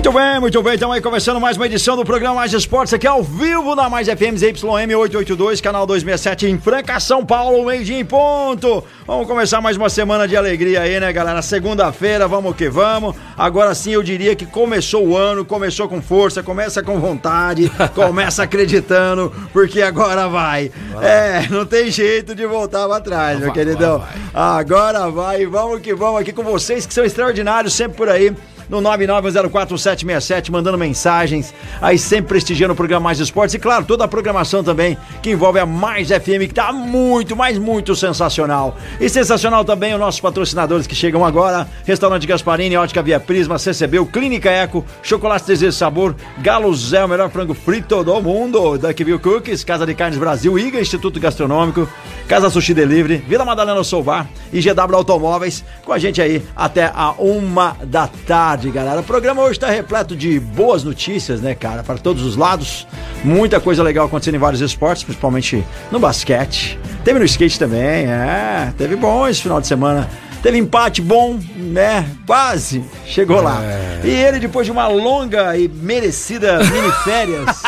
Muito 0.00 0.12
bem, 0.12 0.40
muito 0.40 0.62
bem. 0.62 0.74
Então 0.76 0.90
aí 0.90 1.00
começando 1.02 1.38
mais 1.38 1.58
uma 1.58 1.66
edição 1.66 1.94
do 1.94 2.06
programa 2.06 2.36
Mais 2.36 2.54
Esportes 2.54 2.94
aqui 2.94 3.06
ao 3.06 3.22
vivo 3.22 3.76
na 3.76 3.86
Mais 3.90 4.08
FM 4.08 4.34
ZYM 4.34 4.94
882, 4.94 5.60
canal 5.60 5.86
267 5.86 6.46
em 6.46 6.58
Franca, 6.58 6.98
São 6.98 7.22
Paulo, 7.22 7.66
meio-dia 7.66 8.00
em 8.00 8.04
ponto. 8.04 8.82
Vamos 9.06 9.26
começar 9.26 9.60
mais 9.60 9.76
uma 9.76 9.90
semana 9.90 10.26
de 10.26 10.34
alegria 10.38 10.80
aí, 10.80 10.98
né, 10.98 11.12
galera? 11.12 11.42
Segunda-feira, 11.42 12.26
vamos 12.26 12.56
que 12.56 12.70
vamos. 12.70 13.14
Agora 13.36 13.74
sim 13.74 13.90
eu 13.92 14.02
diria 14.02 14.34
que 14.34 14.46
começou 14.46 15.06
o 15.06 15.14
ano, 15.18 15.44
começou 15.44 15.86
com 15.86 16.00
força, 16.00 16.42
começa 16.42 16.82
com 16.82 16.98
vontade, 16.98 17.70
começa 17.94 18.42
acreditando, 18.44 19.30
porque 19.52 19.82
agora 19.82 20.28
vai. 20.28 20.72
É, 21.02 21.46
não 21.50 21.66
tem 21.66 21.90
jeito 21.90 22.34
de 22.34 22.46
voltar 22.46 22.88
pra 22.88 23.00
trás, 23.00 23.38
meu 23.38 23.48
Vai, 23.48 23.54
queridão. 23.54 23.98
vai, 23.98 24.08
Agora 24.32 25.10
vai, 25.10 25.44
vamos 25.44 25.80
que 25.80 25.92
vamos 25.92 26.22
aqui 26.22 26.32
com 26.32 26.42
vocês 26.42 26.86
que 26.86 26.94
são 26.94 27.04
extraordinários 27.04 27.74
sempre 27.74 27.98
por 27.98 28.08
aí 28.08 28.34
no 28.70 28.80
991041767, 28.80 30.50
mandando 30.50 30.78
mensagens, 30.78 31.52
aí 31.82 31.98
sempre 31.98 32.28
prestigiando 32.28 32.72
o 32.72 32.76
programa 32.76 33.04
Mais 33.04 33.18
Esportes 33.18 33.54
e, 33.54 33.58
claro, 33.58 33.84
toda 33.84 34.04
a 34.04 34.08
programação 34.08 34.62
também 34.62 34.96
que 35.20 35.30
envolve 35.30 35.58
a 35.58 35.66
Mais 35.66 36.08
FM, 36.08 36.46
que 36.46 36.54
tá 36.54 36.72
muito, 36.72 37.34
mas 37.34 37.58
muito 37.58 37.96
sensacional. 37.96 38.76
E 39.00 39.08
sensacional 39.08 39.64
também 39.64 39.92
os 39.92 40.00
nossos 40.00 40.20
patrocinadores 40.20 40.86
que 40.86 40.94
chegam 40.94 41.24
agora: 41.24 41.66
Restaurante 41.84 42.26
Gasparini, 42.26 42.76
Ótica 42.76 43.02
Via 43.02 43.18
Prisma, 43.18 43.58
CCB, 43.58 44.04
Clínica 44.06 44.50
Eco, 44.50 44.84
Chocolate 45.02 45.46
Desejo 45.46 45.72
Sabor, 45.72 46.14
Galo 46.38 46.72
Zé, 46.74 47.04
o 47.04 47.08
melhor 47.08 47.30
frango 47.30 47.54
frito 47.54 48.04
do 48.04 48.20
mundo, 48.20 48.78
Duckville 48.78 49.18
Cookies, 49.18 49.64
Casa 49.64 49.84
de 49.84 49.94
Carnes 49.94 50.18
Brasil, 50.18 50.56
IGA 50.56 50.80
Instituto 50.80 51.18
Gastronômico, 51.18 51.88
Casa 52.28 52.48
Sushi 52.48 52.72
Delivery, 52.72 53.16
Vila 53.16 53.44
Madalena 53.44 53.82
Soubar 53.82 54.28
e 54.52 54.60
GW 54.60 54.94
Automóveis, 54.94 55.64
com 55.84 55.92
a 55.92 55.98
gente 55.98 56.22
aí 56.22 56.42
até 56.54 56.92
a 56.94 57.12
uma 57.18 57.76
da 57.82 58.06
tarde, 58.06 58.59
galera. 58.68 59.00
O 59.00 59.04
programa 59.04 59.42
hoje 59.42 59.52
está 59.52 59.70
repleto 59.70 60.16
de 60.16 60.38
boas 60.40 60.82
notícias, 60.82 61.40
né, 61.40 61.54
cara, 61.54 61.82
para 61.82 61.96
todos 61.96 62.24
os 62.24 62.36
lados. 62.36 62.86
Muita 63.24 63.60
coisa 63.60 63.82
legal 63.82 64.06
acontecendo 64.06 64.34
em 64.34 64.38
vários 64.38 64.60
esportes, 64.60 65.04
principalmente 65.04 65.64
no 65.90 65.98
basquete. 66.00 66.78
Teve 67.04 67.18
no 67.18 67.24
skate 67.24 67.58
também, 67.58 68.06
é. 68.06 68.72
Teve 68.76 68.96
bom 68.96 69.26
esse 69.28 69.40
final 69.40 69.60
de 69.60 69.66
semana. 69.66 70.08
Teve 70.42 70.56
empate 70.56 71.02
bom, 71.02 71.38
né? 71.54 72.06
Quase 72.26 72.82
chegou 73.04 73.42
lá. 73.42 73.60
E 74.02 74.08
ele, 74.08 74.38
depois 74.38 74.64
de 74.64 74.72
uma 74.72 74.88
longa 74.88 75.54
e 75.56 75.68
merecida 75.68 76.58
mini 76.64 76.90
férias, 77.04 77.62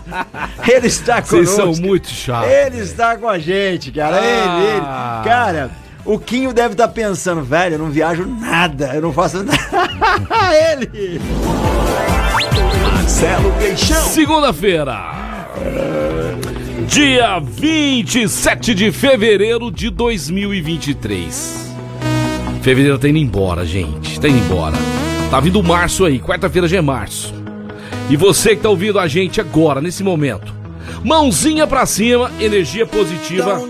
ele 0.66 0.86
está 0.86 1.20
Vocês 1.20 1.50
conosco. 1.50 1.74
são 1.74 1.84
muito 1.84 2.08
chatos. 2.08 2.50
Ele 2.50 2.78
está 2.78 3.16
com 3.18 3.28
a 3.28 3.38
gente, 3.38 3.92
cara. 3.92 4.16
Ah. 4.18 4.60
Ele, 4.60 4.66
ele. 4.70 4.80
Cara, 5.28 5.70
o 6.06 6.18
Quinho 6.18 6.52
deve 6.52 6.72
estar 6.72 6.88
pensando, 6.88 7.42
velho, 7.42 7.74
eu 7.74 7.78
não 7.78 7.90
viajo 7.90 8.24
nada, 8.24 8.94
eu 8.94 9.02
não 9.02 9.12
faço 9.12 9.42
nada. 9.42 9.58
ele! 10.72 11.20
Marcelo 12.82 13.52
Peixão. 13.52 14.02
Segunda-feira. 14.02 15.46
Dia 16.86 17.40
27 17.40 18.74
de 18.74 18.92
fevereiro 18.92 19.70
de 19.70 19.90
2023. 19.90 21.74
Fevereiro 22.62 22.98
tá 22.98 23.08
indo 23.08 23.18
embora, 23.18 23.64
gente. 23.64 24.20
Tá 24.20 24.28
indo 24.28 24.38
embora. 24.38 24.76
Tá 25.30 25.40
vindo 25.40 25.62
março 25.62 26.04
aí. 26.04 26.20
Quarta-feira 26.20 26.68
já 26.68 26.78
é 26.78 26.80
março. 26.80 27.34
E 28.08 28.16
você 28.16 28.54
que 28.54 28.62
tá 28.62 28.68
ouvindo 28.68 28.98
a 28.98 29.08
gente 29.08 29.40
agora, 29.40 29.80
nesse 29.80 30.04
momento. 30.04 30.54
Mãozinha 31.02 31.66
pra 31.66 31.86
cima, 31.86 32.30
energia 32.40 32.86
positiva. 32.86 33.60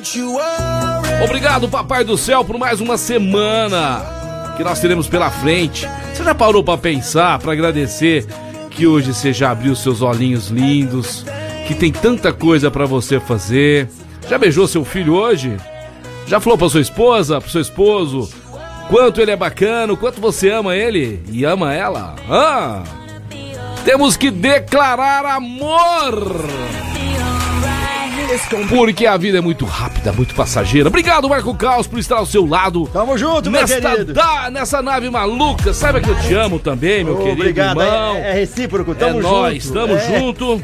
Obrigado, 1.23 1.69
Papai 1.69 2.05
do 2.05 2.17
Céu, 2.17 2.45
por 2.45 2.59
mais 2.59 2.81
uma 2.81 2.97
semana 2.99 4.55
que 4.57 4.63
nós 4.65 4.81
teremos 4.81 5.09
pela 5.09 5.31
frente. 5.31 5.89
Você 6.13 6.23
já 6.23 6.35
parou 6.35 6.63
pra 6.63 6.77
pensar, 6.77 7.39
pra 7.39 7.53
agradecer 7.53 8.27
que 8.71 8.87
hoje 8.87 9.13
você 9.15 9.33
já 9.33 9.51
abriu 9.51 9.75
seus 9.75 10.03
olhinhos 10.03 10.49
lindos, 10.49 11.25
que 11.67 11.75
tem 11.75 11.91
tanta 11.91 12.33
coisa 12.33 12.71
pra 12.71 12.85
você 12.87 13.19
fazer? 13.19 13.89
Já 14.29 14.39
beijou 14.39 14.69
seu 14.69 14.85
filho 14.85 15.15
hoje? 15.15 15.57
Já 16.27 16.41
falou 16.41 16.59
pra 16.59 16.69
sua 16.69 16.81
esposa, 16.81 17.41
pro 17.41 17.51
seu 17.51 17.61
esposo, 17.61 18.29
quanto 18.89 19.21
ele 19.21 19.31
é 19.31 19.37
bacana, 19.37 19.97
quanto 19.97 20.21
você 20.21 20.51
ama 20.51 20.75
ele 20.77 21.23
e 21.31 21.45
ama 21.45 21.73
ela? 21.73 22.15
Ah! 22.29 22.83
Temos 23.85 24.17
que 24.17 24.31
declarar 24.31 25.25
amor! 25.25 26.45
Porque 28.69 29.07
a 29.07 29.17
vida 29.17 29.39
é 29.39 29.41
muito 29.41 29.65
rápida, 29.65 30.13
muito 30.13 30.35
passageira. 30.35 30.89
Obrigado, 30.89 31.29
Marco 31.29 31.55
Caos, 31.55 31.87
por 31.87 31.99
estar 31.99 32.17
ao 32.17 32.27
seu 32.27 32.47
lado. 32.47 32.89
Tamo 32.93 33.17
junto, 33.17 33.51
meu 33.51 33.61
Nesta, 33.61 33.81
querido. 33.91 34.13
da- 34.13 34.51
nessa 34.51 34.83
nave 34.83 35.09
maluca. 35.11 35.73
Saiba 35.73 36.01
que 36.01 36.09
eu 36.09 36.19
te 36.21 36.35
amo 36.35 36.59
também, 36.59 37.05
meu 37.05 37.17
querido 37.17 37.41
Obrigado, 37.41 37.81
irmão. 37.81 38.17
é, 38.17 38.31
é 38.31 38.33
recíproco, 38.33 38.93
É 38.93 38.95
tamo 38.95 39.23
junto. 39.23 39.29
nós, 39.35 39.71
tamo 39.71 39.93
É. 39.95 40.19
junto. 40.19 40.63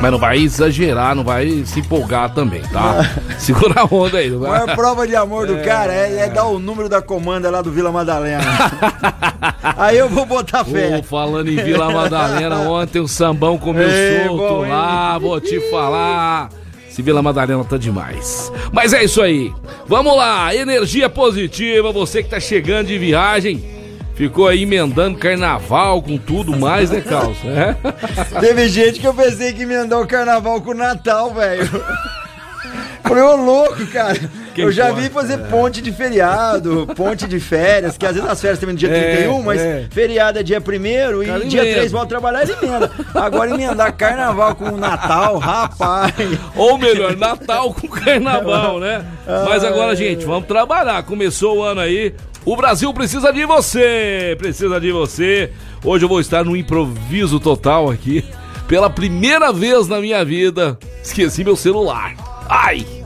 Mas 0.00 0.12
não 0.12 0.18
vai 0.18 0.38
exagerar, 0.38 1.14
não 1.14 1.24
vai 1.24 1.64
se 1.64 1.80
empolgar 1.80 2.32
também, 2.32 2.62
tá? 2.72 3.04
Segura 3.38 3.80
a 3.80 3.84
onda 3.84 4.18
aí. 4.18 4.30
Não 4.30 4.38
A 4.44 4.48
vai... 4.48 4.60
maior 4.60 4.76
prova 4.76 5.06
de 5.06 5.16
amor 5.16 5.46
do 5.46 5.58
cara 5.58 5.92
é, 5.92 6.20
é 6.20 6.28
dar 6.28 6.44
o 6.46 6.58
número 6.58 6.88
da 6.88 7.02
comanda 7.02 7.50
lá 7.50 7.60
do 7.62 7.70
Vila 7.72 7.90
Madalena. 7.90 8.44
Aí 9.76 9.98
eu 9.98 10.08
vou 10.08 10.24
botar 10.24 10.64
fé. 10.64 10.96
Ô, 10.98 11.02
falando 11.02 11.48
em 11.48 11.56
Vila 11.56 11.90
Madalena, 11.92 12.56
ontem 12.60 13.00
o 13.00 13.08
sambão 13.08 13.58
comeu 13.58 13.88
Ei, 13.88 14.26
solto 14.26 14.36
bom, 14.36 14.64
hein? 14.64 14.70
lá, 14.70 15.18
vou 15.18 15.40
te 15.40 15.60
falar. 15.70 16.48
Esse 16.88 17.02
Vila 17.02 17.22
Madalena 17.22 17.62
tá 17.64 17.76
demais. 17.76 18.52
Mas 18.72 18.92
é 18.92 19.04
isso 19.04 19.20
aí. 19.22 19.52
Vamos 19.86 20.16
lá, 20.16 20.54
energia 20.54 21.08
positiva, 21.08 21.92
você 21.92 22.22
que 22.22 22.30
tá 22.30 22.40
chegando 22.40 22.88
de 22.88 22.98
viagem. 22.98 23.77
Ficou 24.18 24.48
aí 24.48 24.64
emendando 24.64 25.16
carnaval 25.16 26.02
com 26.02 26.18
tudo 26.18 26.58
mais, 26.58 26.90
né, 26.90 27.00
Calça? 27.00 27.46
É? 27.46 27.76
Teve 28.40 28.68
gente 28.68 28.98
que 28.98 29.06
eu 29.06 29.14
pensei 29.14 29.52
que 29.52 29.62
emendou 29.62 30.02
o 30.02 30.08
carnaval 30.08 30.60
com 30.60 30.72
o 30.72 30.74
Natal, 30.74 31.32
velho. 31.32 31.64
Falei, 33.04 33.22
ô 33.22 33.36
louco, 33.36 33.86
cara. 33.86 34.18
Quem 34.58 34.64
eu 34.64 34.72
já 34.72 34.90
vi 34.90 35.08
fazer 35.08 35.38
ponte 35.46 35.80
de 35.80 35.92
feriado, 35.92 36.84
ponte 36.96 37.28
de 37.28 37.38
férias, 37.38 37.96
que 37.96 38.04
às 38.04 38.16
vezes 38.16 38.28
as 38.28 38.40
férias 38.40 38.58
também 38.58 38.72
no 38.74 38.78
dia 38.78 38.88
É, 38.88 39.16
31, 39.18 39.42
mas 39.42 39.60
é. 39.60 39.86
feriado 39.88 40.40
é 40.40 40.42
dia 40.42 40.58
1 40.58 41.22
e 41.22 41.26
Cara, 41.26 41.44
dia 41.44 41.60
emenda. 41.60 41.76
3 41.78 41.92
volta 41.92 42.08
trabalhar, 42.08 42.42
ele 42.42 42.54
emenda. 42.60 42.90
Agora 43.14 43.50
emendar 43.50 43.94
carnaval 43.94 44.56
com 44.56 44.76
Natal, 44.76 45.38
rapaz. 45.38 46.12
Ou 46.56 46.76
melhor, 46.76 47.16
Natal 47.16 47.72
com 47.72 47.86
Carnaval, 47.86 48.80
né? 48.80 49.04
Mas 49.48 49.62
agora, 49.62 49.94
gente, 49.94 50.24
vamos 50.24 50.48
trabalhar. 50.48 51.04
Começou 51.04 51.58
o 51.58 51.62
ano 51.62 51.80
aí. 51.80 52.12
O 52.44 52.56
Brasil 52.56 52.92
precisa 52.92 53.32
de 53.32 53.44
você! 53.44 54.34
Precisa 54.38 54.80
de 54.80 54.90
você. 54.90 55.52
Hoje 55.84 56.04
eu 56.04 56.08
vou 56.08 56.18
estar 56.18 56.44
no 56.44 56.56
improviso 56.56 57.38
total 57.38 57.90
aqui. 57.90 58.24
Pela 58.66 58.90
primeira 58.90 59.52
vez 59.52 59.86
na 59.86 60.00
minha 60.00 60.24
vida, 60.24 60.76
esqueci 61.02 61.44
meu 61.44 61.54
celular. 61.54 62.14
Ai! 62.48 62.97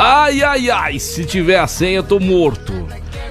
Ai, 0.00 0.44
ai, 0.44 0.70
ai! 0.70 1.00
Se 1.00 1.24
tiver 1.24 1.58
a 1.58 1.66
senha, 1.66 1.96
eu 1.96 2.02
tô 2.04 2.20
morto. 2.20 2.72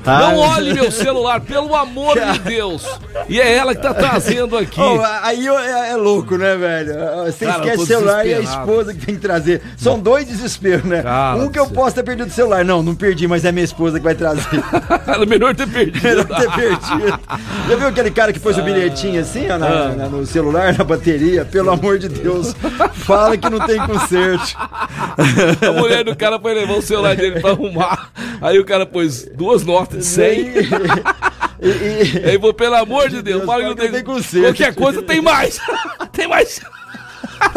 Não 0.07 0.43
Ai. 0.43 0.49
olhe 0.57 0.73
meu 0.73 0.91
celular, 0.91 1.41
pelo 1.41 1.75
amor 1.75 2.17
de 2.19 2.39
Deus! 2.47 2.85
E 3.27 3.39
é 3.41 3.53
ela 3.57 3.75
que 3.75 3.81
tá 3.81 3.93
trazendo 3.95 4.57
aqui. 4.57 4.79
Ô, 4.79 5.01
aí 5.21 5.47
é, 5.47 5.89
é 5.91 5.95
louco, 5.95 6.37
né, 6.37 6.55
velho? 6.55 6.93
Você 7.25 7.45
Cara, 7.45 7.57
esquece 7.59 7.83
o 7.83 7.85
celular 7.85 8.25
e 8.25 8.33
a 8.33 8.39
esposa 8.39 8.93
que 8.93 9.05
tem 9.05 9.15
que 9.15 9.21
trazer. 9.21 9.61
São 9.75 9.99
dois 9.99 10.25
desesperos, 10.27 10.85
né? 10.85 11.01
Cara 11.03 11.37
um 11.37 11.49
que 11.49 11.59
eu 11.59 11.67
posso 11.67 11.95
ter 11.95 12.03
perdido 12.03 12.27
o 12.27 12.31
celular. 12.31 12.63
Não, 12.63 12.81
não 12.81 12.95
perdi, 12.95 13.27
mas 13.27 13.43
é 13.45 13.51
minha 13.51 13.65
esposa 13.65 13.97
que 13.99 14.03
vai 14.05 14.15
trazer. 14.15 14.63
Era 15.05 15.25
melhor 15.25 15.53
ter 15.55 15.67
perdido. 15.67 16.01
Melhor 16.03 16.25
ter 16.25 16.51
perdido. 16.51 17.19
Já 17.69 17.75
viu 17.75 17.87
aquele 17.87 18.11
cara 18.11 18.31
que 18.31 18.39
pôs 18.39 18.57
o 18.57 18.61
bilhetinho 18.61 19.19
assim, 19.21 19.49
ó, 19.49 19.57
na- 19.57 19.67
Ah. 19.67 19.89
na- 19.89 20.07
no 20.07 20.25
celular, 20.25 20.77
na 20.77 20.83
bateria? 20.83 21.43
Pelo 21.45 21.71
amor 21.71 21.99
de 21.99 22.07
Deus, 22.07 22.55
fala 22.93 23.35
que 23.37 23.49
não 23.49 23.59
tem 23.65 23.77
conserto. 23.85 24.55
A 25.67 25.71
mulher 25.73 26.03
do 26.03 26.15
cara 26.15 26.39
foi 26.39 26.53
levar 26.53 26.73
o 26.75 26.81
celular 26.81 27.15
dele 27.15 27.39
pra 27.39 27.51
arrumar. 27.51 28.09
Aí 28.41 28.57
o 28.59 28.65
cara 28.65 28.85
pôs 28.85 29.27
duas 29.35 29.63
notas 29.63 29.96
100. 30.01 30.53
E, 31.59 31.69
e- 31.69 32.29
Aí, 32.29 32.37
pô, 32.37 32.53
pelo 32.53 32.75
amor 32.75 33.09
de 33.09 33.19
Deus, 33.19 33.37
Deus, 33.37 33.45
fala 33.47 33.63
que 33.63 33.69
não 33.69 33.75
tem, 33.75 33.91
tem. 33.91 34.03
Qualquer 34.43 34.75
coisa 34.75 35.01
tem 35.01 35.19
mais. 35.21 35.59
tem 36.13 36.27
mais. 36.27 36.61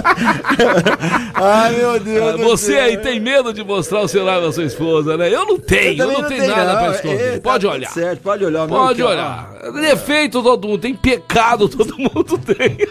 Ai, 1.35 1.76
meu 1.76 2.00
Deus. 2.00 2.32
do 2.37 2.44
Você 2.49 2.73
céu. 2.73 2.85
aí 2.85 2.97
tem 2.99 3.20
medo 3.20 3.52
de 3.52 3.62
mostrar 3.64 4.00
o 4.00 4.08
celular 4.08 4.41
da 4.41 4.52
sua 4.52 4.64
esposa, 4.64 5.17
né? 5.17 5.32
Eu 5.32 5.47
não 5.47 5.58
tenho, 5.58 5.93
eu, 5.93 5.97
também 6.06 6.23
não 6.23 6.29
tenho 6.29 6.47
nada 6.47 6.73
não. 6.73 6.81
pra 6.81 6.91
esconder. 6.93 7.20
É, 7.29 7.32
tá 7.37 7.41
pode 7.43 7.64
tudo 7.67 7.75
olhar. 7.75 7.91
Certo, 7.91 8.20
pode 8.20 8.44
olhar. 8.44 8.67
Pode 8.69 9.02
olhar. 9.02 9.50
Defeito 9.81 10.43
todo 10.43 10.69
mundo 10.69 10.81
tem, 10.81 10.94
pecado 10.94 11.69
todo 11.69 11.97
mundo 11.99 12.38
tem. 12.38 12.76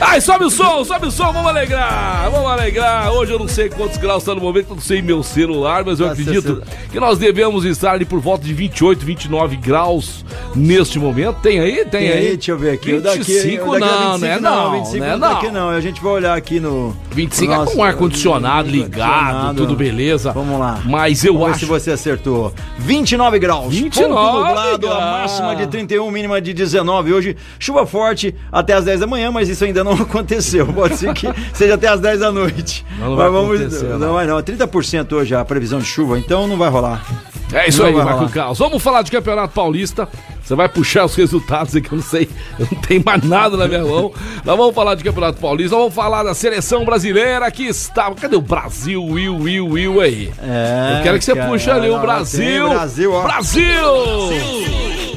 Ai, 0.00 0.20
sobe 0.20 0.44
o 0.44 0.50
som, 0.50 0.84
sobe 0.84 1.08
o 1.08 1.10
som, 1.10 1.32
vamos 1.32 1.48
alegrar, 1.48 2.30
vamos 2.30 2.48
alegrar. 2.48 3.10
Hoje 3.12 3.32
eu 3.32 3.38
não 3.38 3.48
sei 3.48 3.68
quantos 3.68 3.96
graus 3.96 4.22
está 4.22 4.32
no 4.32 4.40
momento, 4.40 4.68
eu 4.70 4.76
não 4.76 4.82
sei 4.82 5.02
meu 5.02 5.24
celular, 5.24 5.84
mas 5.84 5.98
eu 5.98 6.06
Nossa, 6.06 6.20
acredito 6.20 6.44
seu- 6.46 6.62
que 6.92 7.00
nós 7.00 7.18
devemos 7.18 7.64
estar 7.64 7.92
ali 7.94 8.04
por 8.04 8.20
volta 8.20 8.44
de 8.44 8.54
28, 8.54 9.04
29 9.04 9.56
graus 9.56 10.24
neste 10.54 11.00
momento. 11.00 11.40
Tem 11.40 11.58
aí? 11.58 11.78
Tem, 11.78 11.86
Tem 11.86 12.12
aí? 12.12 12.36
deixa 12.36 12.52
eu 12.52 12.58
ver 12.58 12.74
aqui. 12.74 12.92
O 12.94 13.00
25 13.00 13.02
daqui, 13.02 13.58
o 13.68 13.72
daqui 13.72 13.80
não, 13.80 14.12
é 14.12 14.12
25, 14.12 14.20
né? 14.20 14.38
Não, 14.40 14.70
25 14.72 14.98
né? 15.04 15.10
não, 15.10 15.18
Não. 15.18 15.34
daqui 15.34 15.50
não. 15.50 15.67
A 15.68 15.80
gente 15.80 16.00
vai 16.02 16.12
olhar 16.12 16.36
aqui 16.36 16.58
no. 16.60 16.96
25 17.12 17.52
é 17.52 17.56
Nossa, 17.56 17.74
com 17.74 17.82
ar-condicionado 17.84 18.68
ligado, 18.68 19.56
tudo 19.56 19.74
beleza. 19.76 20.32
Vamos 20.32 20.58
lá. 20.58 20.80
Mas 20.84 21.24
eu 21.24 21.34
Vamos 21.34 21.48
ver 21.48 21.50
acho 21.52 21.60
se 21.60 21.66
você 21.66 21.90
acertou. 21.92 22.52
29 22.78 23.38
graus. 23.38 23.74
29 23.74 24.14
Pouco 24.14 24.46
nublado, 24.46 24.86
a 24.86 24.90
graus. 24.90 25.20
máxima 25.20 25.56
de 25.56 25.66
31, 25.66 26.10
mínima 26.10 26.40
de 26.40 26.52
19. 26.52 27.12
Hoje, 27.12 27.36
chuva 27.58 27.86
forte 27.86 28.34
até 28.50 28.72
as 28.74 28.84
10 28.84 29.00
da 29.00 29.06
manhã, 29.06 29.30
mas 29.30 29.48
isso 29.48 29.64
ainda 29.64 29.82
não 29.84 29.92
aconteceu. 30.00 30.66
Pode 30.66 30.96
ser 30.96 31.12
que 31.14 31.26
seja 31.52 31.74
até 31.74 31.88
as 31.88 32.00
10 32.00 32.20
da 32.20 32.32
noite. 32.32 32.84
Não, 32.98 33.10
não 33.10 33.16
mas 33.16 33.32
vamos, 33.32 33.82
não. 33.82 33.98
não. 33.98 34.12
vai 34.14 34.26
não. 34.26 34.38
30% 34.42 35.12
hoje 35.12 35.34
a 35.34 35.44
previsão 35.44 35.78
de 35.78 35.86
chuva, 35.86 36.18
então 36.18 36.46
não 36.46 36.56
vai 36.56 36.68
rolar. 36.70 37.04
É 37.52 37.68
isso 37.68 37.80
Não 37.80 37.88
aí, 37.88 37.94
Marco. 37.94 38.28
Carlos. 38.28 38.58
Vamos 38.58 38.82
falar 38.82 39.00
de 39.02 39.10
Campeonato 39.10 39.54
Paulista. 39.54 40.06
Você 40.48 40.54
vai 40.54 40.66
puxar 40.66 41.04
os 41.04 41.14
resultados 41.14 41.76
aqui, 41.76 41.92
eu 41.92 41.96
não 41.96 42.02
sei. 42.02 42.26
Eu 42.58 42.66
não 42.72 42.80
tenho 42.80 43.02
mais 43.04 43.22
nada 43.22 43.54
na 43.54 43.68
minha 43.68 43.84
mão. 43.84 44.10
Nós 44.42 44.56
vamos 44.56 44.74
falar 44.74 44.94
de 44.94 45.04
Campeonato 45.04 45.38
Paulista. 45.38 45.76
Nós 45.76 45.82
vamos 45.82 45.94
falar 45.94 46.22
da 46.22 46.32
seleção 46.32 46.86
brasileira 46.86 47.50
que 47.50 47.64
está. 47.64 48.10
Cadê 48.12 48.34
o 48.34 48.40
Brasil? 48.40 49.04
Will, 49.04 49.36
Will, 49.36 49.68
Will 49.68 50.00
aí. 50.00 50.32
É, 50.42 51.00
eu 51.00 51.02
quero 51.02 51.18
que 51.18 51.24
você 51.26 51.34
cara, 51.34 51.50
puxe 51.50 51.70
ali 51.70 51.90
o 51.90 51.98
Brasil. 51.98 52.66
Brasil, 52.66 53.12
ó. 53.12 53.22
Brasil! 53.24 53.62
Brasil 53.62 55.07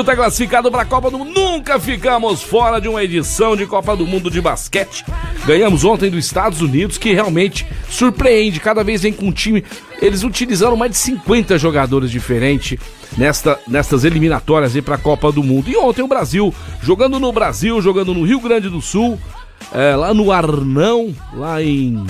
está 0.00 0.16
classificado 0.16 0.70
para 0.70 0.82
a 0.82 0.86
Copa 0.86 1.10
do 1.10 1.18
Mundo. 1.18 1.32
Nunca 1.32 1.78
ficamos 1.78 2.42
fora 2.42 2.80
de 2.80 2.88
uma 2.88 3.02
edição 3.04 3.54
de 3.54 3.66
Copa 3.66 3.94
do 3.94 4.06
Mundo 4.06 4.30
de 4.30 4.40
basquete. 4.40 5.04
Ganhamos 5.46 5.84
ontem 5.84 6.10
dos 6.10 6.24
Estados 6.24 6.60
Unidos, 6.62 6.96
que 6.96 7.12
realmente 7.12 7.66
surpreende. 7.88 8.58
Cada 8.58 8.82
vez 8.82 9.02
vem 9.02 9.12
com 9.12 9.26
um 9.26 9.32
time. 9.32 9.62
Eles 10.00 10.22
utilizaram 10.22 10.76
mais 10.76 10.92
de 10.92 10.98
50 10.98 11.58
jogadores 11.58 12.10
diferentes 12.10 12.78
nesta, 13.16 13.58
nestas 13.68 14.04
eliminatórias 14.04 14.72
para 14.80 14.94
a 14.94 14.98
Copa 14.98 15.30
do 15.30 15.42
Mundo. 15.42 15.68
E 15.68 15.76
ontem 15.76 16.02
o 16.02 16.08
Brasil, 16.08 16.54
jogando 16.82 17.20
no 17.20 17.32
Brasil, 17.32 17.80
jogando 17.82 18.14
no 18.14 18.24
Rio 18.24 18.40
Grande 18.40 18.68
do 18.68 18.80
Sul, 18.80 19.18
é, 19.72 19.94
lá 19.94 20.14
no 20.14 20.32
Arnão, 20.32 21.14
lá 21.34 21.62
em. 21.62 22.04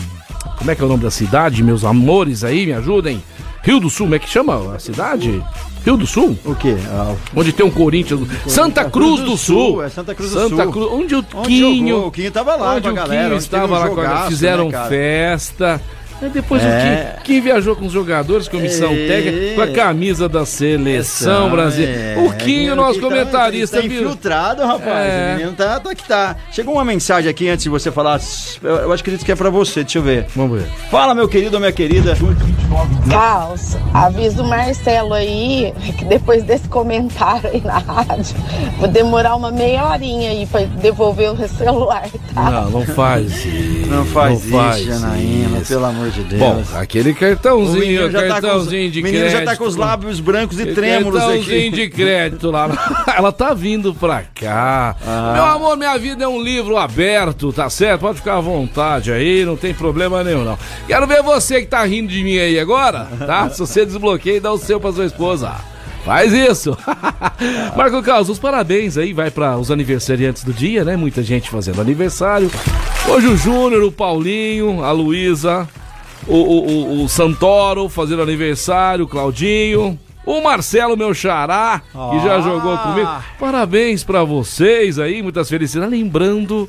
Como 0.57 0.71
é 0.71 0.75
que 0.75 0.83
é 0.83 0.85
o 0.85 0.89
nome 0.89 1.03
da 1.03 1.11
cidade, 1.11 1.63
meus 1.63 1.85
amores 1.85 2.45
aí? 2.45 2.67
Me 2.67 2.73
ajudem. 2.75 3.23
Rio 3.63 3.81
do 3.81 3.91
Sul, 3.91 4.07
como 4.07 4.15
é 4.15 4.19
que 4.19 4.29
chama 4.29 4.75
a 4.75 4.79
cidade? 4.79 5.43
Rio 5.85 5.97
do 5.97 6.07
Sul? 6.07 6.37
O 6.45 6.55
quê? 6.55 6.77
Ah, 6.89 7.15
Onde 7.35 7.53
tem 7.53 7.65
um 7.65 7.71
Corinthians. 7.71 8.21
Santa 8.47 8.85
Cruz 8.85 9.21
do 9.23 9.37
Sul. 9.37 9.83
É 9.83 9.89
Santa 9.89 10.15
Cruz 10.15 10.31
do 10.33 10.39
Santa 10.41 10.63
Sul. 10.65 10.73
Cruz. 10.73 10.89
Onde 10.93 11.15
o 11.15 11.25
Onde 11.35 11.47
Quinho. 11.49 11.89
jogou? 11.89 12.09
O 12.09 12.11
Quinho 12.13 12.31
tava 12.31 12.57
lá 12.57 12.73
onde 12.75 12.83
com 12.83 12.89
a 12.89 12.93
o 12.93 12.95
galera, 12.95 13.23
Quinho 13.23 13.35
onde 13.35 13.43
estava 13.45 13.67
um 13.67 13.71
lá 13.79 13.79
com 13.89 13.93
a 13.93 13.97
galera. 13.97 14.09
jogaço, 14.15 14.31
Fizeram 14.31 14.69
né, 14.69 14.87
festa. 14.89 15.81
Aí 16.23 16.29
depois 16.29 16.63
É. 16.63 16.67
o 16.67 16.81
Quinho, 16.81 17.23
Quinho 17.25 17.43
viajou 17.43 17.75
com 17.77 17.87
os 17.87 17.93
jogadores, 17.93 18.47
comissão 18.49 18.93
É. 18.93 19.07
técnica, 19.07 19.55
com 19.55 19.63
a 19.63 19.67
camisa 19.69 20.29
da 20.29 20.45
seleção 20.45 21.51
brasileira. 21.51 22.21
É, 22.21 22.25
o 22.27 22.33
Quinho, 22.35 22.77
nosso 22.77 22.95
que 22.95 23.01
tá- 23.01 23.09
comentarista, 23.09 23.77
Tá 23.81 23.89
viu? 23.89 24.03
infiltrado, 24.03 24.63
rapaz. 24.67 25.13
É. 25.13 25.31
O 25.33 25.37
menino 25.39 25.53
tá, 25.57 25.81
tá 25.81 25.95
que 25.95 26.07
tá. 26.07 26.37
Chegou 26.53 26.75
uma 26.75 26.85
mensagem 26.85 27.31
aqui 27.31 27.49
antes 27.49 27.63
de 27.65 27.69
você 27.71 27.91
falar. 27.91 28.21
Eu, 28.63 28.77
eu 28.77 28.93
acredito 28.93 29.25
que 29.25 29.33
é 29.33 29.37
pra 29.37 29.49
você, 29.51 29.83
deixa 29.83 29.99
eu 29.99 30.03
ver. 30.03 30.27
Vamos 30.37 30.61
ver. 30.61 30.69
Fala, 30.91 31.15
meu 31.15 31.29
querido 31.29 31.55
ou 31.57 31.61
minha 31.61 31.73
querida. 31.73 32.15
Caos, 33.11 33.77
avisa 33.93 34.43
o 34.43 34.47
Marcelo 34.49 35.15
aí 35.15 35.73
que 35.99 36.05
depois 36.05 36.43
desse 36.45 36.69
comentário 36.69 37.51
aí 37.53 37.61
na 37.61 37.79
rádio, 37.79 38.37
vou 38.79 38.89
demorar 38.89 39.35
uma 39.37 39.51
meia 39.51 39.85
horinha 39.87 40.31
aí 40.31 40.47
pra 40.47 40.61
devolver 40.63 41.33
o 41.33 41.49
celular, 41.49 42.09
tá? 42.35 42.51
Não, 42.51 42.71
não 42.71 42.87
faz 42.87 43.45
isso. 43.45 43.89
Não 43.89 44.05
faz 44.05 44.45
não 44.45 44.59
faz 44.59 44.77
isso, 44.81 44.87
Janaína, 44.89 45.59
isso. 45.59 45.69
pelo 45.73 45.85
amor 45.87 46.10
de 46.13 46.23
Deus. 46.23 46.41
Bom, 46.41 46.65
aquele 46.75 47.11
o 47.11 47.15
cartãozinho, 47.15 47.81
menino 47.81 48.11
já 48.11 48.19
tá 48.21 48.25
os, 48.27 48.33
cartãozinho 48.33 48.91
de 48.91 49.01
o 49.01 49.03
menino 49.03 49.25
crédito. 49.25 49.39
já 49.39 49.51
tá 49.51 49.57
com 49.57 49.65
os 49.65 49.77
lábios 49.77 50.21
brancos 50.21 50.61
e 50.61 50.67
trêmulos 50.67 51.21
Cartãozinho 51.21 51.69
aqui. 51.69 51.71
de 51.71 51.89
crédito 51.89 52.51
lá. 52.51 52.69
Ela 53.17 53.33
tá 53.33 53.55
vindo 53.55 53.95
pra 53.95 54.23
cá. 54.23 54.97
Ah. 55.07 55.33
Meu 55.35 55.45
amor, 55.45 55.77
minha 55.77 55.97
vida 55.99 56.25
é 56.25 56.29
um 56.29 56.43
livro 56.43 56.77
aberto, 56.77 57.53
tá 57.53 57.69
certo? 57.71 58.01
Pode 58.01 58.19
ficar 58.19 58.37
à 58.37 58.41
vontade 58.41 59.13
aí, 59.13 59.45
não 59.45 59.57
tem 59.57 59.73
problema 59.75 60.23
nenhum, 60.25 60.45
não. 60.45 60.59
Quero 60.87 61.07
ver 61.07 61.23
você 61.23 61.61
que 61.61 61.67
tá 61.67 61.85
rindo 61.85 62.09
de 62.09 62.23
mim 62.23 62.39
aí 62.39 62.59
agora, 62.59 63.07
tá? 63.27 63.49
Se 63.51 63.59
você 63.61 63.85
desbloqueia 63.85 64.37
e 64.37 64.41
dá 64.41 64.53
o 64.53 64.59
seu 64.59 64.81
pra 64.81 64.93
sua 64.93 65.07
esposa. 65.07 65.53
Faz 66.05 66.33
isso! 66.33 66.77
Marco 67.77 68.03
Carlos, 68.03 68.31
os 68.31 68.39
parabéns 68.39 68.97
aí, 68.97 69.13
vai 69.13 69.31
para 69.31 69.59
os 69.59 69.71
aniversariantes 69.71 70.43
do 70.45 70.53
dia, 70.53 70.85
né? 70.85 70.97
Muita 70.97 71.23
gente 71.23 71.51
fazendo 71.51 71.81
aniversário. 71.81 72.51
Hoje 73.07 73.27
o 73.27 73.37
Júnior, 73.37 73.83
o 73.83 73.93
Paulinho, 73.93 74.83
a 74.83 74.93
Luísa, 74.93 75.69
o, 76.27 76.35
o, 76.35 77.03
o- 77.05 77.09
Santoro 77.09 77.89
fazendo 77.89 78.23
aniversário, 78.23 79.05
o 79.05 79.09
Claudinho. 79.09 79.99
O 80.27 80.41
Marcelo, 80.43 80.97
meu 80.97 81.15
xará, 81.15 81.81
que 81.91 82.21
já 82.21 82.37
Ah. 82.37 82.41
jogou 82.41 82.77
comigo. 82.79 83.09
Parabéns 83.39 84.05
pra 84.05 84.23
vocês 84.23 84.99
aí, 84.99 85.23
muitas 85.23 85.49
felicidades. 85.49 85.91
Lembrando 85.99 86.69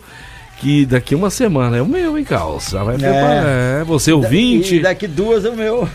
que 0.59 0.85
daqui 0.85 1.13
uma 1.13 1.29
semana 1.29 1.77
é 1.77 1.81
o 1.81 1.85
meu, 1.85 2.17
hein? 2.17 2.25
Já 2.29 2.83
vai 2.83 2.97
preparar. 2.97 3.43
É, 3.45 3.83
você 3.83 4.13
o 4.13 4.21
20. 4.21 4.77
E 4.77 4.79
daqui 4.79 5.05
duas 5.05 5.43
é 5.45 5.49
o 5.49 5.55
meu. 5.55 5.87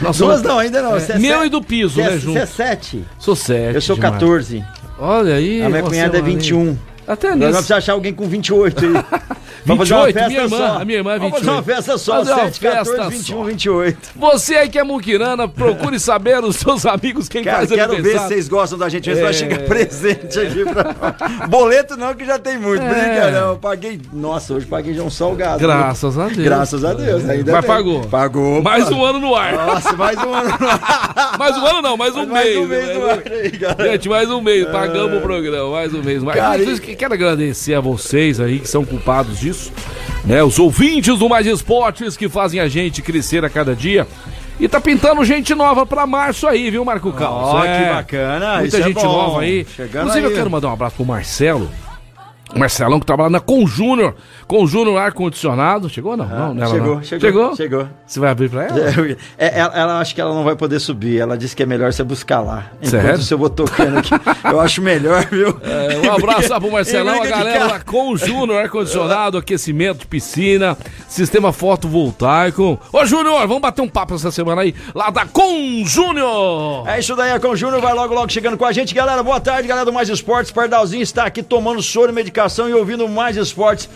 Nós 0.00 0.18
duas 0.18 0.42
não, 0.42 0.58
ainda 0.58 0.82
não. 0.82 0.92
Você 0.92 1.12
é 1.12 1.18
meu 1.18 1.34
sete- 1.38 1.46
e 1.46 1.50
do 1.50 1.62
piso, 1.62 1.94
você 1.94 2.00
é- 2.00 2.04
né, 2.04 2.10
Você 2.12 2.18
junto. 2.20 2.38
é 2.38 2.46
sete. 2.46 3.04
Sou 3.18 3.34
7. 3.34 3.74
Eu 3.74 3.80
sou 3.80 3.96
14. 3.96 4.64
Olha 4.98 5.34
aí. 5.34 5.62
A 5.62 5.68
minha 5.68 5.82
cunhada 5.82 6.16
é 6.16 6.20
semaninha. 6.20 6.38
21. 6.38 6.78
Até 7.08 7.28
Agora 7.28 7.38
nisso. 7.46 7.52
precisar 7.52 7.76
achar 7.78 7.92
alguém 7.94 8.12
com 8.12 8.28
28 8.28 8.84
aí. 8.84 8.92
Uma 9.64 9.76
28, 9.76 10.12
festa 10.14 10.28
minha 10.28 10.42
irmã, 10.42 10.56
só. 10.56 10.78
a 10.78 10.84
minha 10.84 10.98
irmã 10.98 11.12
é 11.14 11.18
Vamos 11.18 11.38
fazer 11.38 11.50
uma 11.50 11.60
28. 11.62 11.76
festa 11.76 11.98
só, 11.98 12.12
Fazer 12.16 12.32
uma 12.32 12.44
7, 12.44 12.60
14, 12.60 12.90
festa 12.90 13.08
21, 13.10 13.36
só. 13.36 13.44
28. 13.44 13.98
Você 14.16 14.54
aí 14.56 14.68
que 14.68 14.78
é 14.78 14.84
muquirana, 14.84 15.48
procure 15.48 15.98
saber 16.00 16.42
os 16.44 16.56
seus 16.56 16.86
amigos 16.86 17.28
quem 17.28 17.44
Cara, 17.44 17.58
faz 17.58 17.70
quero 17.70 18.02
ver 18.02 18.18
se 18.18 18.28
vocês 18.28 18.48
gostam 18.48 18.78
da 18.78 18.88
gente, 18.88 19.12
se 19.12 19.18
É. 19.18 19.22
vai 19.22 19.32
chegar 19.32 19.58
presente 19.60 20.38
aqui 20.38 20.64
pra... 20.64 21.46
Boleto 21.48 21.96
não, 21.96 22.14
que 22.14 22.24
já 22.24 22.38
tem 22.38 22.58
muito. 22.58 22.82
É. 22.82 22.88
Brinca, 22.88 23.30
não. 23.30 23.48
Eu 23.50 23.56
paguei... 23.56 24.00
Nossa, 24.12 24.54
hoje 24.54 24.66
paguei 24.66 24.94
já 24.94 25.02
um 25.02 25.10
salgado. 25.10 25.58
Graças 25.58 26.18
a 26.18 26.26
Deus. 26.28 26.38
Graças 26.38 26.84
a 26.84 26.94
Deus. 26.94 27.28
Ainda 27.28 27.52
Mas 27.52 27.60
bem. 27.60 27.70
pagou. 27.70 28.00
Pagou. 28.06 28.62
Mais 28.62 28.88
um 28.90 29.04
ano 29.04 29.20
no 29.20 29.34
ar. 29.34 29.52
Nossa, 29.54 29.92
mais 29.96 30.16
um 30.18 30.34
ano. 30.34 30.50
Mais 31.38 31.56
um 31.56 31.66
ano 31.66 31.82
não, 31.82 31.96
mais 31.96 32.14
um 32.14 32.26
mais 32.26 32.44
mês. 32.46 32.58
um 32.58 32.66
mês 32.66 32.86
né? 32.88 32.94
no 32.94 33.06
ar 33.10 33.22
aí, 33.26 33.50
galera. 33.50 33.92
Gente, 33.92 34.08
mais 34.08 34.30
um 34.30 34.40
mês, 34.40 34.66
pagamos 34.68 35.18
o 35.18 35.20
programa, 35.20 35.70
mais 35.70 35.92
um 35.94 36.02
mês. 36.02 36.22
Mas 36.22 36.34
Cara, 36.36 36.62
Mas, 36.64 36.78
quero 36.78 37.14
agradecer 37.14 37.74
a 37.74 37.80
vocês 37.80 38.40
aí 38.40 38.58
que 38.58 38.68
são 38.68 38.84
culpados 38.84 39.38
disso, 39.38 39.49
né? 40.24 40.42
Os 40.42 40.58
ouvintes 40.58 41.18
do 41.18 41.28
Mais 41.28 41.46
Esportes 41.46 42.16
que 42.16 42.28
fazem 42.28 42.60
a 42.60 42.68
gente 42.68 43.02
crescer 43.02 43.44
a 43.44 43.50
cada 43.50 43.74
dia. 43.74 44.06
E 44.58 44.68
tá 44.68 44.78
pintando 44.78 45.24
gente 45.24 45.54
nova 45.54 45.86
pra 45.86 46.06
março 46.06 46.46
aí, 46.46 46.70
viu, 46.70 46.84
Marco 46.84 47.10
Carlos? 47.12 47.48
Ó, 47.48 47.60
que 47.62 47.94
bacana, 47.94 48.58
Muita 48.58 48.66
isso 48.66 48.76
é 48.76 48.82
gente 48.82 48.94
bom. 48.94 49.04
nova 49.04 49.40
aí. 49.40 49.66
Chegando 49.74 50.02
Inclusive, 50.02 50.26
aí. 50.26 50.32
eu 50.32 50.36
quero 50.36 50.50
mandar 50.50 50.68
um 50.68 50.72
abraço 50.72 50.96
pro 50.96 51.04
Marcelo. 51.06 51.70
Marcelão 52.54 52.98
que 53.00 53.06
trabalha 53.06 53.30
na 53.30 53.40
Com 54.50 54.66
Júnior 54.66 54.98
Ar-Condicionado. 54.98 55.88
Chegou 55.88 56.10
ou 56.10 56.16
não? 56.16 56.26
não, 56.26 56.54
não, 56.54 56.64
Ah, 56.64 56.66
chegou, 56.66 56.94
não. 56.96 57.02
chegou, 57.04 57.20
Chegou? 57.28 57.56
chegou. 57.56 57.88
Você 58.04 58.18
vai 58.18 58.30
abrir 58.30 58.48
pra 58.50 58.64
ela? 58.64 58.80
É, 59.38 59.60
ela, 59.60 59.78
ela 59.78 60.00
acha 60.00 60.12
que 60.12 60.20
ela 60.20 60.34
não 60.34 60.42
vai 60.42 60.56
poder 60.56 60.80
subir. 60.80 61.20
Ela 61.20 61.38
disse 61.38 61.54
que 61.54 61.62
é 61.62 61.66
melhor 61.66 61.92
você 61.92 62.02
buscar 62.02 62.40
lá. 62.40 62.66
Enquanto 62.82 62.90
Sério? 62.90 63.18
o 63.20 63.22
seu 63.22 63.38
vou 63.38 63.48
tocando 63.48 63.98
aqui. 63.98 64.10
Eu 64.44 64.60
acho 64.60 64.82
melhor, 64.82 65.24
viu? 65.26 65.56
É, 65.62 65.98
um 66.08 66.12
abraço 66.12 66.50
lá 66.50 66.60
pro 66.60 66.70
Marcelão, 66.72 67.20
a 67.20 67.24
de 67.24 67.30
galera 67.30 67.66
lá 67.66 67.80
com 67.80 68.16
Júnior, 68.16 68.58
ar-condicionado, 68.64 69.38
aquecimento 69.38 70.06
piscina, 70.08 70.76
sistema 71.08 71.52
fotovoltaico. 71.52 72.78
Ô 72.92 73.06
Júnior, 73.06 73.38
vamos 73.46 73.60
bater 73.62 73.82
um 73.82 73.88
papo 73.88 74.14
essa 74.16 74.32
semana 74.32 74.62
aí, 74.62 74.74
lá 74.94 75.10
da 75.10 75.24
Com 75.26 75.84
Júnior! 75.84 76.88
É 76.88 76.98
isso 76.98 77.14
daí, 77.14 77.30
a 77.32 77.38
Com 77.38 77.54
Júnior 77.54 77.80
vai 77.80 77.94
logo, 77.94 78.12
logo 78.14 78.30
chegando 78.32 78.56
com 78.58 78.64
a 78.64 78.72
gente. 78.72 78.92
Galera, 78.94 79.22
boa 79.22 79.40
tarde, 79.40 79.68
galera 79.68 79.86
do 79.86 79.92
Mais 79.92 80.08
Esportes. 80.08 80.50
Pardalzinho 80.50 81.02
está 81.02 81.24
aqui 81.24 81.42
tomando 81.42 81.80
soro, 81.82 82.12
medicação 82.12 82.68
e 82.68 82.74
ouvindo 82.74 83.08
Mais 83.08 83.36
Esportes. 83.36 83.88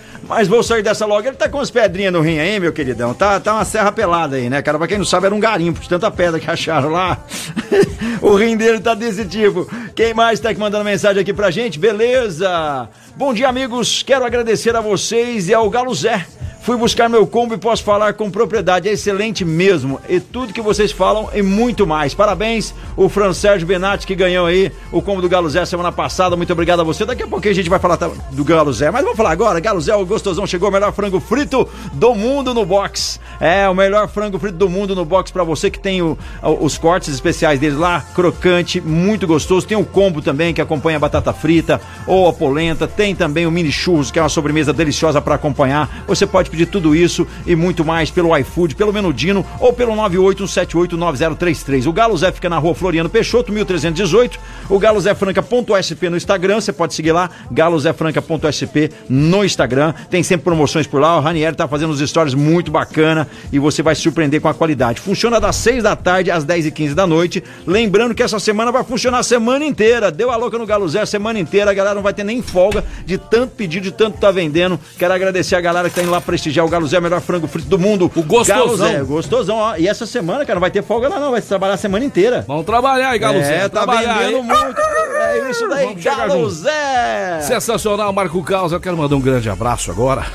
Mas 0.45 0.49
vou 0.51 0.63
sair 0.63 0.83
dessa 0.83 1.07
logo. 1.07 1.27
Ele 1.27 1.37
tá 1.37 1.49
com 1.49 1.59
as 1.59 1.71
pedrinhas 1.71 2.13
no 2.13 2.21
rim 2.21 2.39
aí, 2.39 2.61
meu 2.61 2.71
queridão. 2.71 3.15
Tá, 3.15 3.41
tá 3.41 3.55
uma 3.55 3.65
serra 3.65 3.91
pelada 3.91 4.37
aí, 4.37 4.51
né, 4.51 4.61
cara? 4.61 4.77
Pra 4.77 4.87
quem 4.87 4.99
não 4.99 5.05
sabe, 5.05 5.25
era 5.25 5.35
um 5.35 5.41
garimpo 5.41 5.81
de 5.81 5.89
tanta 5.89 6.11
pedra 6.11 6.39
que 6.39 6.51
acharam 6.51 6.91
lá. 6.91 7.25
o 8.21 8.35
rim 8.35 8.55
dele 8.55 8.79
tá 8.79 8.95
desse 8.95 9.25
tipo. 9.25 9.67
Quem 9.95 10.13
mais 10.13 10.41
tá 10.41 10.51
aqui 10.51 10.61
mandando 10.61 10.85
mensagem 10.85 11.23
aqui 11.23 11.33
pra 11.33 11.51
gente? 11.51 11.79
Beleza! 11.79 12.91
Bom 13.17 13.33
dia, 13.33 13.49
amigos. 13.49 14.03
Quero 14.03 14.25
agradecer 14.25 14.75
a 14.75 14.81
vocês 14.81 15.49
e 15.49 15.55
ao 15.55 15.71
Galo 15.71 15.95
Zé. 15.95 16.27
Fui 16.65 16.79
buscar 16.79 17.11
meu 17.11 17.27
combo 17.27 17.53
e 17.53 17.59
posso 17.59 17.85
falar 17.85 18.15
com 18.15 18.31
propriedade. 18.31 18.89
É 18.89 18.93
excelente 18.93 19.45
mesmo. 19.45 20.01
E 20.09 20.19
tudo 20.19 20.51
que 20.51 20.63
vocês 20.63 20.91
falam 20.91 21.29
e 21.35 21.43
muito 21.43 21.87
mais. 21.87 22.15
Parabéns, 22.15 22.75
o 22.97 23.07
Fran 23.07 23.35
Sérgio 23.35 23.67
Benatti 23.67 24.07
que 24.07 24.15
ganhou 24.15 24.47
aí 24.47 24.73
o 24.91 25.03
combo 25.03 25.21
do 25.21 25.29
Galo 25.29 25.47
Zé 25.51 25.67
semana 25.67 25.93
passada. 25.93 26.37
Muito 26.37 26.55
obrigado 26.55 26.81
a 26.81 26.83
você. 26.83 27.05
Daqui 27.05 27.23
a 27.23 27.27
pouquinho 27.27 27.53
a 27.53 27.55
gente 27.55 27.69
vai 27.69 27.79
falar 27.79 27.97
do 27.97 28.43
Galo 28.43 28.73
Zé. 28.73 28.91
Mas 28.91 29.03
vamos 29.03 29.15
falar 29.15 29.33
agora. 29.33 29.61
Galo 29.61 29.79
Zé, 29.79 29.95
o 29.95 30.07
gostosão 30.07 30.47
chegou. 30.47 30.71
O 30.71 30.73
melhor 30.73 30.91
frango 30.95 31.21
frito 31.21 31.69
do 31.93 32.15
mundo 32.15 32.55
no 32.55 32.65
box. 32.65 33.21
É, 33.39 33.69
o 33.69 33.75
melhor 33.75 34.09
frango 34.09 34.39
frito 34.39 34.57
do 34.57 34.71
mundo 34.71 34.95
no 34.95 35.05
box 35.05 35.31
para 35.31 35.45
você 35.45 35.71
que 35.71 35.79
tem 35.79 36.01
o, 36.01 36.17
os 36.43 36.79
cortes 36.79 37.13
especiais 37.13 37.61
deles 37.61 37.77
lá. 37.77 38.01
Crocante, 38.15 38.81
muito 38.81 39.27
gostoso. 39.27 39.67
Tem 39.67 39.77
o 39.77 39.85
combo 39.85 40.23
também 40.23 40.55
que 40.55 40.63
acompanha 40.63 40.97
a 40.97 41.01
batata 41.01 41.35
frita 41.35 41.79
ou 42.07 42.27
a 42.27 42.33
polenta. 42.33 42.89
Tem 42.89 43.04
também 43.13 43.45
o 43.45 43.51
mini 43.51 43.73
churros, 43.73 44.13
que 44.13 44.21
é 44.21 44.23
uma 44.23 44.29
sobremesa 44.29 44.73
deliciosa 44.73 45.21
para 45.21 45.35
acompanhar. 45.35 46.05
Você 46.07 46.25
pode 46.25 46.49
pedir 46.49 46.67
tudo 46.67 46.95
isso 46.95 47.27
e 47.45 47.57
muito 47.57 47.85
mais 47.85 48.09
pelo 48.09 48.37
iFood, 48.39 48.77
pelo 48.77 48.93
Menudino 48.93 49.45
ou 49.59 49.73
pelo 49.73 49.93
981789033. 49.97 51.89
O 51.89 51.93
Galo 51.93 52.17
Zé 52.17 52.31
fica 52.31 52.49
na 52.49 52.59
rua 52.59 52.73
Floriano 52.73 53.09
Peixoto, 53.09 53.51
1318. 53.53 54.39
O 54.71 54.79
Galo 54.79 55.01
Zé 55.01 55.13
Franca.sp 55.13 56.09
no 56.09 56.17
Instagram, 56.17 56.61
você 56.61 56.73
pode 56.73 56.95
seguir 56.95 57.11
lá, 57.11 57.29
Galo 57.51 57.77
Zé 57.81 57.93
Franca.sp 57.93 58.91
no 59.09 59.45
Instagram. 59.45 59.93
Tem 60.09 60.23
sempre 60.23 60.45
promoções 60.45 60.87
por 60.87 61.01
lá. 61.01 61.19
O 61.19 61.21
Ranieri 61.21 61.57
tá 61.57 61.67
fazendo 61.67 61.91
uns 61.91 61.99
stories 61.99 62.35
muito 62.35 62.71
bacana 62.71 63.27
e 63.53 63.59
você 63.59 63.83
vai 63.83 63.97
se 63.97 64.03
surpreender 64.03 64.41
com 64.41 64.47
a 64.49 64.55
qualidade. 64.55 65.01
Funciona 65.01 65.41
das 65.41 65.57
6 65.57 65.83
da 65.83 65.97
tarde 65.97 66.31
às 66.31 66.45
10 66.45 66.67
e 66.67 66.71
15 66.71 66.95
da 66.95 67.07
noite. 67.07 67.43
Lembrando 67.67 68.15
que 68.15 68.23
essa 68.23 68.39
semana 68.39 68.71
vai 68.71 68.85
funcionar 68.85 69.19
a 69.19 69.23
semana 69.23 69.65
inteira. 69.65 70.13
Deu 70.13 70.31
a 70.31 70.37
louca 70.37 70.59
no 70.59 70.67
Galo 70.67 70.89
Zé 70.89 71.01
a 71.01 71.07
semana 71.07 71.41
inteira. 71.41 71.71
A 71.71 71.75
galera 71.75 71.95
não 71.95 72.03
vai 72.03 72.15
ter 72.15 72.25
nem 72.25 72.43
folga 72.43 72.85
de 73.05 73.19
tanto 73.19 73.55
pedido, 73.55 73.85
de 73.85 73.93
tanto 73.93 74.19
tá 74.19 74.31
vendendo. 74.31 74.79
Quero 74.99 75.13
agradecer 75.13 75.57
a 75.57 75.61
galera 75.61 75.89
que 75.89 75.95
tá 75.95 76.03
indo 76.03 76.11
lá 76.11 76.21
prestigiar 76.21 76.65
o 76.65 76.69
Galo 76.69 76.87
Zé, 76.87 77.01
melhor 77.01 77.21
frango 77.21 77.47
frito 77.47 77.69
do 77.69 77.79
mundo. 77.79 78.11
O 78.15 78.23
gostosão. 78.23 78.65
Galo 78.65 78.77
Zé, 78.77 79.03
gostosão, 79.03 79.57
ó. 79.57 79.77
E 79.77 79.89
essa 79.89 80.07
semana, 80.07 80.45
cara, 80.45 80.55
não 80.57 80.61
vai 80.61 80.71
ter 80.71 80.83
folga 80.83 81.09
lá 81.09 81.19
não. 81.19 81.31
Vai 81.31 81.43
trabalhar 81.43 81.75
a 81.75 81.79
semana 81.79 82.05
inteira. 82.05 82.45
Vamos 82.47 82.65
trabalhar 82.65 83.11
aí, 83.11 83.19
Galo 83.19 83.39
é, 83.39 83.45
Zé. 83.45 83.61
Tá 83.69 83.85
trabalhar 83.85 84.19
vendendo 84.19 84.43
muito. 84.43 84.81
É 84.81 85.51
isso 85.51 85.69
daí, 85.69 85.95
Galo 85.95 86.51
Zé. 86.51 87.41
Sensacional, 87.43 88.13
Marco 88.13 88.43
Carlos. 88.43 88.73
Eu 88.73 88.81
quero 88.81 88.97
mandar 88.97 89.17
um 89.17 89.21
grande 89.21 89.49
abraço 89.49 89.91
agora. 89.91 90.27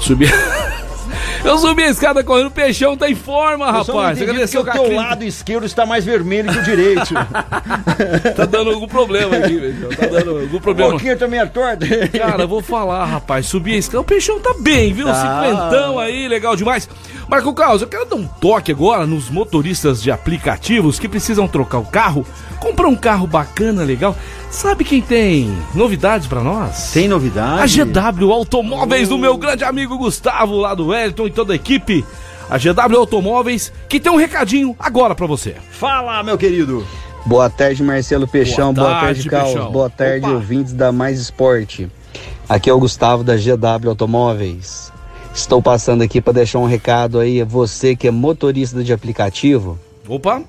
Subir. 0.00 0.32
Eu 1.46 1.58
subi 1.58 1.82
a 1.84 1.88
escada 1.88 2.24
correndo, 2.24 2.48
o 2.48 2.50
peixão 2.50 2.96
tá 2.96 3.08
em 3.08 3.14
forma, 3.14 3.70
rapaz. 3.70 4.20
Agradecer 4.20 4.58
o 4.58 4.64
teu 4.64 4.92
lado 4.92 5.24
esquerdo 5.24 5.64
está 5.64 5.86
mais 5.86 6.04
vermelho 6.04 6.52
que 6.52 6.58
o 6.58 6.62
direito. 6.62 7.14
tá 8.34 8.44
dando 8.44 8.70
algum 8.70 8.88
problema 8.88 9.36
aqui, 9.36 9.58
peixão. 9.58 9.88
Tá 9.90 10.06
dando 10.06 10.38
algum 10.40 10.60
problema. 10.60 10.88
Um 10.88 10.92
pouquinho 10.92 11.18
também 11.18 11.40
é 11.40 11.46
torto. 11.46 11.86
Cara, 12.18 12.46
vou 12.46 12.62
falar, 12.62 13.04
rapaz. 13.04 13.46
Subi 13.46 13.74
a 13.74 13.78
escada. 13.78 14.00
O 14.00 14.04
peixão 14.04 14.40
tá 14.40 14.54
bem, 14.58 14.92
viu? 14.92 15.06
Tá. 15.06 15.14
Cinquentão 15.14 15.98
aí, 15.98 16.28
legal 16.28 16.56
demais. 16.56 16.88
Marco 17.28 17.52
Carlos, 17.54 17.82
eu 17.82 17.88
quero 17.88 18.04
dar 18.04 18.16
um 18.16 18.26
toque 18.26 18.72
agora 18.72 19.06
nos 19.06 19.30
motoristas 19.30 20.02
de 20.02 20.10
aplicativos 20.10 20.98
que 20.98 21.08
precisam 21.08 21.48
trocar 21.48 21.78
o 21.78 21.84
carro, 21.84 22.26
comprar 22.56 22.88
um 22.88 22.96
carro 22.96 23.26
bacana, 23.26 23.82
legal. 23.84 24.16
Sabe 24.50 24.84
quem 24.84 25.02
tem 25.02 25.56
novidades 25.74 26.26
para 26.26 26.40
nós? 26.42 26.90
Tem 26.92 27.08
novidades? 27.08 27.78
A 27.78 27.84
GW 27.84 28.32
Automóveis 28.32 29.08
do 29.08 29.18
meu 29.18 29.36
grande 29.36 29.64
amigo 29.64 29.98
Gustavo, 29.98 30.56
lá 30.56 30.74
do 30.74 30.88
Wellington 30.88 31.26
e 31.26 31.30
toda 31.30 31.52
a 31.52 31.56
equipe. 31.56 32.04
A 32.48 32.58
GW 32.58 32.96
Automóveis, 32.98 33.72
que 33.88 33.98
tem 33.98 34.10
um 34.10 34.16
recadinho 34.16 34.74
agora 34.78 35.14
para 35.14 35.26
você. 35.26 35.56
Fala, 35.70 36.22
meu 36.22 36.38
querido. 36.38 36.86
Boa 37.26 37.50
tarde, 37.50 37.82
Marcelo 37.82 38.28
Peixão. 38.28 38.72
Boa 38.72 38.88
tarde, 38.88 39.28
Boa 39.28 39.40
tarde 39.40 39.52
Carlos. 39.54 39.72
Boa 39.72 39.90
tarde, 39.90 40.26
Opa. 40.26 40.34
ouvintes 40.34 40.72
da 40.72 40.92
Mais 40.92 41.18
Esporte. 41.20 41.90
Aqui 42.48 42.70
é 42.70 42.72
o 42.72 42.78
Gustavo 42.78 43.24
da 43.24 43.34
GW 43.36 43.88
Automóveis. 43.88 44.92
Estou 45.34 45.60
passando 45.60 46.02
aqui 46.02 46.20
para 46.20 46.34
deixar 46.34 46.60
um 46.60 46.66
recado 46.66 47.18
aí 47.18 47.42
a 47.42 47.44
você 47.44 47.96
que 47.96 48.06
é 48.06 48.10
motorista 48.12 48.82
de 48.84 48.92
aplicativo. 48.92 49.76
Opa! 50.08 50.42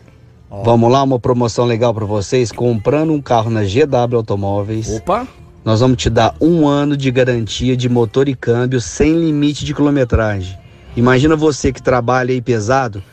Vamos 0.50 0.92
lá, 0.92 1.04
uma 1.04 1.20
promoção 1.20 1.66
legal 1.66 1.94
para 1.94 2.06
vocês. 2.06 2.52
Comprando 2.52 3.12
um 3.12 3.22
carro 3.22 3.50
na 3.50 3.64
GW 3.64 4.16
Automóveis. 4.16 4.90
Opa! 4.90 5.28
Nós 5.64 5.82
vamos 5.82 5.98
te 5.98 6.10
dar 6.10 6.34
um 6.40 6.66
ano 6.66 6.96
de 6.96 7.12
garantia 7.12 7.76
de 7.76 7.90
motor 7.90 8.30
e 8.30 8.34
câmbio 8.34 8.80
sem 8.80 9.14
limite 9.14 9.66
de 9.66 9.74
quilometragem. 9.74 10.58
Imagina 10.96 11.36
você 11.36 11.74
que 11.74 11.82
trabalha 11.82 12.32
aí 12.32 12.42
pesado, 12.42 13.04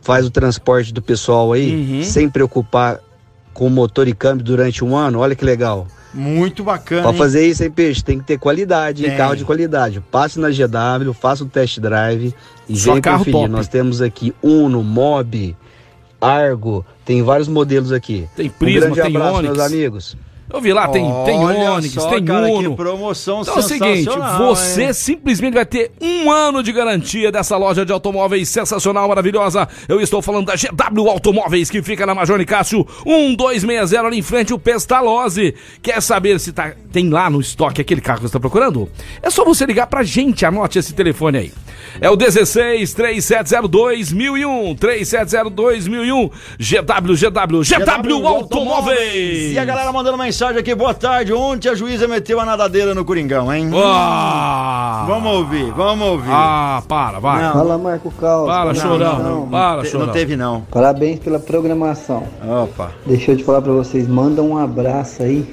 faz 0.00 0.24
o 0.24 0.30
transporte 0.30 0.92
do 0.92 1.02
pessoal 1.02 1.52
aí, 1.52 1.74
uhum. 1.74 2.02
sem 2.02 2.28
preocupar 2.30 3.00
com 3.52 3.68
motor 3.68 4.08
e 4.08 4.14
câmbio 4.14 4.42
durante 4.42 4.82
um 4.82 4.96
ano. 4.96 5.18
Olha 5.18 5.36
que 5.36 5.44
legal. 5.44 5.86
Muito 6.14 6.64
bacana. 6.64 7.02
Para 7.02 7.12
fazer 7.12 7.46
isso 7.46 7.62
aí, 7.62 7.68
peixe, 7.68 8.02
tem 8.02 8.18
que 8.18 8.24
ter 8.24 8.38
qualidade, 8.38 9.02
tem. 9.02 9.16
carro 9.16 9.36
de 9.36 9.44
qualidade. 9.44 10.00
Passe 10.10 10.40
na 10.40 10.48
GW, 10.48 11.12
faça 11.12 11.44
o 11.44 11.46
test 11.46 11.78
drive 11.78 12.34
e 12.66 12.76
Só 12.76 12.92
venha 12.92 13.02
conferir. 13.02 13.32
Top. 13.32 13.48
Nós 13.48 13.68
temos 13.68 14.00
aqui 14.00 14.34
Uno, 14.42 14.82
Mob, 14.82 15.54
Argo, 16.20 16.84
tem 17.04 17.22
vários 17.22 17.48
modelos 17.48 17.92
aqui. 17.92 18.28
Tem 18.36 18.48
Prisma, 18.48 18.86
um 18.86 18.90
grande 18.92 19.02
tem 19.02 19.16
abraço, 19.16 19.38
Onix. 19.38 19.56
meus 19.56 19.72
amigos. 19.72 20.16
Eu 20.50 20.62
vi 20.62 20.72
lá, 20.72 20.88
tem, 20.88 21.04
tem 21.26 21.38
Onix, 21.38 21.92
só, 21.92 22.08
tem 22.08 22.24
cara, 22.24 22.46
Uno. 22.46 22.74
promoção 22.74 23.42
então 23.42 23.56
é 23.56 23.58
o 23.58 23.62
seguinte, 23.62 24.08
você 24.38 24.84
hein? 24.84 24.92
simplesmente 24.94 25.52
vai 25.52 25.66
ter 25.66 25.90
um 26.00 26.30
ano 26.30 26.62
de 26.62 26.72
garantia 26.72 27.30
dessa 27.30 27.54
loja 27.58 27.84
de 27.84 27.92
automóveis 27.92 28.48
sensacional, 28.48 29.06
maravilhosa. 29.08 29.68
Eu 29.86 30.00
estou 30.00 30.22
falando 30.22 30.46
da 30.46 30.54
GW 30.54 31.10
Automóveis, 31.10 31.68
que 31.68 31.82
fica 31.82 32.06
na 32.06 32.14
Major 32.14 32.38
Nicásio 32.38 32.86
1260, 33.04 34.06
ali 34.06 34.18
em 34.18 34.22
frente 34.22 34.54
o 34.54 34.58
Pestalozzi. 34.58 35.54
Quer 35.82 36.00
saber 36.00 36.40
se 36.40 36.52
tá, 36.52 36.72
tem 36.90 37.10
lá 37.10 37.28
no 37.28 37.40
estoque 37.40 37.82
aquele 37.82 38.00
carro 38.00 38.18
que 38.18 38.22
você 38.22 38.28
está 38.28 38.40
procurando? 38.40 38.88
É 39.22 39.28
só 39.28 39.44
você 39.44 39.66
ligar 39.66 39.86
pra 39.86 40.02
gente, 40.02 40.46
anote 40.46 40.78
esse 40.78 40.94
telefone 40.94 41.38
aí. 41.38 41.52
É 42.00 42.08
o 42.08 42.16
16 42.16 42.94
3702 42.94 44.12
1001 44.12 44.74
3702 44.76 45.88
1001 45.88 46.30
GW, 46.58 47.14
GW, 47.14 47.62
GW 47.62 48.26
Automóveis. 48.26 49.52
E 49.52 49.58
a 49.58 49.64
galera 49.64 49.92
mandando 49.92 50.16
mensagem 50.38 50.60
aqui, 50.60 50.72
boa 50.72 50.94
tarde. 50.94 51.32
Ontem 51.32 51.68
a 51.68 51.74
juíza 51.74 52.06
meteu 52.06 52.38
a 52.38 52.44
nadadeira 52.44 52.94
no 52.94 53.04
Coringão, 53.04 53.52
hein? 53.52 53.68
Ah. 53.74 55.04
Vamos 55.08 55.32
ouvir, 55.32 55.72
vamos 55.72 56.06
ouvir. 56.06 56.30
Ah, 56.30 56.80
para, 56.86 57.18
vai. 57.18 57.42
Não. 57.42 57.54
Fala, 57.54 57.76
Marco 57.76 58.12
Carlos. 58.12 58.48
Para, 58.48 58.72
chorão. 58.72 59.18
Não, 59.18 59.40
não, 59.40 59.48
para, 59.48 59.84
chorão. 59.84 60.06
Não 60.06 60.12
teve, 60.12 60.36
não. 60.36 60.60
Parabéns 60.70 61.18
pela 61.18 61.40
programação. 61.40 62.22
Opa. 62.46 62.92
Deixa 63.04 63.32
eu 63.32 63.36
te 63.36 63.42
falar 63.42 63.62
pra 63.62 63.72
vocês, 63.72 64.06
manda 64.06 64.40
um 64.40 64.56
abraço 64.56 65.24
aí 65.24 65.44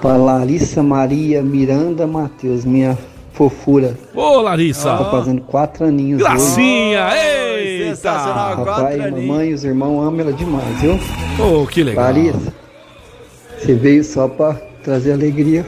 pra 0.00 0.16
Larissa 0.16 0.84
Maria 0.84 1.42
Miranda 1.42 2.06
Matheus, 2.06 2.64
minha 2.64 2.96
fofura. 3.32 3.98
Ô, 4.14 4.40
Larissa! 4.40 4.96
Tá 4.96 5.10
fazendo 5.10 5.40
quatro 5.42 5.84
aninhos 5.84 6.20
Gracinha! 6.20 7.06
Hoje. 7.06 7.18
Eita! 7.18 7.96
Sensacional, 7.96 8.64
Papai 8.64 9.00
e 9.00 9.10
mamãe 9.10 9.50
e 9.50 9.54
os 9.54 9.64
irmãos 9.64 10.06
amam 10.06 10.20
ela 10.20 10.32
demais, 10.32 10.80
viu? 10.80 10.96
Oh, 11.44 11.66
que 11.66 11.82
legal. 11.82 12.04
Larissa, 12.04 12.52
você 13.58 13.74
veio 13.74 14.04
só 14.04 14.28
pra 14.28 14.54
trazer 14.82 15.12
alegria 15.12 15.66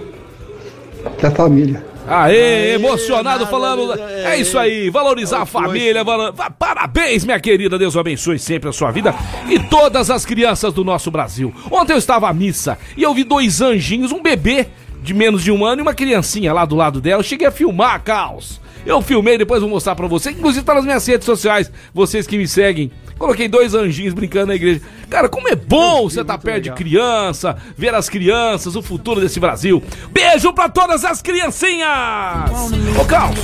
pra 1.19 1.31
família. 1.31 1.85
Aê, 2.07 2.73
emocionado 2.73 3.47
falando. 3.49 3.93
É 4.01 4.39
isso 4.39 4.59
aí, 4.59 4.89
valorizar 4.89 5.43
a 5.43 5.47
família. 5.47 6.03
Valor... 6.03 6.33
Parabéns, 6.59 7.25
minha 7.25 7.39
querida. 7.39 7.79
Deus 7.79 7.97
abençoe 7.97 8.39
sempre 8.39 8.71
a 8.71 8.73
sua 8.73 8.91
vida 8.91 9.15
e 9.49 9.59
todas 9.59 10.11
as 10.11 10.25
crianças 10.25 10.73
do 10.73 10.83
nosso 10.83 11.11
Brasil. 11.11 11.53
Ontem 11.71 11.93
eu 11.93 11.99
estava 11.99 12.29
à 12.29 12.33
missa 12.33 12.79
e 12.97 13.03
eu 13.03 13.13
vi 13.13 13.25
dois 13.25 13.61
anjinhos, 13.61 14.11
um 14.11 14.23
bebê 14.23 14.67
de 15.03 15.13
menos 15.13 15.45
de 15.45 15.53
um 15.53 15.65
ano 15.65 15.81
e 15.81 15.83
uma 15.83 15.95
criancinha 15.95 16.53
lá 16.53 16.65
do 16.65 16.77
lado 16.77 17.01
dela. 17.01 17.21
Eu 17.21 17.25
cheguei 17.25 17.47
a 17.47 17.51
filmar, 17.51 18.03
Caos. 18.03 18.59
Eu 18.87 19.03
filmei, 19.03 19.37
depois 19.39 19.61
vou 19.61 19.71
mostrar 19.71 19.95
pra 19.95 20.07
você. 20.07 20.31
Inclusive 20.31 20.65
tá 20.65 20.75
nas 20.75 20.85
minhas 20.85 21.07
redes 21.07 21.25
sociais, 21.27 21.71
vocês 21.93 22.27
que 22.27 22.39
me 22.39 22.47
seguem. 22.47 22.91
Coloquei 23.19 23.49
dois 23.49 23.75
anjinhos 23.75 24.15
brincando 24.15 24.47
na 24.47 24.55
igreja. 24.55 24.81
Cara, 25.11 25.29
como 25.29 25.49
é 25.49 25.57
bom 25.57 26.09
você 26.09 26.25
tá 26.25 26.39
perto 26.39 26.65
legal. 26.65 26.77
de 26.77 26.83
criança, 26.83 27.57
ver 27.77 27.95
as 27.95 28.09
crianças, 28.09 28.77
o 28.77 28.83
futuro 28.83 29.21
desse 29.21 29.41
Brasil. 29.41 29.83
Beijo 30.11 30.53
pra 30.53 30.69
todas 30.69 31.05
as 31.05 31.21
criancinhas! 31.21 32.51
Ô, 33.01 33.05
Caos. 33.05 33.37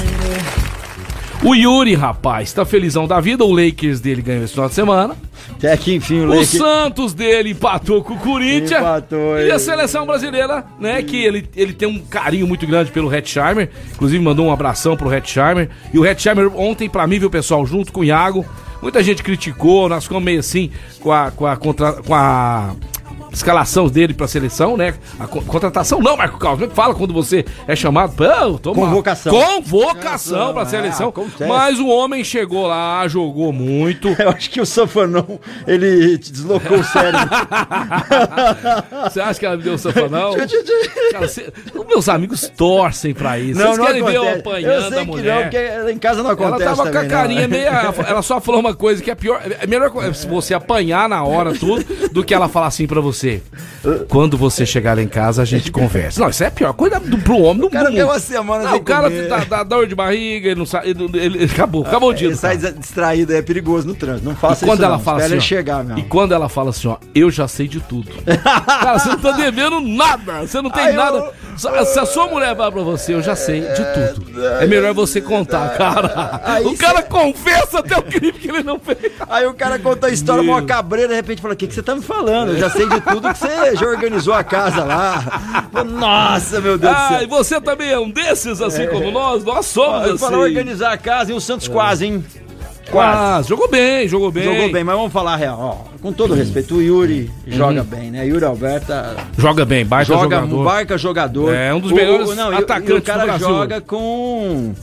O 1.42 1.54
Yuri, 1.54 1.94
rapaz, 1.94 2.52
tá 2.52 2.64
felizão 2.64 3.06
da 3.06 3.20
vida. 3.20 3.44
O 3.44 3.52
Lakers 3.52 4.00
dele 4.00 4.22
ganhou 4.22 4.44
esse 4.44 4.54
final 4.54 4.68
de 4.68 4.74
semana. 4.74 5.16
Até 5.50 5.76
que 5.76 5.94
enfim 5.94 6.20
o, 6.20 6.24
o 6.24 6.28
Lakers... 6.28 6.48
Santos 6.50 7.12
dele 7.12 7.50
empatou 7.50 8.02
com 8.02 8.14
o 8.14 8.18
Corinthians. 8.18 8.80
Empatou, 8.80 9.38
e 9.38 9.50
a 9.50 9.58
seleção 9.58 10.06
brasileira, 10.06 10.64
né? 10.80 11.02
Que 11.02 11.22
ele, 11.22 11.46
ele 11.54 11.72
tem 11.74 11.86
um 11.86 11.98
carinho 11.98 12.46
muito 12.46 12.66
grande 12.66 12.90
pelo 12.90 13.12
Hetzheimer. 13.12 13.70
Inclusive 13.92 14.22
mandou 14.22 14.46
um 14.46 14.52
abração 14.52 14.96
pro 14.96 15.12
Hetzheimer. 15.12 15.68
E 15.92 15.98
o 15.98 16.06
Hetzheimer 16.06 16.50
ontem, 16.56 16.88
pra 16.88 17.06
mim, 17.06 17.18
viu, 17.18 17.28
pessoal, 17.28 17.66
junto 17.66 17.92
com 17.92 18.00
o 18.00 18.04
Iago. 18.04 18.44
Muita 18.80 19.02
gente 19.02 19.22
criticou, 19.22 19.88
nós 19.88 20.04
ficamos 20.04 20.24
meio 20.24 20.40
assim 20.40 20.70
com 21.00 21.10
a, 21.10 21.30
com 21.30 21.46
a, 21.46 21.56
contra, 21.56 21.92
com 21.94 22.14
a 22.14 22.74
escalação 23.34 23.88
dele 23.88 24.14
pra 24.14 24.26
seleção, 24.28 24.76
né? 24.76 24.94
A 25.18 25.26
co- 25.26 25.42
contratação 25.42 26.00
não, 26.00 26.16
Marco 26.16 26.38
Carlos. 26.38 26.58
Como 26.60 26.66
é 26.66 26.68
que 26.70 26.74
fala 26.74 26.94
quando 26.94 27.12
você 27.12 27.44
é 27.66 27.74
chamado? 27.76 28.12
Pô, 28.14 28.58
toma- 28.58 28.86
Convocação. 28.86 29.32
Convocação 29.32 30.52
pra 30.52 30.62
É, 30.62 30.66
seleção. 30.66 31.08
acontece. 31.08 31.46
Mas 31.46 31.78
o 31.78 31.86
homem 31.88 32.22
chegou 32.24 32.66
lá, 32.66 33.06
jogou 33.08 33.52
muito. 33.52 34.08
Eu 34.18 34.30
acho 34.30 34.50
que 34.50 34.60
o 34.60 34.66
Sanfanão, 34.66 35.38
ele 35.66 36.16
deslocou 36.18 36.78
o 36.78 36.84
cérebro. 36.84 37.20
Você 39.10 39.20
acha 39.20 39.38
que 39.40 39.46
ela 39.46 39.56
me 39.56 39.62
deu 39.62 39.76
safanão? 39.78 40.34
Cara, 41.12 41.28
você- 41.28 41.52
meus 41.88 42.08
amigos 42.08 42.48
torcem 42.56 43.12
pra 43.14 43.38
isso. 43.38 43.58
Não, 43.58 43.66
Vocês 43.66 43.78
não 43.78 43.86
querem 43.86 44.04
ver 44.04 44.14
eu 44.14 44.22
acontece. 44.22 44.40
apanhando 44.40 44.92
Eu 44.94 45.00
a 45.00 45.04
mulher. 45.04 45.34
não, 45.34 45.42
porque 45.42 45.56
ela 45.56 45.92
em 45.92 45.98
casa 45.98 46.22
não 46.22 46.30
Ela 46.30 46.34
acontece 46.46 46.64
tava 46.64 46.82
com 46.82 46.88
a 46.88 46.92
também, 46.92 47.08
carinha 47.08 47.48
meio. 47.48 47.64
Ela 47.66 48.22
só 48.22 48.40
falou 48.40 48.60
uma 48.60 48.74
coisa 48.74 49.02
que 49.02 49.10
é 49.10 49.14
pior. 49.14 49.40
É 49.60 49.66
melhor 49.66 49.90
você 50.28 50.54
apanhar 50.54 51.08
na 51.08 51.22
hora 51.24 51.52
tudo 51.54 51.84
do 52.12 52.24
que 52.24 52.34
ela 52.34 52.48
falar 52.48 52.66
assim 52.68 52.86
pra 52.86 53.00
você. 53.00 53.23
Quando 54.08 54.36
você 54.36 54.64
chegar 54.64 54.96
lá 54.96 55.02
em 55.02 55.08
casa, 55.08 55.42
a 55.42 55.44
gente 55.44 55.70
conversa. 55.70 56.20
Não, 56.20 56.28
isso 56.30 56.42
é 56.42 56.50
pior. 56.50 56.72
Coisa 56.72 56.98
do, 56.98 57.18
pro 57.18 57.36
homem 57.38 57.60
do 57.60 57.66
O 57.66 57.70
cara 57.70 57.86
mundo. 57.90 57.96
quer 57.96 58.04
uma 58.04 58.18
semana 58.18 58.64
Não, 58.64 58.76
o 58.76 58.82
cara 58.82 59.10
dá, 59.28 59.44
dá 59.44 59.62
dor 59.62 59.86
de 59.86 59.94
barriga, 59.94 60.48
ele 60.48 60.58
não 60.58 60.66
sabe. 60.66 60.90
Ele, 60.90 61.08
ele- 61.18 61.44
acabou, 61.44 61.84
acabou 61.84 62.10
o 62.10 62.14
dia. 62.14 62.28
Ele 62.28 62.36
sai 62.36 62.56
distraído, 62.56 63.32
é 63.34 63.42
perigoso 63.42 63.86
no 63.86 63.94
trânsito. 63.94 64.24
Não 64.24 64.32
E 64.32 64.36
faça 64.36 64.64
quando 64.64 64.78
isso 64.78 64.84
ela 64.86 64.96
não. 64.96 65.04
fala 65.04 65.22
assim, 65.24 65.36
ó, 65.36 65.40
chegar, 65.40 65.84
meu. 65.84 65.98
e 65.98 66.02
quando 66.04 66.32
ela 66.32 66.48
fala 66.48 66.70
assim, 66.70 66.88
ó, 66.88 66.96
eu 67.14 67.30
já 67.30 67.46
sei 67.46 67.68
de 67.68 67.80
tudo. 67.80 68.10
Cara, 68.24 68.98
você 68.98 69.08
não 69.10 69.18
tá 69.18 69.32
devendo 69.32 69.80
nada, 69.80 70.40
você 70.46 70.60
não 70.62 70.70
tem 70.70 70.86
eu- 70.86 70.94
nada. 70.94 71.30
Se- 71.56 71.84
Se 71.92 71.98
a 72.00 72.06
sua 72.06 72.26
mulher 72.26 72.56
falar 72.56 72.72
pra 72.72 72.82
você, 72.82 73.14
eu 73.14 73.22
já 73.22 73.36
sei 73.36 73.60
de 73.60 73.84
tudo. 74.16 74.46
É 74.60 74.66
melhor 74.66 74.92
você 74.94 75.20
contar, 75.20 75.76
cara. 75.76 76.40
Aí 76.44 76.64
o 76.64 76.76
cara 76.76 77.02
confessa 77.02 77.78
até 77.78 77.96
o 77.96 78.02
crime 78.02 78.32
que 78.32 78.48
ele 78.48 78.62
não 78.62 78.78
fez. 78.80 78.98
Aí 79.28 79.46
o 79.46 79.54
cara 79.54 79.78
conta 79.78 80.08
a 80.08 80.10
história, 80.10 80.42
Meu. 80.42 80.52
uma 80.52 80.62
cabreira, 80.62 81.08
de 81.10 81.14
repente 81.14 81.40
fala: 81.42 81.54
O 81.54 81.56
que, 81.56 81.66
que 81.68 81.74
você 81.74 81.82
tá 81.82 81.94
me 81.94 82.02
falando? 82.02 82.52
Eu 82.52 82.58
já 82.58 82.70
sei 82.70 82.88
de 82.88 83.00
tudo 83.00 83.13
que 83.20 83.34
você 83.38 83.76
já 83.76 83.86
organizou 83.86 84.34
a 84.34 84.44
casa 84.44 84.84
lá. 84.84 85.68
Nossa, 85.84 86.60
meu 86.60 86.76
Deus 86.78 86.92
Ah, 86.94 87.08
do 87.08 87.14
e 87.16 87.18
céu. 87.20 87.28
você 87.28 87.60
também 87.60 87.90
é 87.90 87.98
um 87.98 88.10
desses, 88.10 88.60
assim 88.60 88.86
como 88.86 89.10
nós? 89.10 89.44
Nós 89.44 89.66
somos 89.66 90.08
assim. 90.08 90.18
falou 90.18 90.40
organizar 90.40 90.92
a 90.92 90.96
casa 90.98 91.32
e 91.32 91.34
o 91.34 91.40
Santos 91.40 91.68
quase, 91.68 92.06
hein? 92.06 92.24
Quase. 92.90 93.16
Quase. 93.16 93.48
Jogou 93.48 93.68
bem, 93.68 94.06
jogou 94.06 94.30
bem. 94.30 94.44
Jogou 94.44 94.70
bem, 94.72 94.84
mas 94.84 94.94
vamos 94.94 95.12
falar 95.12 95.32
a 95.32 95.36
real. 95.36 95.58
Ó, 95.58 95.98
com 96.02 96.12
todo 96.12 96.34
respeito, 96.34 96.74
o 96.76 96.82
Yuri 96.82 97.30
joga 97.46 97.82
bem, 97.82 98.10
né? 98.10 98.26
Yuri 98.26 98.44
Alberta 98.44 99.16
Joga 99.38 99.64
bem, 99.64 99.86
baita 99.86 100.12
joga, 100.12 100.36
jogador. 100.36 100.64
barca 100.64 100.98
jogador. 100.98 101.54
É, 101.54 101.72
um 101.72 101.80
dos 101.80 101.90
melhores 101.92 102.28
o- 102.28 102.34
não, 102.34 102.52
e 102.52 102.56
atacantes 102.56 102.90
e 102.90 102.92
o 102.98 103.02
cara 103.02 103.38
joga 103.38 103.80
com 103.80 104.74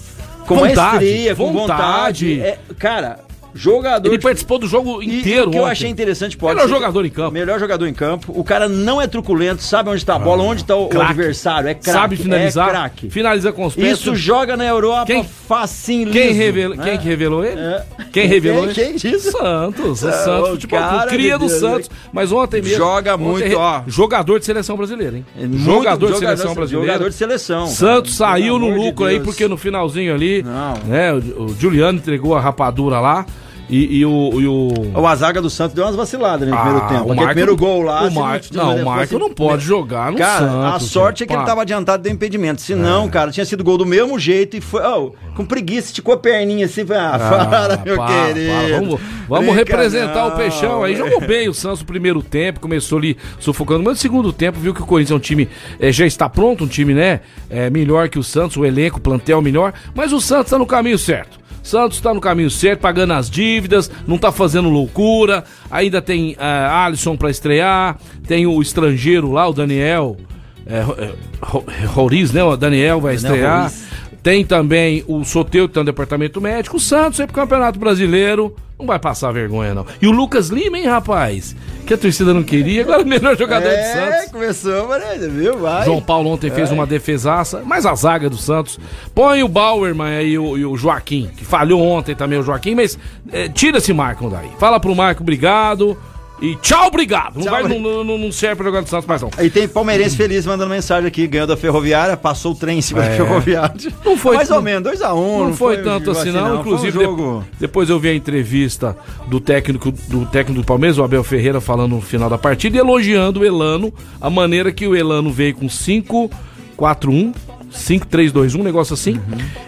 com 0.48 0.56
Vontade, 0.56 0.76
maestria, 1.06 1.36
com 1.36 1.54
vontade. 1.54 2.36
vontade. 2.36 2.42
É, 2.42 2.58
cara, 2.80 3.20
jogador 3.54 4.08
Ele 4.10 4.18
de 4.18 4.24
participou 4.24 4.58
do 4.60 4.68
jogo 4.68 5.02
E 5.04 5.20
inteiro 5.20 5.48
o 5.48 5.52
que 5.52 5.58
eu 5.58 5.62
ontem. 5.64 5.72
achei 5.72 5.90
interessante, 5.90 6.38
pode 6.38 6.56
Melhor 6.56 6.68
ser- 6.68 6.74
jogador 6.76 7.06
em 7.06 7.10
campo. 7.10 7.32
Melhor 7.32 7.60
jogador 7.60 7.88
em 7.88 7.94
campo. 7.94 8.32
O 8.36 8.44
cara 8.44 8.68
não 8.70 9.02
é 9.02 9.08
truculento, 9.08 9.62
sabe 9.64 9.90
onde 9.90 10.06
tá 10.06 10.16
a 10.16 10.20
bola, 10.20 10.44
onde 10.44 10.64
tá 10.64 10.76
o, 10.76 10.90
o 10.94 11.02
adversário. 11.02 11.70
É 11.70 11.74
craque. 11.74 11.92
Sabe 11.92 12.16
finalizar. 12.18 12.68
É 12.68 12.72
craque. 12.72 13.10
Finaliza 13.10 13.52
com 13.52 13.66
os 13.66 13.76
pés. 13.76 13.94
Isso 14.00 14.16
joga 14.16 14.56
na 14.58 14.66
Europa 14.66 15.06
Quem- 15.08 15.24
facinho, 15.24 16.12
Quem, 16.12 16.28
liso, 16.30 16.40
revela, 16.40 16.76
né? 16.76 16.84
quem 16.84 16.98
que 16.98 17.06
revelou 17.06 17.44
ele? 17.44 17.60
É. 17.60 17.84
Quem 18.12 18.28
revelou 18.28 18.68
Quem- 18.68 18.84
ele? 18.86 19.00
quem 19.00 19.12
disse? 19.12 19.32
Santos. 19.32 20.04
O 20.04 20.08
Ah, 20.08 20.12
Santos. 20.12 20.50
o 20.50 20.52
Futebol 20.54 20.80
cara 20.80 21.08
cria 21.10 21.38
do 21.38 21.48
Deus, 21.48 21.60
Santos. 21.60 21.90
Mas 22.14 22.32
ontem 22.32 22.62
mesmo. 22.62 22.78
Joga 22.78 23.16
ontem 23.16 23.24
muito, 23.24 23.48
re- 23.48 23.56
ó. 23.56 23.82
Jogador 23.88 24.40
de 24.40 24.46
seleção 24.46 24.76
brasileira, 24.78 25.18
hein? 25.18 25.26
É 25.38 25.46
muito 25.46 25.64
jogador 25.64 26.12
de 26.14 26.20
seleção 26.20 26.54
brasileira. 26.54 26.88
Jogador 26.94 27.10
de 27.10 27.16
seleção. 27.16 27.68
Santos 27.68 28.18
cara. 28.18 28.32
saiu 28.34 28.58
no 28.60 28.70
lucro 28.70 29.06
aí, 29.06 29.20
porque 29.20 29.48
no 29.48 29.58
finalzinho 29.58 30.14
ali, 30.14 30.44
Não. 30.44 30.74
né, 30.86 31.14
o 31.14 31.50
Juliano 31.60 31.98
entregou 31.98 32.36
a 32.36 32.40
rapadura 32.40 33.00
lá 33.00 33.26
e, 33.72 34.00
e 34.00 34.06
o, 34.06 34.42
e 34.42 34.46
o... 34.48 34.70
O 35.00 35.08
Azaga 35.08 35.42
do 35.42 35.50
Santos 35.50 35.74
deu 35.74 35.86
umas 35.86 35.96
vaciladas 35.96 36.48
no 36.48 36.54
Ah, 36.54 36.62
primeiro 36.62 36.88
tempo. 36.90 37.14
o 37.14 37.26
primeiro 37.26 37.56
gol 37.58 37.82
lá. 37.82 38.04
o 38.04 38.12
Mar- 38.12 38.44
se 38.44 38.54
não, 38.54 38.68
o 38.70 38.72
fosse- 38.74 38.84
Marco 38.86 39.20
não 39.20 39.30
pode 39.34 39.64
jogar 39.64 40.12
no 40.12 40.18
Cara, 40.18 40.46
a 40.46 40.72
Santos, 40.74 40.88
sorte 40.92 41.20
gente. 41.20 41.24
é 41.24 41.28
que 41.28 41.34
ele 41.34 41.40
Pá. 41.42 41.46
tava 41.46 41.62
adiantado 41.62 42.04
do 42.04 42.10
impedimento. 42.10 42.62
Se 42.62 42.76
não, 42.76 43.08
cara, 43.10 43.32
tinha 43.32 43.46
sido 43.46 43.64
gol 43.64 43.78
do 43.78 43.86
mesmo 43.86 44.20
jeito 44.20 44.58
e 44.58 44.62
foi. 44.62 44.82
ó, 44.84 45.10
com 45.36 45.46
preguiça, 45.46 45.88
esticou 45.88 46.14
a 46.14 46.18
perninha 46.18 46.66
assim. 46.66 46.86
foi, 46.86 46.98
Ah, 46.98 47.18
para, 47.50 47.78
meu 47.86 47.96
para, 47.96 48.34
querido. 48.34 48.52
Vamos, 48.80 49.02
vamos 49.30 49.56
representar 49.56 50.28
não. 50.28 50.34
o 50.34 50.38
Peixão 50.38 50.84
aí. 50.84 50.96
Jogou 50.96 51.22
bem 51.22 51.48
o 51.48 51.54
Santos 51.54 51.80
no 51.80 51.86
primeiro 51.86 52.22
tempo, 52.22 52.60
começou 52.60 52.98
ali 52.98 53.18
sufocando. 53.40 53.84
Mas 53.84 53.94
no 53.94 53.98
segundo 54.00 54.34
tempo, 54.34 54.60
viu 54.60 54.74
que 54.74 54.82
o 54.82 54.86
Corinthians 54.86 55.12
é 55.12 55.16
um 55.16 55.20
time, 55.20 55.48
eh, 55.80 55.92
já 55.92 56.06
está 56.06 56.28
pronto, 56.28 56.66
um 56.66 56.68
time, 56.68 56.94
né? 56.94 57.22
eh, 57.50 57.70
melhor 57.70 58.10
que 58.10 58.20
o 58.20 58.24
Santos, 58.24 58.58
o 58.58 58.66
elenco, 58.66 58.98
o 58.98 59.02
plantel 59.02 59.42
melhor. 59.42 59.74
Mas 59.96 60.12
o 60.12 60.20
Santos 60.20 60.48
está 60.48 60.58
no 60.60 60.66
caminho 60.66 60.98
certo. 60.98 61.40
Santos 61.64 61.98
está 61.98 62.14
no 62.14 62.20
caminho 62.22 62.50
certo, 62.50 62.80
pagando 62.80 63.14
as 63.14 63.30
dívidas, 63.30 63.90
não 64.08 64.18
tá 64.18 64.32
fazendo 64.32 64.70
loucura. 64.70 65.44
Ainda 65.70 66.02
tem 66.02 66.36
eh, 66.40 66.68
Alisson 66.70 67.16
para 67.16 67.30
estrear, 67.30 67.98
tem 68.28 68.46
o 68.48 68.62
estrangeiro 68.62 69.32
lá, 69.32 69.48
o 69.48 69.54
Daniel. 69.54 70.18
É, 70.66 70.78
é, 70.78 71.12
Ro- 71.42 71.66
Roriz, 71.88 72.32
né? 72.32 72.44
O 72.44 72.56
Daniel 72.56 73.00
vai 73.02 73.16
Daniel 73.16 73.34
estrear. 73.36 73.62
Roriz. 73.64 73.84
Tem 74.24 74.46
também 74.46 75.04
o 75.08 75.24
Soteu, 75.24 75.68
que 75.68 75.74
tá 75.74 75.80
no 75.82 75.86
departamento 75.88 76.40
médico. 76.40 76.78
O 76.78 76.80
Santos 76.80 77.20
é 77.20 77.26
pro 77.26 77.34
Campeonato 77.36 77.80
Brasileiro. 77.80 78.56
Não 78.82 78.88
vai 78.88 78.98
passar 79.00 79.32
vergonha, 79.32 79.74
não. 79.76 79.86
E 80.02 80.08
o 80.08 80.12
Lucas 80.12 80.50
Lima, 80.50 80.78
hein, 80.78 80.88
rapaz? 80.88 81.56
Que 81.86 81.94
a 81.94 81.98
torcida 81.98 82.34
não 82.34 82.42
queria, 82.44 82.82
agora 82.82 83.02
é 83.02 83.06
o 83.06 83.08
melhor 83.08 83.38
jogador 83.38 83.70
do 83.70 83.76
É, 83.76 84.12
Santos. 84.16 84.32
começou, 84.32 84.88
né? 84.90 85.18
Viu? 85.30 85.60
Vai. 85.60 85.86
João 85.86 86.02
Paulo 86.02 86.30
ontem 86.32 86.50
fez 86.50 86.72
uma 86.72 86.86
defesaça, 86.88 87.62
mas 87.66 87.86
a 87.86 87.94
zaga 87.94 88.30
do 88.30 88.38
Santos. 88.38 88.80
Põe 89.14 89.44
o 89.44 89.48
Bauerman 89.48 90.18
aí 90.18 90.32
e 90.32 90.38
o, 90.40 90.58
e 90.58 90.66
o 90.66 90.76
Joaquim, 90.76 91.30
que 91.38 91.46
falhou 91.46 91.82
ontem 91.82 92.16
também 92.16 92.40
o 92.40 92.44
Joaquim, 92.44 92.76
mas 92.76 92.98
é, 93.32 93.48
tira 93.48 93.78
esse 93.78 93.94
Marco 93.94 94.30
daí. 94.30 94.50
Fala 94.60 94.80
pro 94.80 94.96
Marco, 94.96 95.22
obrigado. 95.22 95.98
E 96.42 96.56
tchau, 96.56 96.88
obrigado. 96.88 97.36
Não, 97.36 97.44
Tchau, 97.44 97.52
vai, 97.52 97.64
não, 97.64 98.04
não, 98.04 98.18
não 98.18 98.32
serve 98.32 98.56
pra 98.56 98.66
jogar 98.66 98.82
do 98.82 98.90
Santos 98.90 99.06
mais 99.06 99.22
não. 99.22 99.30
Aí 99.38 99.48
tem 99.50 99.68
palmeirense 99.68 100.18
feliz 100.18 100.44
mandando 100.44 100.72
mensagem 100.72 101.08
aqui, 101.08 101.28
ganhou 101.28 101.46
da 101.46 101.56
Ferroviária, 101.56 102.18
passou 102.18 102.54
o 102.54 102.56
trem 102.56 102.80
em 102.80 102.82
cima 102.82 103.06
É. 103.06 103.10
da 103.10 103.16
Ferroviária. 103.16 103.76
Não 104.04 104.18
foi- 104.18 104.38
Mais 104.38 104.50
ou 104.50 104.60
menos, 104.60 104.92
2x1. 104.92 105.14
Um, 105.16 105.48
Não, 105.50 105.54
foi, 105.54 105.78
tanto 105.84 106.10
assim, 106.10 106.32
não. 106.32 106.60
Inclusive, 106.62 106.98
um 106.98 107.02
jogo... 107.04 107.46
de- 107.52 107.60
depois 107.60 107.90
eu 107.92 108.00
vi 108.00 108.10
a 108.10 108.16
entrevista 108.16 108.98
do 109.28 109.40
técnico 109.40 109.92
do 109.92 110.26
técnico 110.26 110.62
do 110.62 110.66
Palmeiras, 110.66 110.98
o 110.98 111.04
Abel 111.04 111.24
Ferreira, 111.24 111.62
falando 111.62 111.92
no 111.96 112.02
final 112.02 112.28
da 112.28 112.40
partida, 112.40 112.76
e 112.76 112.80
elogiando 112.80 113.42
o 113.42 113.46
Elano, 113.46 113.94
a 114.20 114.30
maneira 114.30 114.72
que 114.72 114.88
o 114.88 114.96
Elano 114.96 115.32
veio 115.32 115.54
com 115.54 115.68
5-4-1. 115.68 117.34
5-3-2-1, 117.72 118.60
um 118.60 118.64
negócio 118.64 118.94
assim. 118.94 119.20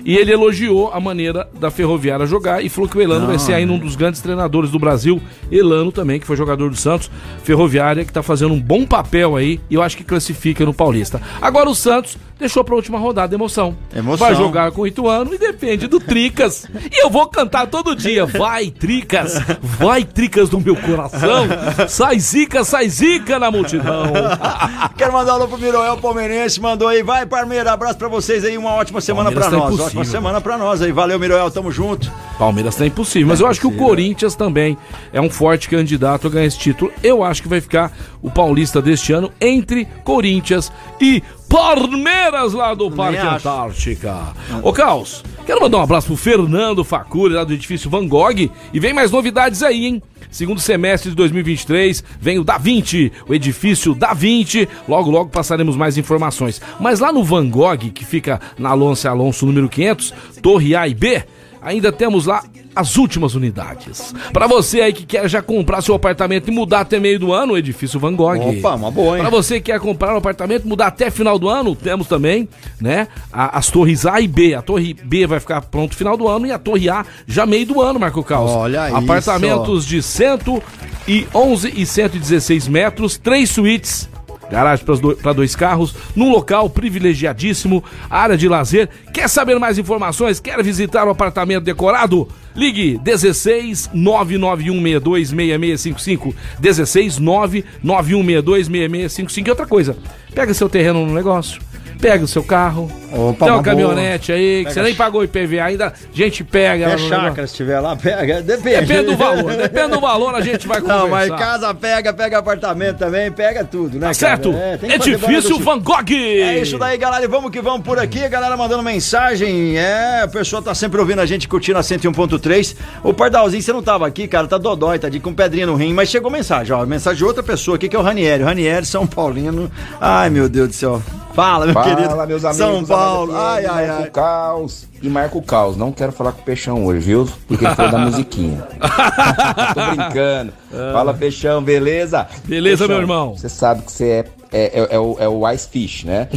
E 0.05 0.15
ele 0.15 0.31
elogiou 0.31 0.91
a 0.91 0.99
maneira 0.99 1.47
da 1.59 1.71
Ferroviária 1.71 2.25
jogar 2.25 2.63
e 2.63 2.69
falou 2.69 2.89
que 2.89 2.97
o 2.97 3.01
Elano 3.01 3.27
vai 3.27 3.39
ser 3.39 3.53
ainda 3.53 3.73
um 3.73 3.79
dos 3.79 3.95
grandes 3.95 4.21
treinadores 4.21 4.69
do 4.69 4.79
Brasil. 4.79 5.21
Elano 5.51 5.91
também, 5.91 6.19
que 6.19 6.27
foi 6.27 6.35
jogador 6.35 6.69
do 6.69 6.75
Santos. 6.75 7.09
Ferroviária, 7.43 8.05
que 8.05 8.13
tá 8.13 8.21
fazendo 8.21 8.53
um 8.53 8.59
bom 8.59 8.85
papel 8.85 9.35
aí 9.35 9.59
e 9.69 9.75
eu 9.75 9.81
acho 9.81 9.97
que 9.97 10.03
classifica 10.03 10.65
no 10.65 10.73
Paulista. 10.73 11.21
Agora 11.41 11.69
o 11.69 11.75
Santos 11.75 12.17
deixou 12.43 12.63
pra 12.63 12.75
última 12.75 12.99
rodada 12.99 13.33
emoção. 13.33 13.75
Emoção. 13.95 14.27
Vai 14.27 14.35
jogar 14.35 14.71
com 14.71 14.81
o 14.81 14.87
Ituano 14.87 15.33
e 15.33 15.37
depende 15.37 15.87
do 15.87 15.99
Tricas. 15.99 16.67
E 16.91 17.03
eu 17.03 17.09
vou 17.09 17.27
cantar 17.27 17.67
todo 17.67 17.95
dia. 17.95 18.25
Vai, 18.25 18.69
Tricas! 18.69 19.39
Vai, 19.61 20.03
Tricas 20.03 20.49
do 20.49 20.59
meu 20.59 20.75
coração! 20.75 21.47
Sai 21.87 22.19
zica, 22.19 22.63
sai 22.65 22.89
zica 22.89 23.39
na 23.39 23.49
multidão! 23.49 24.11
Quero 24.97 25.13
mandar 25.13 25.33
um 25.33 25.35
alô 25.35 25.47
pro 25.47 25.57
Miroel 25.57 25.97
Palmeirense, 25.97 26.59
mandou 26.59 26.87
aí, 26.87 27.01
vai 27.01 27.25
Parmeira, 27.25 27.71
abraço 27.71 27.97
pra 27.97 28.09
vocês 28.09 28.43
aí, 28.43 28.57
uma 28.57 28.71
ótima 28.71 28.99
semana 28.99 29.31
pra 29.31 29.45
tá 29.45 29.51
nós, 29.51 29.59
impossível. 29.59 29.85
ótima 29.85 30.05
semana 30.05 30.41
pra 30.41 30.57
nós 30.57 30.81
aí, 30.81 30.91
valeu 30.91 31.17
Miroel, 31.17 31.49
tamo 31.49 31.71
junto. 31.71 32.11
Palmeiras 32.37 32.75
tá 32.75 32.85
impossível, 32.85 33.27
mas 33.27 33.39
eu 33.39 33.47
acho 33.47 33.59
que 33.59 33.67
o 33.67 33.71
Corinthians 33.77 34.35
também 34.35 34.77
é 35.13 35.21
um 35.21 35.29
forte 35.29 35.69
candidato 35.69 36.27
a 36.27 36.29
ganhar 36.29 36.45
esse 36.45 36.59
título. 36.59 36.91
Eu 37.01 37.23
acho 37.23 37.41
que 37.41 37.47
vai 37.47 37.61
ficar 37.61 37.91
o 38.21 38.29
paulista 38.29 38.81
deste 38.81 39.13
ano 39.13 39.31
entre 39.39 39.87
Corinthians 40.03 40.71
e 40.99 41.23
Palmeiras 41.49 42.53
lá 42.53 42.73
do 42.73 42.89
Parque. 42.89 43.19
Antártica. 43.19 44.33
Ô 44.61 44.73
Caos, 44.73 45.23
quero 45.45 45.61
mandar 45.61 45.77
um 45.77 45.81
abraço 45.81 46.07
pro 46.07 46.15
Fernando 46.15 46.83
Facuri 46.83 47.33
lá 47.33 47.43
do 47.43 47.53
edifício 47.53 47.89
Van 47.89 48.07
Gogh 48.07 48.49
e 48.73 48.79
vem 48.79 48.93
mais 48.93 49.11
novidades 49.11 49.61
aí, 49.61 49.85
hein? 49.85 50.01
Segundo 50.31 50.59
semestre 50.59 51.11
de 51.11 51.15
2023, 51.15 52.03
vem 52.19 52.39
o 52.39 52.43
Da 52.43 52.57
Vinci, 52.57 53.11
o 53.27 53.35
edifício 53.35 53.93
Da 53.93 54.13
Vinci. 54.13 54.67
Logo, 54.87 55.11
logo 55.11 55.29
passaremos 55.29 55.75
mais 55.75 55.95
informações. 55.95 56.59
Mas 56.79 56.99
lá 56.99 57.13
no 57.13 57.23
Van 57.23 57.47
Gogh, 57.47 57.91
que 57.93 58.03
fica 58.03 58.41
na 58.57 58.69
Alonso 58.69 59.07
Alonso 59.07 59.45
número 59.45 59.69
500, 59.69 60.11
Torre 60.41 60.75
A 60.75 60.87
e 60.87 60.95
B, 60.95 61.23
ainda 61.61 61.91
temos 61.91 62.25
lá 62.25 62.43
as 62.75 62.95
últimas 62.97 63.35
unidades. 63.35 64.13
Para 64.31 64.47
você 64.47 64.81
aí 64.81 64.93
que 64.93 65.05
quer 65.05 65.27
já 65.29 65.41
comprar 65.41 65.81
seu 65.81 65.93
apartamento 65.95 66.47
e 66.47 66.51
mudar 66.51 66.81
até 66.81 66.99
meio 66.99 67.19
do 67.19 67.31
ano, 67.33 67.53
o 67.53 67.57
edifício 67.57 67.99
Van 67.99 68.15
Gogh. 68.15 68.37
Opa, 68.57 68.75
uma 68.75 68.89
boa, 68.91 69.17
hein? 69.17 69.21
Para 69.21 69.29
você 69.29 69.55
que 69.61 69.71
quer 69.71 69.79
comprar 69.79 70.13
um 70.13 70.17
apartamento, 70.17 70.67
mudar 70.67 70.87
até 70.87 71.09
final 71.11 71.37
do 71.37 71.47
ano, 71.49 71.75
temos 71.75 72.07
também, 72.07 72.47
né, 72.81 73.07
a- 73.31 73.57
as 73.57 73.69
torres 73.69 74.05
A 74.05 74.19
e 74.21 74.27
B. 74.27 74.53
A 74.55 74.61
torre 74.61 74.93
B 74.93 75.27
vai 75.27 75.39
ficar 75.39 75.61
pronto 75.61 75.95
final 75.95 76.15
do 76.17 76.27
ano 76.27 76.47
e 76.47 76.51
a 76.51 76.57
torre 76.59 76.89
A 76.89 77.05
já 77.27 77.45
meio 77.45 77.65
do 77.65 77.81
ano, 77.81 77.99
Marco 77.99 78.23
Caos. 78.23 78.51
Olha 78.51 78.87
isso. 78.87 78.97
Apartamentos 78.97 79.85
de 79.85 80.01
111 80.01 81.71
e 81.75 81.85
116 81.85 82.67
metros, 82.67 83.17
três 83.17 83.49
suítes. 83.49 84.09
Garagem 84.51 84.85
para 85.21 85.33
dois 85.33 85.55
carros, 85.55 85.95
num 86.15 86.29
local 86.29 86.69
privilegiadíssimo, 86.69 87.83
área 88.09 88.37
de 88.37 88.47
lazer. 88.47 88.87
Quer 89.11 89.27
saber 89.27 89.57
mais 89.57 89.77
informações? 89.79 90.39
Quer 90.39 90.61
visitar 90.61 91.07
o 91.07 91.09
apartamento 91.09 91.63
decorado? 91.63 92.27
Ligue 92.55 92.97
16 93.03 93.89
991626655. 93.93 96.33
16 96.59 97.19
991626655. 97.19 99.47
E 99.47 99.49
outra 99.49 99.65
coisa, 99.65 99.97
pega 100.33 100.53
seu 100.53 100.69
terreno 100.69 101.05
no 101.05 101.13
negócio. 101.13 101.61
Pega 101.99 102.23
o 102.23 102.27
seu 102.27 102.43
carro. 102.43 102.91
Opa, 103.11 103.45
tem 103.45 103.47
uma 103.49 103.57
uma 103.57 103.63
caminhonete 103.63 104.31
aí, 104.31 104.59
que 104.59 104.63
Pega 104.65 104.73
você 104.73 104.81
nem 104.81 104.95
pagou 104.95 105.23
IPVA 105.23 105.63
ainda. 105.63 105.87
A 105.87 105.93
gente 106.13 106.43
pega. 106.43 106.85
É 106.85 106.97
chácara, 106.97 107.45
se 107.47 107.55
tiver 107.55 107.79
lá, 107.79 107.95
pega. 107.95 108.41
Depende. 108.41 108.85
Depende 108.85 109.03
do 109.11 109.15
valor. 109.17 109.55
Depende 109.55 109.87
do 109.89 109.99
valor, 109.99 110.35
a 110.35 110.41
gente 110.41 110.67
vai 110.67 110.81
conversar. 110.81 110.99
Não, 111.03 111.09
mas 111.09 111.29
casa 111.29 111.73
pega, 111.73 112.11
pega 112.11 112.39
apartamento 112.39 112.97
também, 112.97 113.31
pega 113.31 113.63
tudo, 113.63 113.99
né? 113.99 114.07
Tá 114.07 114.13
certo? 114.13 114.53
É 114.53 114.77
do- 114.77 115.59
Van 115.59 115.79
Gogh. 115.79 116.11
É 116.11 116.59
isso 116.59 116.77
daí, 116.77 116.97
galera. 116.97 117.23
E 117.23 117.27
vamos 117.27 117.51
que 117.51 117.61
vamos 117.61 117.83
por 117.85 117.99
aqui. 117.99 118.23
A 118.23 118.27
galera 118.29 118.57
mandando 118.57 118.81
mensagem. 118.83 119.77
É, 119.77 120.23
o 120.25 120.29
pessoal 120.29 120.61
tá 120.61 120.73
sempre 120.73 120.99
ouvindo 120.99 121.21
a 121.21 121.25
gente 121.25 121.47
curtindo 121.47 121.77
a 121.77 121.81
101.3. 121.81 122.75
O 123.03 123.13
Pardalzinho, 123.13 123.61
você 123.61 123.71
não 123.71 123.83
tava 123.83 124.07
aqui, 124.07 124.27
cara. 124.27 124.47
Tá 124.47 124.57
dodói, 124.57 124.97
tá 124.99 125.09
de 125.09 125.19
com 125.19 125.33
pedrinha 125.33 125.67
no 125.67 125.75
rim. 125.75 125.93
Mas 125.93 126.09
chegou 126.09 126.29
mensagem, 126.31 126.73
ó. 126.75 126.85
Mensagem 126.85 127.17
de 127.19 127.25
outra 127.25 127.43
pessoa 127.43 127.75
aqui 127.75 127.87
que 127.87 127.95
é 127.95 127.99
o 127.99 128.01
Ranieri. 128.01 128.43
O 128.43 128.45
Ranieri, 128.45 128.85
São 128.85 129.05
Paulino. 129.05 129.71
Ai, 130.01 130.29
meu 130.29 130.49
Deus 130.49 130.69
do 130.69 130.73
céu. 130.73 131.01
Fala, 131.33 131.65
meu 131.65 131.73
Fala, 131.73 131.95
querido. 131.95 132.27
meus 132.27 132.45
amigos. 132.45 132.57
São 132.57 132.85
Paulo. 132.85 133.35
Ai, 133.35 133.65
ai, 133.65 133.87
Marco 133.87 134.03
ai. 134.03 134.09
Caos. 134.11 134.87
E 135.01 135.09
Marco 135.09 135.41
Caos. 135.41 135.75
Não 135.75 135.91
quero 135.91 136.11
falar 136.11 136.31
com 136.31 136.41
o 136.41 136.43
Peixão 136.43 136.85
hoje, 136.85 136.99
viu? 136.99 137.27
Porque 137.47 137.67
foi 137.67 137.89
da 137.91 137.97
musiquinha. 137.97 138.63
Tô 139.73 139.95
brincando. 139.95 140.53
Fala, 140.93 141.13
Peixão, 141.13 141.63
beleza? 141.63 142.27
Beleza, 142.45 142.77
Peixão, 142.79 142.87
meu 142.95 143.01
irmão. 143.01 143.35
Você 143.35 143.49
sabe 143.49 143.81
que 143.81 143.91
você 143.91 144.05
é, 144.09 144.25
é, 144.51 144.79
é, 144.81 144.87
é 144.95 144.99
o, 144.99 145.17
é 145.19 145.27
o 145.27 145.49
Ice 145.51 145.67
Fish, 145.67 146.03
né? 146.03 146.27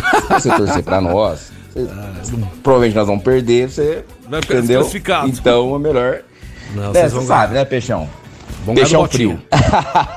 Se 0.40 0.48
você 0.48 0.56
torcer 0.56 0.82
pra 0.82 1.00
nós, 1.00 1.52
você- 1.74 1.86
provavelmente 2.62 2.96
nós 2.96 3.06
vamos 3.06 3.22
perder, 3.22 3.68
você. 3.68 4.02
Vai 4.28 4.40
ficar 4.40 4.54
entendeu? 4.58 4.90
Então 5.26 5.74
é 5.76 5.78
melhor. 5.78 6.18
Não, 6.74 6.90
É, 6.94 7.06
você 7.08 7.20
sabe, 7.26 7.52
né, 7.54 7.64
Peixão? 7.66 8.08
Vamos 8.64 8.80
Peixão 8.80 9.06
frio. 9.06 9.38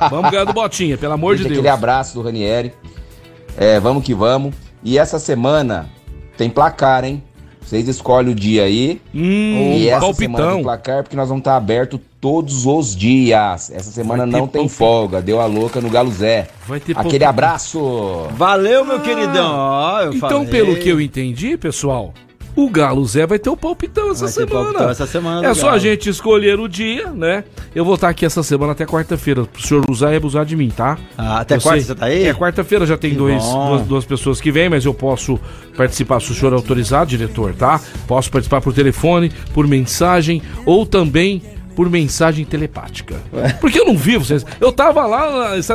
Vamos 0.10 0.32
ganhar 0.32 0.46
do 0.46 0.54
Botinha, 0.54 0.98
pelo 0.98 1.14
amor 1.14 1.36
de 1.36 1.44
Deixa 1.44 1.50
Deus. 1.50 1.60
aquele 1.60 1.70
abraço 1.74 2.14
do 2.16 2.22
Ranieri. 2.24 2.74
É, 3.58 3.78
vamos 3.80 4.04
que 4.06 4.14
vamos. 4.14 4.56
E 4.84 4.98
essa 4.98 5.20
semana 5.20 5.90
tem 6.38 6.50
placar, 6.50 7.04
hein? 7.04 7.24
Vocês 7.62 7.88
escolhem 7.88 8.32
o 8.32 8.36
dia 8.36 8.64
aí. 8.64 9.00
Hum, 9.14 9.74
e 9.78 9.90
essa 9.90 10.12
semana 10.14 10.38
palpitão. 10.38 10.54
tem 10.56 10.64
placar 10.64 11.04
porque 11.04 11.16
nós 11.16 11.28
vamos 11.30 11.42
estar 11.42 11.56
aberto 11.56 12.00
todos 12.20 12.66
os 12.66 12.96
dias. 12.96 13.70
Essa 13.70 13.92
semana 13.92 14.26
não 14.26 14.48
tem 14.48 14.62
palpite. 14.64 14.76
folga. 14.76 15.22
Deu 15.22 15.40
a 15.40 15.46
louca 15.46 15.80
no 15.80 15.90
Galo 15.90 16.10
Zé. 16.12 16.48
Vai 16.68 16.80
ter 16.80 16.94
Aquele 16.94 17.04
palpite. 17.04 17.24
abraço. 17.26 17.80
Valeu, 18.32 18.84
meu 18.86 19.00
queridão. 19.02 19.52
Ó, 19.56 20.02
eu 20.02 20.14
Então, 20.14 20.30
falei. 20.30 20.48
pelo 20.48 20.76
que 20.78 20.90
eu 20.90 21.00
entendi, 21.00 21.58
pessoal, 21.58 22.12
o 22.56 22.70
Galo 22.70 23.06
Zé 23.06 23.26
vai 23.26 23.40
ter 23.40 23.50
o 23.50 23.56
palpitão 23.58 24.12
essa 24.12 24.26
Vai 24.26 24.34
semana. 24.34 24.64
palpitão 24.64 24.90
essa 24.90 25.08
semana 25.08 25.48
É 25.48 25.54
só 25.54 25.68
a 25.68 25.70
Galo. 25.72 25.82
gente 25.82 26.10
escolher 26.10 26.60
o 26.60 26.68
dia, 26.68 27.08
né? 27.12 27.44
Eu 27.74 27.86
vou 27.86 27.96
estar 27.96 28.10
aqui 28.10 28.26
essa 28.26 28.44
semana 28.44 28.72
até 28.74 28.86
quarta-feira. 28.86 29.46
Pro 29.46 29.62
senhor 29.62 29.86
usar 29.90 30.14
e 30.14 30.18
abusar 30.18 30.46
de 30.46 30.56
mim, 30.56 30.70
tá? 30.70 30.98
Ah, 31.18 31.40
até 31.40 31.56
Eu 31.56 31.62
quarta 31.62 31.80
sei. 31.82 31.88
você 31.88 31.96
tá 31.96 32.06
aí? 32.08 32.24
É, 32.28 32.34
quarta-feira 32.34 32.86
já 32.86 32.98
tem 32.98 33.14
dois, 33.14 33.44
duas, 33.44 33.82
duas 33.84 34.06
pessoas 34.06 34.42
que 34.42 34.52
vêm, 34.52 34.68
mas 34.70 34.84
eu 34.86 34.94
posso 34.94 35.40
participar 35.78 36.20
se 36.22 36.32
o 36.32 36.36
senhor 36.36 36.54
autorizar, 36.54 37.06
diretor, 37.06 37.54
tá? 37.54 37.80
Posso 38.08 38.30
participar 38.30 38.60
por 38.62 38.74
telefone, 38.74 39.32
por 39.54 39.66
mensagem 39.68 40.42
ou 40.66 40.86
também 40.86 41.42
por 41.76 41.90
mensagem 41.90 42.46
telepática. 42.46 43.16
Porque 43.60 43.80
eu 43.80 43.86
não 43.86 43.98
vi 43.98 44.18
vocês. 44.18 44.46
Eu 44.60 44.72
tava 44.72 45.06
lá 45.06 45.20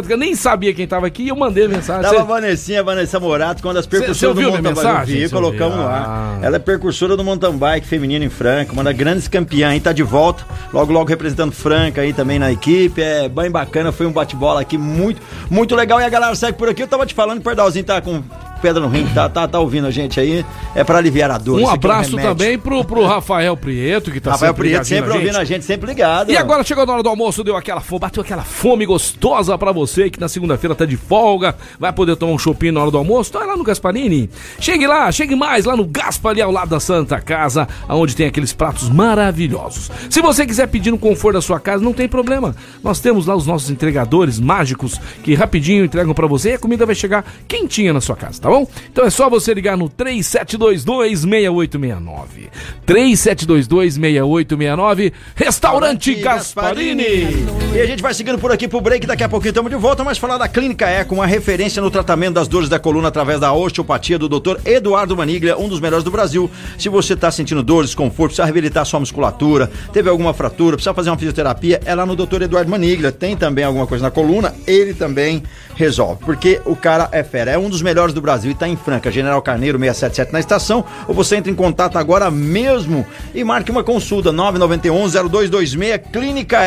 Casa, 0.05 0.17
nem 0.17 0.35
sabia 0.35 0.73
quem 0.75 0.87
tava 0.87 1.07
aqui 1.07 1.25
e 1.25 1.29
eu 1.29 1.37
mandei 1.37 1.67
mensagem. 1.69 2.03
Tava 2.03 2.17
a 2.17 2.21
Cê- 2.21 2.27
Vanessinha, 2.27 2.81
a 2.81 2.83
Vanessa 2.83 3.19
Morato, 3.21 3.63
quando 3.63 3.79
as 3.79 3.85
Cê- 3.85 3.91
cê 3.91 3.97
percursoras 3.99 4.35
do 4.37 4.43
mountain 4.43 4.63
bike. 4.63 4.75
mensagem? 4.77 5.15
Eu 5.17 5.23
vi, 5.23 5.29
Cê 5.29 5.35
colocamos 5.35 5.79
lá. 5.79 6.05
Ah. 6.41 6.45
Ela 6.45 6.57
é 6.57 6.59
percursora 6.59 7.17
do 7.17 7.25
mountain 7.25 7.57
bike 7.57 7.87
feminino 7.87 8.25
em 8.25 8.29
Franca, 8.31 8.73
uma 8.73 8.85
das 8.85 8.97
grandes 8.97 9.29
campeãs, 9.29 9.73
aí 9.73 9.81
tá 9.81 9.93
de 9.93 10.03
volta, 10.03 10.45
logo 10.73 10.93
logo 10.93 11.09
representando 11.09 11.53
Franca 11.53 12.01
aí 12.03 12.13
também 12.13 12.39
na 12.39 12.53
equipe. 12.53 13.01
É 13.03 13.29
bem 13.29 13.51
bacana, 13.51 13.93
foi 13.93 14.07
um 14.07 14.13
bate-bola 14.13 14.61
aqui 14.61 14.77
muito, 14.79 15.21
muito 15.51 15.75
legal. 15.75 16.01
E 16.01 16.05
a 16.05 16.09
galera 16.09 16.35
segue 16.35 16.57
por 16.59 16.69
aqui. 16.69 16.83
Eu 16.83 16.89
tava 16.89 17.07
te 17.07 17.15
falando 17.15 17.37
que 17.37 17.43
o 17.43 17.45
Pardalzinho 17.45 17.85
tá 17.85 18.01
com 18.01 18.23
pedra 18.65 18.81
no 18.81 18.89
rim, 18.89 19.07
tá, 19.13 19.29
tá, 19.29 19.47
tá 19.47 19.61
ouvindo 19.61 19.87
a 19.87 19.91
gente 19.91 20.19
aí. 20.19 20.43
É 20.75 20.83
pra 20.83 20.97
aliviar 20.97 21.31
a 21.31 21.37
dor. 21.37 21.61
Um 21.61 21.65
aqui 21.65 21.71
é 21.71 21.75
abraço 21.75 22.17
remédio. 22.17 22.31
também 22.31 22.59
pro, 22.59 22.83
pro 22.83 23.05
Rafael 23.05 23.55
Prieto, 23.59 24.11
que 24.11 24.19
tá 24.19 24.31
Rafael 24.31 24.53
sempre 24.53 24.69
Prieto 24.69 24.87
sempre 24.87 25.11
na 25.11 25.17
ouvindo 25.17 25.37
a 25.37 25.45
gente, 25.45 25.67
sempre 25.67 25.87
ligado. 25.87 26.33
E 26.33 26.37
agora 26.37 26.65
chegou 26.65 26.87
na 26.87 26.95
hora 26.95 27.03
do 27.03 27.11
almoço, 27.11 27.45
deu 27.45 27.57
aquela 27.57 27.83
fome, 27.83 28.01
bateu 28.01 28.23
aquela 28.23 28.43
fome 28.43 28.87
gostosa 28.87 29.59
pra 29.59 29.71
você 29.71 30.09
que 30.09 30.19
na 30.19 30.29
segunda-feira 30.29 30.75
tá 30.75 30.87
de 30.87 30.97
folga, 30.97 31.55
vai 31.79 31.93
poder 31.93 32.17
tomar 32.17 32.33
um 32.33 32.39
shopping 32.39 32.71
na 32.71 32.81
hora 32.81 32.91
do 32.91 32.97
almoço, 32.97 33.29
então 33.29 33.43
é 33.43 33.45
lá 33.45 33.55
no 33.55 33.65
Gasparini. 33.65 34.31
Chegue 34.59 34.87
lá, 34.87 35.13
chegue 35.13 35.37
mais 35.37 35.67
lá 35.67 35.77
no 35.77 35.85
Gaspa 35.85 36.31
ali 36.31 36.41
ao 36.41 36.51
lado 36.51 36.71
da 36.71 36.81
Santa 36.81 37.21
Casa, 37.21 37.69
onde 37.87 38.17
tem 38.17 38.27
aqueles 38.27 38.55
pratos 38.55 38.89
maravilhosos. 38.89 39.91
Se 40.09 40.23
você 40.23 40.47
quiser 40.47 40.69
pedir 40.69 40.91
no 40.91 40.99
conforto 40.99 41.35
da 41.35 41.43
sua 41.43 41.61
casa, 41.61 41.85
não 41.85 41.93
tem 41.93 42.09
problema. 42.09 42.57
Nós 42.83 42.99
temos 42.99 43.27
lá 43.27 43.37
os 43.37 43.47
nossos 43.47 43.69
entregadores 43.69 44.41
mágicos 44.41 44.99
que 45.23 45.35
rapidinho 45.35 45.85
entregam 45.85 46.15
pra 46.15 46.27
você 46.27 46.53
e 46.53 46.55
a 46.55 46.59
comida 46.59 46.87
vai 46.87 46.95
chegar 46.95 47.27
quentinha 47.47 47.93
na 47.93 48.01
sua 48.01 48.17
casa, 48.17 48.41
tá 48.41 48.49
bom? 48.49 48.54
Então 48.91 49.05
é 49.05 49.11
só 49.11 49.29
você 49.29 49.53
ligar 49.53 49.77
no 49.77 49.91
3722-6869. 49.91 52.49
3722-6869, 52.87 55.13
Restaurante 55.35 56.15
Gasparini. 56.15 57.45
E 57.75 57.81
a 57.81 57.87
gente 57.87 58.03
vai 58.03 58.15
seguindo 58.15 58.39
por 58.39 58.53
aqui 58.53 58.69
pro 58.69 58.81
break, 58.81 59.07
daqui 59.07 59.25
a 59.25 59.29
pouquinho 59.29 59.51
estamos 59.51 59.71
de 59.71 59.77
volta, 59.77 60.05
mas 60.05 60.19
falar 60.19 60.39
da 60.39 60.47
Clínica 60.47 60.87
Eco, 60.87 61.15
uma 61.15 61.27
referência 61.27 61.83
no 61.83 61.91
tratamento 61.91 62.35
das 62.35 62.47
dores 62.47 62.69
da 62.69 62.79
coluna 62.79 63.09
através 63.09 63.41
da 63.41 63.53
osteopatia 63.53 64.19
do 64.19 64.29
Dr. 64.29 64.59
Eduardo 64.65 65.17
Maniglia, 65.17 65.59
um 65.59 65.69
dos 65.69 65.81
melhores 65.81 66.05
do 66.05 66.11
Brasil. 66.11 66.51
Se 66.79 66.89
você 66.89 67.17
tá 67.17 67.31
sentindo 67.31 67.63
dores, 67.63 67.91
desconforto, 67.91 68.31
precisa 68.31 68.45
reabilitar 68.45 68.85
sua 68.85 69.01
musculatura, 69.01 69.71
teve 69.93 70.09
alguma 70.09 70.35
fratura, 70.35 70.77
precisa 70.77 70.95
fazer 70.95 71.11
uma 71.11 71.19
fisioterapia, 71.19 71.81
é 71.85 71.95
lá 71.95 72.07
no 72.07 72.15
Dr. 72.15 72.43
Eduardo 72.43 72.71
Maniglia. 72.71 73.11
Tem 73.11 73.37
também 73.37 73.65
alguma 73.65 73.87
coisa 73.87 74.05
na 74.05 74.11
coluna, 74.11 74.55
ele 74.67 74.95
também 74.95 75.43
resolve, 75.75 76.25
porque 76.25 76.61
o 76.65 76.77
cara 76.77 77.09
é 77.13 77.23
fera, 77.23 77.51
é 77.51 77.59
um 77.59 77.69
dos 77.69 77.83
melhores 77.83 78.15
do 78.15 78.21
Brasil 78.21 78.44
e 78.51 78.55
tá 78.55 78.69
em 78.69 78.77
Franca, 78.77 79.11
General 79.11 79.41
Carneiro 79.43 79.79
677 79.79 80.33
na 80.33 80.41
estação, 80.41 80.85
ou 81.07 81.15
você 81.15 81.37
entra 81.37 81.51
em 81.51 81.55
contato 81.55 81.97
agora 81.97 82.31
mesmo 82.31 83.07
e 83.35 83.43
marque 83.45 83.71
uma 83.71 83.85
consulta 83.85 84.33
991 84.33 85.29
0226 85.29 86.01
Clínica 86.13 86.67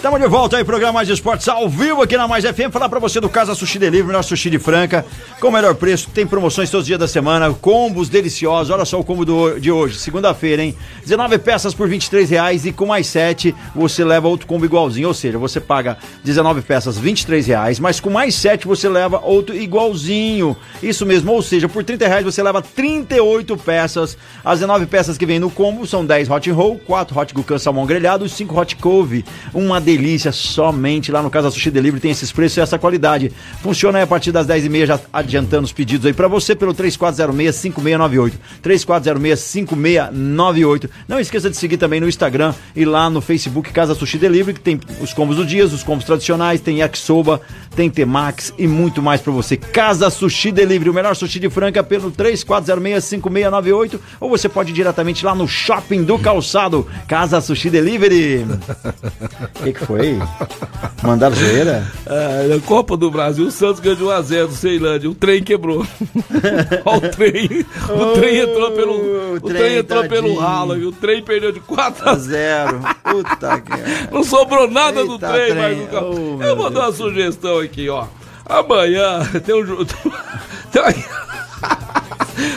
Estamos 0.00 0.18
de 0.18 0.26
volta 0.28 0.56
aí, 0.56 0.64
programa 0.64 0.94
Mais 0.94 1.10
Esportes 1.10 1.46
ao 1.46 1.68
vivo 1.68 2.00
aqui 2.00 2.16
na 2.16 2.26
Mais 2.26 2.42
FM. 2.42 2.72
Falar 2.72 2.88
pra 2.88 2.98
você 2.98 3.20
do 3.20 3.28
Casa 3.28 3.54
Sushi 3.54 3.78
Delivery, 3.78 4.06
melhor 4.06 4.22
sushi 4.24 4.48
de 4.48 4.58
Franca, 4.58 5.04
com 5.38 5.48
o 5.48 5.52
melhor 5.52 5.74
preço. 5.74 6.08
Tem 6.08 6.26
promoções 6.26 6.70
todos 6.70 6.84
os 6.84 6.86
dias 6.86 6.98
da 6.98 7.06
semana, 7.06 7.52
combos 7.52 8.08
deliciosos. 8.08 8.70
Olha 8.70 8.86
só 8.86 8.98
o 8.98 9.04
combo 9.04 9.26
do- 9.26 9.60
de 9.60 9.70
hoje, 9.70 9.98
segunda-feira, 9.98 10.62
hein? 10.64 10.74
19 11.04 11.36
peças 11.36 11.74
por 11.74 11.86
23 11.86 12.30
reais 12.30 12.64
e 12.64 12.72
com 12.72 12.86
mais 12.86 13.08
7 13.08 13.54
você 13.74 14.02
leva 14.02 14.26
outro 14.26 14.46
combo 14.46 14.64
igualzinho. 14.64 15.06
Ou 15.08 15.12
seja, 15.12 15.36
você 15.36 15.60
paga 15.60 15.98
19 16.24 16.62
peças, 16.62 16.96
23 16.96 17.46
reais, 17.46 17.78
mas 17.78 18.00
com 18.00 18.08
mais 18.08 18.34
7 18.34 18.66
você 18.66 18.88
leva 18.88 19.20
outro 19.22 19.54
igualzinho. 19.54 20.56
Isso 20.82 21.04
mesmo, 21.04 21.30
ou 21.30 21.42
seja, 21.42 21.68
por 21.68 21.84
30 21.84 22.08
reais 22.08 22.24
você 22.24 22.42
leva 22.42 22.62
38 22.62 23.54
peças. 23.54 24.16
As 24.42 24.60
19 24.60 24.86
peças 24.86 25.18
que 25.18 25.26
vem 25.26 25.38
no 25.38 25.50
combo 25.50 25.86
são 25.86 26.06
10 26.06 26.30
hot 26.30 26.50
roll, 26.50 26.78
4 26.86 27.20
hot 27.20 27.34
gucan 27.34 27.58
salmão 27.58 27.84
grelhado 27.84 28.24
e 28.24 28.30
5 28.30 28.58
hot 28.58 28.76
cove. 28.76 29.26
Uma 29.52 29.78
delícia, 29.96 30.30
somente 30.32 31.10
lá 31.10 31.22
no 31.22 31.30
Casa 31.30 31.50
Sushi 31.50 31.70
Delivery 31.70 32.00
tem 32.00 32.10
esses 32.10 32.30
preços 32.32 32.58
e 32.58 32.60
essa 32.60 32.78
qualidade. 32.78 33.32
Funciona 33.62 33.98
aí 33.98 34.04
a 34.04 34.06
partir 34.06 34.30
das 34.32 34.46
10h30, 34.46 34.86
já 34.86 35.00
adiantando 35.12 35.64
os 35.64 35.72
pedidos 35.72 36.06
aí 36.06 36.12
pra 36.12 36.28
você 36.28 36.54
pelo 36.54 36.74
3406-5698. 36.74 38.32
3406-5698. 38.62 40.90
Não 41.08 41.18
esqueça 41.18 41.50
de 41.50 41.56
seguir 41.56 41.76
também 41.76 41.98
no 42.00 42.08
Instagram 42.08 42.54
e 42.74 42.84
lá 42.84 43.10
no 43.10 43.20
Facebook 43.20 43.72
Casa 43.72 43.94
Sushi 43.94 44.18
Delivery, 44.18 44.54
que 44.54 44.60
tem 44.60 44.80
os 45.00 45.12
combos 45.12 45.36
do 45.36 45.44
dias, 45.44 45.72
os 45.72 45.82
combos 45.82 46.04
tradicionais, 46.04 46.60
tem 46.60 46.78
yakisoba, 46.78 47.40
tem 47.74 47.90
temax 47.90 48.54
e 48.58 48.66
muito 48.66 49.02
mais 49.02 49.20
pra 49.20 49.32
você. 49.32 49.56
Casa 49.56 50.10
Sushi 50.10 50.52
Delivery, 50.52 50.90
o 50.90 50.94
melhor 50.94 51.16
sushi 51.16 51.40
de 51.40 51.50
Franca 51.50 51.82
pelo 51.82 52.12
3406-5698 52.12 53.98
ou 54.20 54.30
você 54.30 54.48
pode 54.48 54.70
ir 54.70 54.74
diretamente 54.74 55.24
lá 55.24 55.34
no 55.34 55.48
Shopping 55.48 56.04
do 56.04 56.16
Calçado, 56.18 56.86
Casa 57.08 57.40
Sushi 57.40 57.70
Delivery. 57.70 58.46
O 59.60 59.64
que, 59.64 59.72
que 59.80 59.86
foi? 59.86 60.18
Mandaram 61.02 61.34
zoeira? 61.34 61.86
Ah, 62.06 62.46
na 62.48 62.60
Copa 62.60 62.96
do 62.96 63.10
Brasil, 63.10 63.46
o 63.46 63.50
Santos 63.50 63.80
ganhou 63.80 63.96
de 63.96 64.04
1x0 64.04 64.46
do 64.46 64.52
Ceilândia. 64.54 65.10
O 65.10 65.14
trem 65.14 65.42
quebrou. 65.42 65.86
Olha 66.84 66.96
o 66.98 67.10
trem. 67.10 67.66
O 67.88 68.12
trem 68.14 68.38
entrou 68.38 68.70
pelo. 68.72 68.92
o 68.94 69.34
O 69.36 69.40
trem, 69.40 69.56
trem 69.56 69.76
entrou 69.78 70.02
pelo 70.08 70.22
tadinho. 70.28 70.40
ralo 70.40 70.76
e 70.76 70.84
o 70.86 70.92
trem 70.92 71.22
perdeu 71.22 71.52
de 71.52 71.60
4 71.60 72.08
A 72.08 72.12
a 72.12 72.14
0. 72.16 72.20
zero. 72.20 72.80
Puta 73.02 73.60
que. 73.60 73.72
Não 74.14 74.22
sobrou 74.22 74.70
nada 74.70 75.04
do 75.04 75.14
Eita, 75.14 75.28
trem, 75.32 75.50
trem. 75.50 75.76
mas 75.80 75.90
carro. 75.90 76.38
Oh, 76.38 76.42
Eu 76.42 76.56
vou 76.56 76.70
dar 76.70 76.80
uma 76.80 76.92
sugestão 76.92 77.58
aqui, 77.58 77.88
ó. 77.88 78.04
Amanhã 78.46 79.20
tem 79.44 79.54
um. 79.54 79.64
Tem 80.70 80.82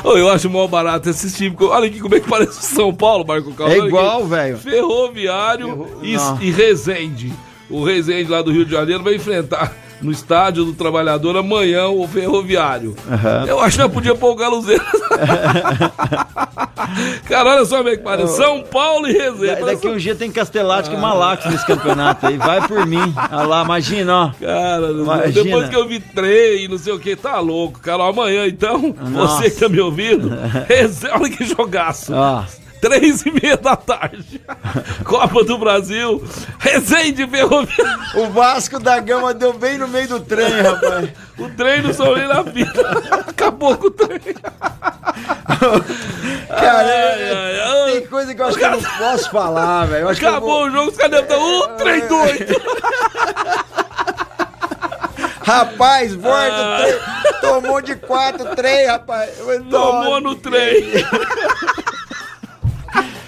Ô, 0.03 0.17
eu 0.17 0.29
acho 0.29 0.49
mal 0.49 0.67
barato 0.67 1.09
esse 1.09 1.31
time. 1.33 1.55
Olha 1.62 1.88
aqui 1.88 1.99
como 1.99 2.15
é 2.15 2.19
que 2.19 2.27
parece 2.29 2.59
o 2.59 2.63
São 2.63 2.93
Paulo, 2.93 3.25
Marco 3.25 3.53
Carlos. 3.53 3.75
É 3.75 3.79
igual, 3.88 4.25
velho. 4.25 4.57
Ferroviário 4.57 5.67
Ferro- 6.01 6.38
e, 6.41 6.47
e 6.47 6.51
Resende. 6.51 7.33
O 7.69 7.83
Resende 7.83 8.29
lá 8.29 8.41
do 8.41 8.51
Rio 8.51 8.65
de 8.65 8.71
Janeiro 8.71 9.03
vai 9.03 9.15
enfrentar. 9.15 9.73
No 10.03 10.11
estádio 10.11 10.65
do 10.65 10.73
trabalhador 10.73 11.35
amanhã 11.37 11.87
o 11.87 12.07
ferroviário. 12.07 12.95
Aham. 13.09 13.45
Eu 13.47 13.59
acho 13.59 13.77
que 13.77 13.83
nós 13.83 13.91
podíamos 13.91 14.19
pôr 14.19 14.31
o 14.31 14.35
Galozeiro. 14.35 14.83
Cara, 17.27 17.55
olha 17.55 17.65
só, 17.65 17.81
meu 17.81 17.97
que 17.97 18.27
São 18.27 18.61
Paulo 18.63 19.07
e 19.07 19.13
Da- 19.13 19.23
Resende. 19.23 19.65
daqui 19.65 19.87
um 19.87 19.97
dia 19.97 20.15
tem 20.15 20.31
Castelático 20.31 20.95
e 20.95 20.99
Malax 20.99 21.45
nesse 21.45 21.65
campeonato 21.65 22.27
aí. 22.27 22.37
Vai 22.37 22.67
por 22.67 22.85
mim. 22.85 23.13
Olha 23.31 23.47
lá, 23.47 23.63
imagina, 23.63 24.15
ó. 24.15 24.31
Cara, 24.39 24.91
Imagina. 24.91 25.43
depois 25.43 25.69
que 25.69 25.75
eu 25.75 25.87
vi 25.87 25.99
trem, 25.99 26.67
não 26.67 26.77
sei 26.77 26.93
o 26.93 26.99
que, 26.99 27.15
tá 27.15 27.39
louco, 27.39 27.79
cara. 27.79 28.03
Amanhã, 28.07 28.45
então, 28.47 28.93
Nossa. 29.09 29.37
você 29.43 29.49
que 29.49 29.59
tá 29.59 29.69
me 29.69 29.79
ouvindo, 29.79 30.29
Reze- 30.67 31.07
olha 31.11 31.29
que 31.29 31.45
jogaço. 31.45 32.13
Ó. 32.13 32.43
Três 32.83 33.25
e 33.25 33.31
meia 33.31 33.55
da 33.55 33.77
tarde. 33.77 34.41
Copa 35.05 35.41
do 35.45 35.57
Brasil. 35.57 36.21
Resende 36.59 37.25
Ferroviário. 37.25 37.99
O 38.15 38.29
Vasco 38.29 38.77
da 38.77 38.99
Gama 38.99 39.33
deu 39.33 39.53
bem 39.53 39.77
no 39.77 39.87
meio 39.87 40.07
do 40.09 40.19
trem, 40.19 40.61
rapaz. 40.61 41.09
O 41.37 41.47
trem 41.49 41.81
do 41.81 41.93
São 41.93 42.13
na 42.15 42.41
vida. 42.41 43.01
Acabou 43.27 43.77
com 43.77 43.87
o 43.87 43.91
trem. 43.91 44.19
Cara, 46.49 46.87
Ai, 46.87 47.29
ai, 47.31 47.59
ai. 47.61 47.91
tem 47.93 48.07
coisa 48.07 48.35
que 48.35 48.41
eu 48.41 48.45
acho 48.47 48.57
que 48.57 48.63
eu 48.65 48.71
não 48.71 48.81
posso 48.81 49.31
falar, 49.31 49.85
velho. 49.85 50.09
Acabou 50.09 50.49
vou- 50.49 50.63
o 50.67 50.71
jogo, 50.71 50.91
os 50.91 50.97
caras 50.97 51.21
devem 51.25 51.37
estar. 51.37 51.73
Uh, 51.73 51.77
trem 51.77 52.07
doido. 52.07 52.61
Rapaz, 55.45 56.15
bordo, 56.15 56.55
trem, 56.77 56.99
tomou 57.41 57.81
de 57.81 57.95
quatro, 57.95 58.55
trem, 58.55 58.87
rapaz. 58.87 59.29
Eu- 59.39 59.63
Tomou 59.65 60.19
no 60.21 60.35
trem. 60.35 60.83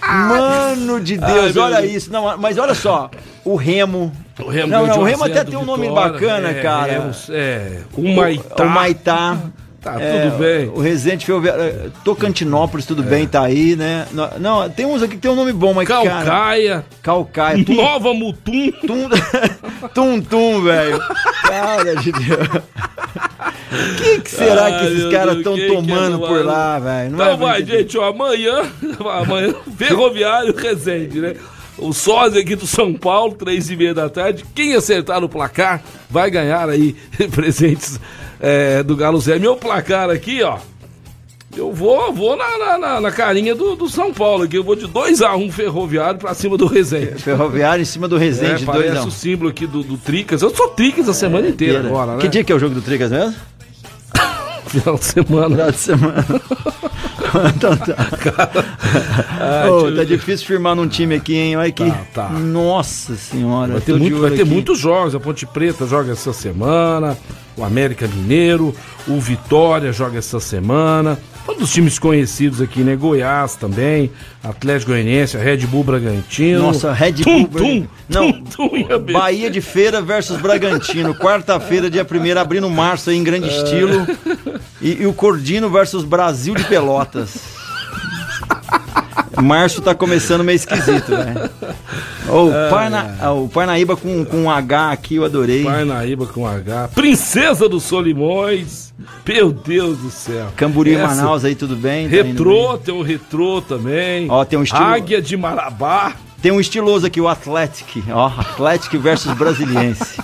Mano 0.07 0.99
de 1.01 1.17
Ai, 1.21 1.33
Deus, 1.33 1.57
olha 1.57 1.85
isso. 1.85 2.11
Não, 2.11 2.37
mas 2.37 2.57
olha 2.57 2.73
só, 2.73 3.09
o 3.43 3.55
Remo. 3.55 4.11
O 4.39 4.49
Remo 4.49 4.67
não, 4.71 4.85
não, 4.87 4.99
o 4.99 5.03
Remo 5.03 5.23
até 5.23 5.43
tem 5.43 5.57
um 5.57 5.65
nome 5.65 5.87
Vitória. 5.87 6.11
bacana, 6.13 6.49
É, 6.49 6.61
cara. 6.61 6.91
Remo, 6.93 7.11
É, 7.29 7.79
o 7.93 8.15
Maitá. 8.15 8.63
O 8.63 8.69
Maitá. 8.69 9.37
Tá 9.81 10.01
É, 10.01 10.23
tudo 10.29 10.37
bem. 10.39 10.67
O 10.69 10.79
Resende 10.81 11.23
Ferroviário. 11.25 11.91
Tocantinópolis, 12.03 12.87
tudo 12.87 13.03
bem, 13.03 13.27
tá 13.27 13.43
aí, 13.43 13.75
né? 13.75 14.07
Não, 14.39 14.67
tem 14.67 14.83
uns 14.85 15.03
aqui 15.03 15.13
que 15.13 15.21
tem 15.21 15.29
um 15.29 15.35
nome 15.35 15.53
bom, 15.53 15.75
mas 15.75 15.87
cara. 15.87 16.09
Calcaia. 16.09 16.85
Calcaia. 17.03 17.63
Tum, 17.63 17.75
Nova 17.75 18.11
Mutum. 18.13 18.71
tum, 18.71 19.09
tum, 19.93 20.21
tum, 20.21 20.63
velho. 20.63 20.99
Cara 21.47 21.95
de 21.97 22.11
Deus. 22.11 22.47
O 23.71 23.95
que, 23.97 24.21
que 24.21 24.30
será 24.30 24.65
Ai, 24.65 24.80
que 24.80 24.86
esses 24.93 25.12
caras 25.12 25.38
estão 25.38 25.56
que 25.56 25.67
tomando 25.67 26.23
é, 26.23 26.28
por 26.28 26.45
lá, 26.45 26.80
velho? 26.80 27.13
Então 27.13 27.25
é 27.25 27.36
vai, 27.36 27.54
brincadeira. 27.58 27.82
gente, 27.82 27.97
ó, 27.97 28.10
amanhã, 28.10 28.62
amanhã, 29.21 29.56
Ferroviário 29.78 30.56
Resende, 30.56 31.19
né? 31.19 31.36
O 31.78 31.91
sósia 31.91 32.39
aqui 32.41 32.56
do 32.56 32.65
São 32.65 32.93
Paulo, 32.93 33.34
três 33.34 33.69
e 33.69 33.75
meia 33.75 33.93
da 33.93 34.10
tarde. 34.10 34.45
Quem 34.56 34.73
acertar 34.75 35.19
no 35.19 35.28
placar 35.28 35.84
vai 36.10 36.30
ganhar 36.32 36.69
aí 36.69 36.95
presentes 37.34 37.99
é, 38.39 38.82
do 38.82 38.95
Galo 38.95 39.19
Zé. 39.19 39.38
Meu 39.39 39.58
placar 39.58 40.10
aqui, 40.10 40.41
ó. 40.41 40.58
Eu 41.58 41.71
vou, 41.71 42.12
vou 42.13 42.36
na, 42.36 42.78
na, 42.78 42.99
na- 43.01 43.12
carinha 43.12 43.56
do, 43.56 43.75
do 43.78 43.88
São 43.89 44.13
Paulo 44.13 44.43
aqui. 44.43 44.58
Eu 44.58 44.63
vou 44.63 44.75
de 44.75 44.88
2x1 44.88 45.51
Ferroviário 45.51 46.19
pra 46.19 46.34
cima 46.34 46.58
do 46.58 46.65
Resende. 46.67 47.21
Ferroviário 47.21 47.82
em 47.82 47.86
cima 47.86 48.10
do 48.10 48.17
É, 48.17 48.19
Resende, 48.19 48.65
dois 48.65 48.78
parece 48.78 48.95
não. 48.95 49.08
o 49.08 49.12
símbolo 49.12 49.49
aqui 49.49 49.65
do, 49.65 49.82
do 49.82 49.97
Tricas. 49.97 50.41
Eu 50.41 50.54
sou 50.54 50.67
Tricas 50.69 51.08
a 51.08 51.13
semana 51.13 51.47
inteira 51.47 51.80
agora, 51.80 52.15
né? 52.15 52.21
Que 52.21 52.28
dia 52.28 52.43
que 52.43 52.51
é 52.51 52.56
o 52.56 52.60
jogo 52.60 52.75
do 52.75 52.82
Tricas 52.82 53.10
mesmo? 53.10 53.36
Final 54.67 54.95
de 54.97 55.06
semana. 55.06 55.49
Final 55.56 55.71
de 55.71 55.78
semana. 55.78 56.25
então 57.56 57.78
tá. 57.78 57.95
Ai, 59.39 59.69
tio- 59.69 59.95
tá 59.95 60.04
difícil 60.04 60.47
firmar 60.47 60.75
num 60.75 60.88
time 60.88 61.15
aqui, 61.15 61.36
hein? 61.36 61.56
Olha 61.58 61.67
aqui. 61.69 61.89
Tá, 61.89 61.99
tá. 62.13 62.30
Nossa 62.30 63.15
senhora. 63.15 63.73
Vai 63.73 63.82
ter, 63.82 63.93
muito, 63.93 64.19
vai 64.19 64.32
ter 64.32 64.41
aqui. 64.41 64.49
muitos 64.51 64.80
jogos. 64.80 65.13
A 65.15 65.19
Ponte 65.19 65.45
Preta 65.45 65.86
joga 65.86 66.12
essa 66.13 66.34
semana, 66.34 67.17
o 67.56 67.63
América 67.63 68.08
Mineiro, 68.08 68.75
o 69.08 69.19
Vitória 69.19 69.91
joga 69.93 70.17
essa 70.17 70.39
semana. 70.39 71.17
Todos 71.45 71.62
os 71.62 71.71
times 71.71 71.99
conhecidos 71.99 72.60
aqui, 72.60 72.79
né? 72.79 72.95
Goiás 72.95 73.55
também, 73.55 74.12
Atlético 74.43 74.91
Goianiense, 74.91 75.38
Red 75.38 75.58
Bull 75.67 75.84
Bragantino. 75.84 76.60
Nossa, 76.60 76.91
Red 76.91 77.23
Bull. 77.23 77.47
tum, 77.47 77.88
Não, 78.10 78.31
tum, 78.31 78.43
tum. 78.43 79.13
Bahia 79.13 79.49
de 79.51 79.62
Feira 79.62 80.01
versus 80.01 80.41
Bragantino. 80.41 81.13
Quarta-feira, 81.13 81.89
dia 81.89 82.05
1 82.05 82.39
abrindo 82.39 82.67
março 82.69 83.12
aí 83.12 83.17
em 83.17 83.23
grande 83.23 83.47
estilo. 83.47 84.08
E, 84.81 85.03
e 85.03 85.05
o 85.05 85.13
Cordino 85.13 85.69
versus 85.69 86.03
Brasil 86.03 86.55
de 86.55 86.63
Pelotas. 86.63 87.36
Março 89.41 89.82
tá 89.82 89.93
começando 89.95 90.43
meio 90.43 90.56
esquisito, 90.56 91.12
né? 91.12 91.50
Ô, 92.28 92.45
o, 92.48 92.52
Parna, 92.69 93.17
ah, 93.21 93.32
o 93.32 93.48
Parnaíba 93.48 93.95
com, 93.95 94.26
com 94.26 94.43
um 94.43 94.50
H 94.50 94.91
aqui, 94.91 95.15
eu 95.15 95.26
adorei. 95.26 95.63
Parnaíba 95.63 96.26
com 96.26 96.48
H. 96.48 96.89
Princesa 96.95 97.69
dos 97.69 97.84
Solimões. 97.84 98.93
Meu 99.28 99.52
Deus 99.52 99.98
do 100.00 100.10
céu. 100.10 100.48
Camburi 100.56 100.91
e 100.91 100.95
Essa- 100.95 101.08
Manaus 101.15 101.43
aí, 101.45 101.54
tudo 101.56 101.76
bem? 101.76 102.08
Tá 102.10 102.15
Retrô, 102.15 102.78
tem 102.78 102.93
um 102.93 103.02
retrô 103.02 103.62
também. 103.62 104.28
Ó, 104.30 104.43
tem 104.45 104.58
um 104.58 104.63
estilo- 104.63 104.84
Águia 104.84 105.21
de 105.21 105.36
Marabá. 105.36 106.13
Tem 106.45 106.51
um 106.51 106.60
estiloso 106.60 107.08
aqui, 107.08 107.19
o 107.19 107.27
Atlético. 107.27 108.03
Ó, 108.12 108.27
Atlético 108.27 108.99
versus 108.99 109.34
Brasiliense. 109.34 110.21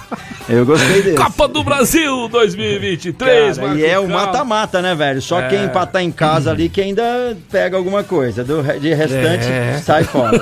Eu 0.47 0.63
gostei 0.67 1.01
desse. 1.01 1.15
Copa 1.17 1.47
do 1.47 1.63
Brasil 1.63 2.27
2023. 2.27 3.57
Cara, 3.57 3.73
e 3.73 3.83
é 3.83 3.97
o 3.97 4.07
mata-mata, 4.07 4.83
né, 4.83 4.93
velho? 4.93 5.19
Só 5.19 5.39
É. 5.41 5.47
quem 5.49 5.63
empatar 5.63 6.03
em 6.03 6.11
casa 6.11 6.51
ali 6.51 6.69
que 6.69 6.79
ainda 6.79 7.35
pega 7.51 7.75
alguma 7.75 8.03
coisa. 8.03 8.43
Do, 8.43 8.61
de 8.79 8.93
restante, 8.93 9.45
É. 9.47 9.81
sai 9.83 10.03
fora. 10.03 10.39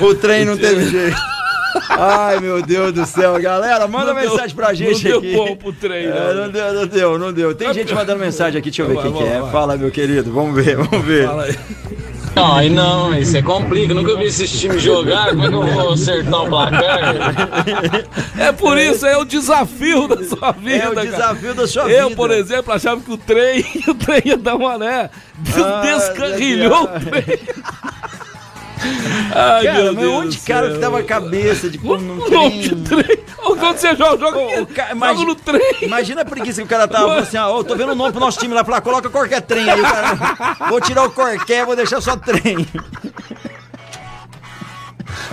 o 0.00 0.14
trem 0.14 0.44
não 0.44 0.56
teve 0.56 0.88
jeito. 0.88 1.16
Ai, 1.90 2.38
meu 2.38 2.62
Deus 2.62 2.92
do 2.92 3.04
céu. 3.06 3.40
Galera, 3.40 3.88
manda 3.88 4.14
Não 4.14 4.20
deu- 4.20 4.30
mensagem 4.30 4.54
pra 4.54 4.72
gente 4.72 5.02
não 5.02 5.10
deu 5.10 5.18
aqui. 5.18 5.32
bom 5.34 5.56
pro 5.56 5.72
trem, 5.72 6.06
É, 6.06 6.10
não. 6.10 6.42
não 6.44 6.48
deu, 6.52 6.72
não 6.74 6.86
deu, 6.86 7.18
não 7.18 7.32
deu. 7.32 7.54
Tem 7.56 7.74
gente 7.74 7.92
mandando 7.92 8.20
mensagem 8.20 8.56
aqui, 8.60 8.70
deixa 8.70 8.82
eu 8.82 8.86
ver 8.86 8.94
Vai, 8.94 9.02
quem 9.02 9.12
que 9.14 9.24
vai, 9.24 9.32
é. 9.36 9.40
vai. 9.40 9.50
Fala, 9.50 9.76
meu 9.76 9.90
querido, 9.90 10.30
vamos 10.32 10.54
ver, 10.54 10.76
vamos 10.76 11.04
ver. 11.04 11.26
Fala 11.26 11.42
aí. 11.42 11.56
Não, 12.36 12.54
aí 12.54 12.68
não, 12.68 13.12
aí 13.12 13.24
você 13.24 13.42
complica. 13.42 13.94
Nunca 13.94 14.14
vi 14.16 14.24
esses 14.24 14.50
times 14.50 14.82
jogar. 14.82 15.30
Como 15.30 15.44
é 15.44 15.48
que 15.48 15.54
eu 15.54 15.66
vou 15.66 15.92
acertar 15.94 16.42
o 16.44 16.48
placar? 16.48 17.14
É 18.38 18.52
por 18.52 18.76
isso, 18.76 19.06
é 19.06 19.16
o 19.16 19.24
desafio 19.24 20.06
da 20.06 20.22
sua 20.22 20.52
vida. 20.52 20.84
É 20.84 20.88
o 20.90 20.94
cara. 20.94 21.06
desafio 21.06 21.54
da 21.54 21.66
sua 21.66 21.90
Eu, 21.90 22.04
vida. 22.10 22.16
por 22.16 22.30
exemplo, 22.30 22.74
achava 22.74 23.00
que 23.00 23.10
o 23.10 23.16
trem, 23.16 23.64
o 23.88 23.94
trem 23.94 24.20
ia 24.26 24.36
dar 24.36 24.54
uma, 24.56 24.76
né? 24.76 25.08
Ah, 25.56 25.80
Descarrilhou 25.82 26.84
o 26.84 26.86
Deus. 26.88 27.04
trem. 27.04 27.38
Ai, 29.34 29.64
Cara, 29.64 29.82
meu 29.82 29.92
mas 29.94 29.96
Deus 30.04 30.14
onde 30.14 30.38
cara 30.38 30.70
que 30.72 30.78
tava 30.78 30.98
a 30.98 31.02
cabeça 31.02 31.68
de 31.70 31.78
nome 31.82 32.20
de 32.60 32.74
trem? 32.84 33.02
trem. 33.02 33.18
Ou 33.42 33.56
Quando 33.56 33.78
você 33.78 33.94
joga, 33.96 34.18
joga, 34.18 34.60
o 34.62 34.66
ca- 34.66 34.90
imagina- 34.92 35.26
no 35.26 35.34
trem. 35.34 35.76
Imagina 35.82 36.20
a 36.22 36.24
preguiça 36.24 36.60
que 36.60 36.66
o 36.66 36.68
cara 36.70 36.86
tava 36.86 37.20
assim, 37.20 37.38
ó, 37.38 37.56
ô, 37.58 37.64
tô 37.64 37.74
vendo 37.74 37.92
o 37.92 37.94
nome 37.94 38.10
pro 38.12 38.20
nosso 38.20 38.38
time 38.38 38.52
lá, 38.54 38.64
falar, 38.64 38.80
coloca 38.82 39.08
qualquer 39.08 39.40
trem 39.42 39.68
aí, 39.68 39.80
cara, 39.80 40.56
vou 40.68 40.80
tirar 40.80 41.04
o 41.04 41.10
corqué, 41.10 41.64
vou 41.64 41.74
deixar 41.76 42.00
só 42.00 42.16
trem. 42.16 42.66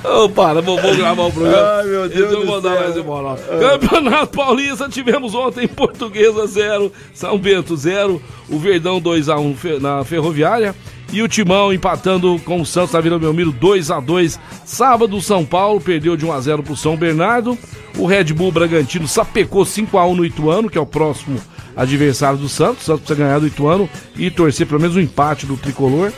Ô, 0.04 0.30
para, 0.30 0.62
vou, 0.62 0.80
vou 0.82 0.96
gravar 0.96 1.24
o 1.24 1.32
programa. 1.32 1.78
Ai, 1.80 1.86
meu 1.86 2.10
Deus 2.10 2.32
Eu 2.32 2.40
do 2.42 2.46
vou 2.46 2.60
dar 2.62 2.72
céu. 2.74 2.82
mais 2.82 2.98
embora. 2.98 3.36
Campeonato 3.60 4.28
Paulista, 4.38 4.90
tivemos 4.90 5.34
ontem 5.34 5.68
Portuguesa 5.68 6.46
0, 6.46 6.92
São 7.14 7.38
Bento 7.38 7.76
0, 7.76 8.22
o 8.50 8.60
Verdão 8.60 9.00
2x1 9.02 9.56
fe- 9.56 9.80
na 9.80 10.04
Ferroviária 10.04 10.76
e 11.14 11.22
o 11.22 11.28
Timão 11.28 11.72
empatando 11.72 12.42
com 12.44 12.60
o 12.60 12.66
Santos 12.66 12.92
na 12.92 13.00
Vila 13.00 13.20
Belmiro 13.20 13.54
2x2. 13.54 14.40
Sábado, 14.66 15.16
o 15.16 15.22
São 15.22 15.46
Paulo 15.46 15.80
perdeu 15.80 16.18
de 16.18 16.26
1x0 16.26 16.64
pro 16.64 16.76
São 16.76 16.98
Bernardo. 16.98 17.56
O 18.00 18.08
Red 18.08 18.34
Bull 18.34 18.52
Bragantino 18.52 19.08
sapecou 19.08 19.64
5x1 19.64 20.16
no 20.16 20.26
Ituano, 20.26 20.72
que 20.72 20.78
é 20.78 20.82
o 20.82 20.88
próximo 20.88 21.40
adversário 21.76 22.40
do 22.40 22.50
Santos. 22.50 22.82
O 22.82 22.86
Santos 22.86 23.02
precisa 23.06 23.28
ganhar 23.28 23.40
do 23.40 23.46
Ituano 23.46 23.88
e 24.18 24.32
torcer 24.32 24.66
pelo 24.66 24.82
menos 24.82 24.96
um 24.96 25.00
empate 25.00 25.46
do 25.46 25.56
tricolor. 25.56 26.12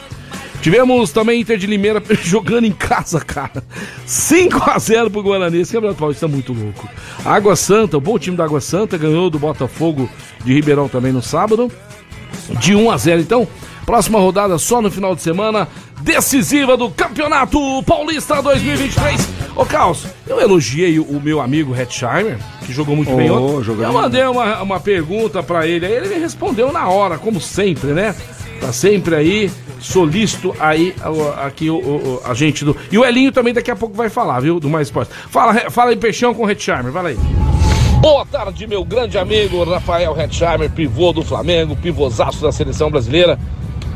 Tivemos 0.61 1.11
também 1.11 1.41
Inter 1.41 1.57
de 1.57 1.67
Limeira 1.67 2.01
jogando 2.23 2.63
em 2.63 2.71
casa, 2.71 3.19
cara. 3.19 3.61
5x0 4.07 5.11
pro 5.11 5.21
Guarani. 5.21 5.59
Esse 5.59 5.73
Campeonato 5.73 5.99
Paulista 5.99 6.25
é 6.25 6.29
muito 6.29 6.53
louco. 6.53 6.89
Água 7.25 7.57
Santa, 7.57 7.97
o 7.97 8.01
bom 8.01 8.17
time 8.17 8.37
da 8.37 8.45
Água 8.45 8.61
Santa, 8.61 8.97
ganhou 8.97 9.29
do 9.29 9.37
Botafogo 9.37 10.09
de 10.45 10.53
Ribeirão 10.53 10.87
também 10.87 11.11
no 11.11 11.21
sábado. 11.21 11.69
De 12.61 12.73
1 12.73 12.89
a 12.89 12.97
0 12.97 13.21
então. 13.21 13.45
Próxima 13.85 14.19
rodada 14.19 14.57
só 14.57 14.81
no 14.81 14.89
final 14.89 15.15
de 15.15 15.21
semana. 15.21 15.67
Decisiva 16.01 16.75
do 16.75 16.89
Campeonato 16.89 17.59
Paulista 17.83 18.41
2023. 18.41 19.29
Ô, 19.55 19.65
Carlos, 19.65 20.05
eu 20.27 20.41
elogiei 20.41 20.99
o 20.99 21.19
meu 21.21 21.39
amigo 21.39 21.73
Hetzheimer, 21.75 22.37
que 22.65 22.73
jogou 22.73 22.95
muito 22.95 23.15
bem 23.15 23.29
Oh, 23.29 23.35
ontem. 23.57 23.63
jogou 23.63 23.83
Eu 23.85 23.91
bem. 23.93 24.01
mandei 24.01 24.23
uma, 24.23 24.61
uma 24.61 24.79
pergunta 24.79 25.41
pra 25.43 25.67
ele, 25.67 25.85
aí 25.85 25.93
ele 25.93 26.09
me 26.09 26.15
respondeu 26.19 26.71
na 26.71 26.87
hora, 26.89 27.17
como 27.17 27.39
sempre, 27.39 27.91
né? 27.91 28.15
Tá 28.59 28.73
sempre 28.73 29.15
aí, 29.15 29.51
solícito 29.79 30.55
aí 30.59 30.93
aqui 31.45 31.69
o, 31.69 31.75
o- 31.77 32.21
a 32.25 32.33
gente 32.33 32.65
do. 32.65 32.75
E 32.91 32.97
o 32.97 33.05
Elinho 33.05 33.31
também 33.31 33.53
daqui 33.53 33.69
a 33.69 33.75
pouco 33.75 33.95
vai 33.95 34.09
falar, 34.09 34.39
viu? 34.39 34.59
Do 34.59 34.69
Mais 34.69 34.87
Esporte. 34.87 35.11
Fala, 35.29 35.69
fala 35.69 35.91
aí, 35.91 35.95
Peixão 35.95 36.33
com 36.33 36.43
o 36.45 36.49
Hetzheimer, 36.49 36.91
fala 36.91 37.09
aí. 37.09 37.17
Boa 38.01 38.25
tarde, 38.25 38.67
meu 38.67 38.83
grande 38.83 39.17
amigo 39.17 39.63
Rafael 39.63 40.15
Hetzheimer, 40.19 40.69
pivô 40.69 41.13
do 41.13 41.23
Flamengo, 41.23 41.75
pivôzaço 41.75 42.41
da 42.41 42.51
seleção 42.51 42.89
brasileira. 42.91 43.39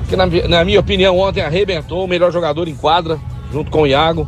Que 0.09 0.15
na, 0.15 0.25
na 0.25 0.65
minha 0.65 0.79
opinião 0.79 1.17
ontem 1.17 1.41
arrebentou, 1.41 2.03
o 2.03 2.07
melhor 2.07 2.31
jogador 2.31 2.67
em 2.67 2.75
quadra, 2.75 3.19
junto 3.53 3.69
com 3.69 3.83
o 3.83 3.87
Iago. 3.87 4.27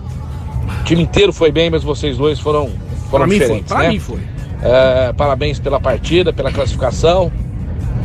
O 0.82 0.84
time 0.84 1.02
inteiro 1.02 1.34
foi 1.34 1.52
bem, 1.52 1.70
mas 1.70 1.84
vocês 1.84 2.18
dois 2.18 2.40
foram, 2.40 2.70
foram 3.10 3.26
Pra 3.26 3.28
mim 3.28 3.38
foi, 3.38 3.40
diferentes, 3.40 3.74
né? 3.74 3.90
mim 3.90 4.00
foi. 4.00 4.20
É, 4.62 5.12
parabéns 5.14 5.60
pela 5.60 5.80
partida, 5.80 6.32
pela 6.32 6.52
classificação. 6.52 7.32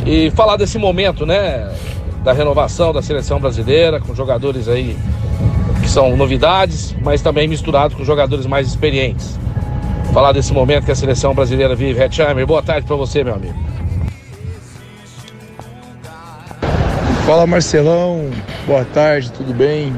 E 0.06 0.30
falar 0.30 0.56
desse 0.56 0.78
momento, 0.78 1.26
né? 1.26 1.70
Da 2.24 2.32
renovação 2.32 2.92
da 2.92 3.02
seleção 3.02 3.38
brasileira, 3.38 4.00
com 4.00 4.14
jogadores 4.14 4.68
aí 4.68 4.96
que 5.82 5.88
são 5.88 6.16
novidades, 6.16 6.96
mas 7.02 7.22
também 7.22 7.46
misturados 7.46 7.96
com 7.96 8.04
jogadores 8.04 8.46
mais 8.46 8.66
experientes. 8.66 9.38
Falar 10.12 10.32
desse 10.32 10.52
momento 10.52 10.84
que 10.84 10.90
a 10.90 10.96
seleção 10.96 11.34
brasileira 11.34 11.76
vive. 11.76 12.02
Hetzheimer, 12.02 12.46
boa 12.46 12.62
tarde 12.62 12.86
para 12.86 12.96
você, 12.96 13.22
meu 13.22 13.34
amigo. 13.34 13.65
Fala 17.26 17.44
Marcelão, 17.44 18.30
boa 18.68 18.84
tarde, 18.84 19.32
tudo 19.32 19.52
bem? 19.52 19.92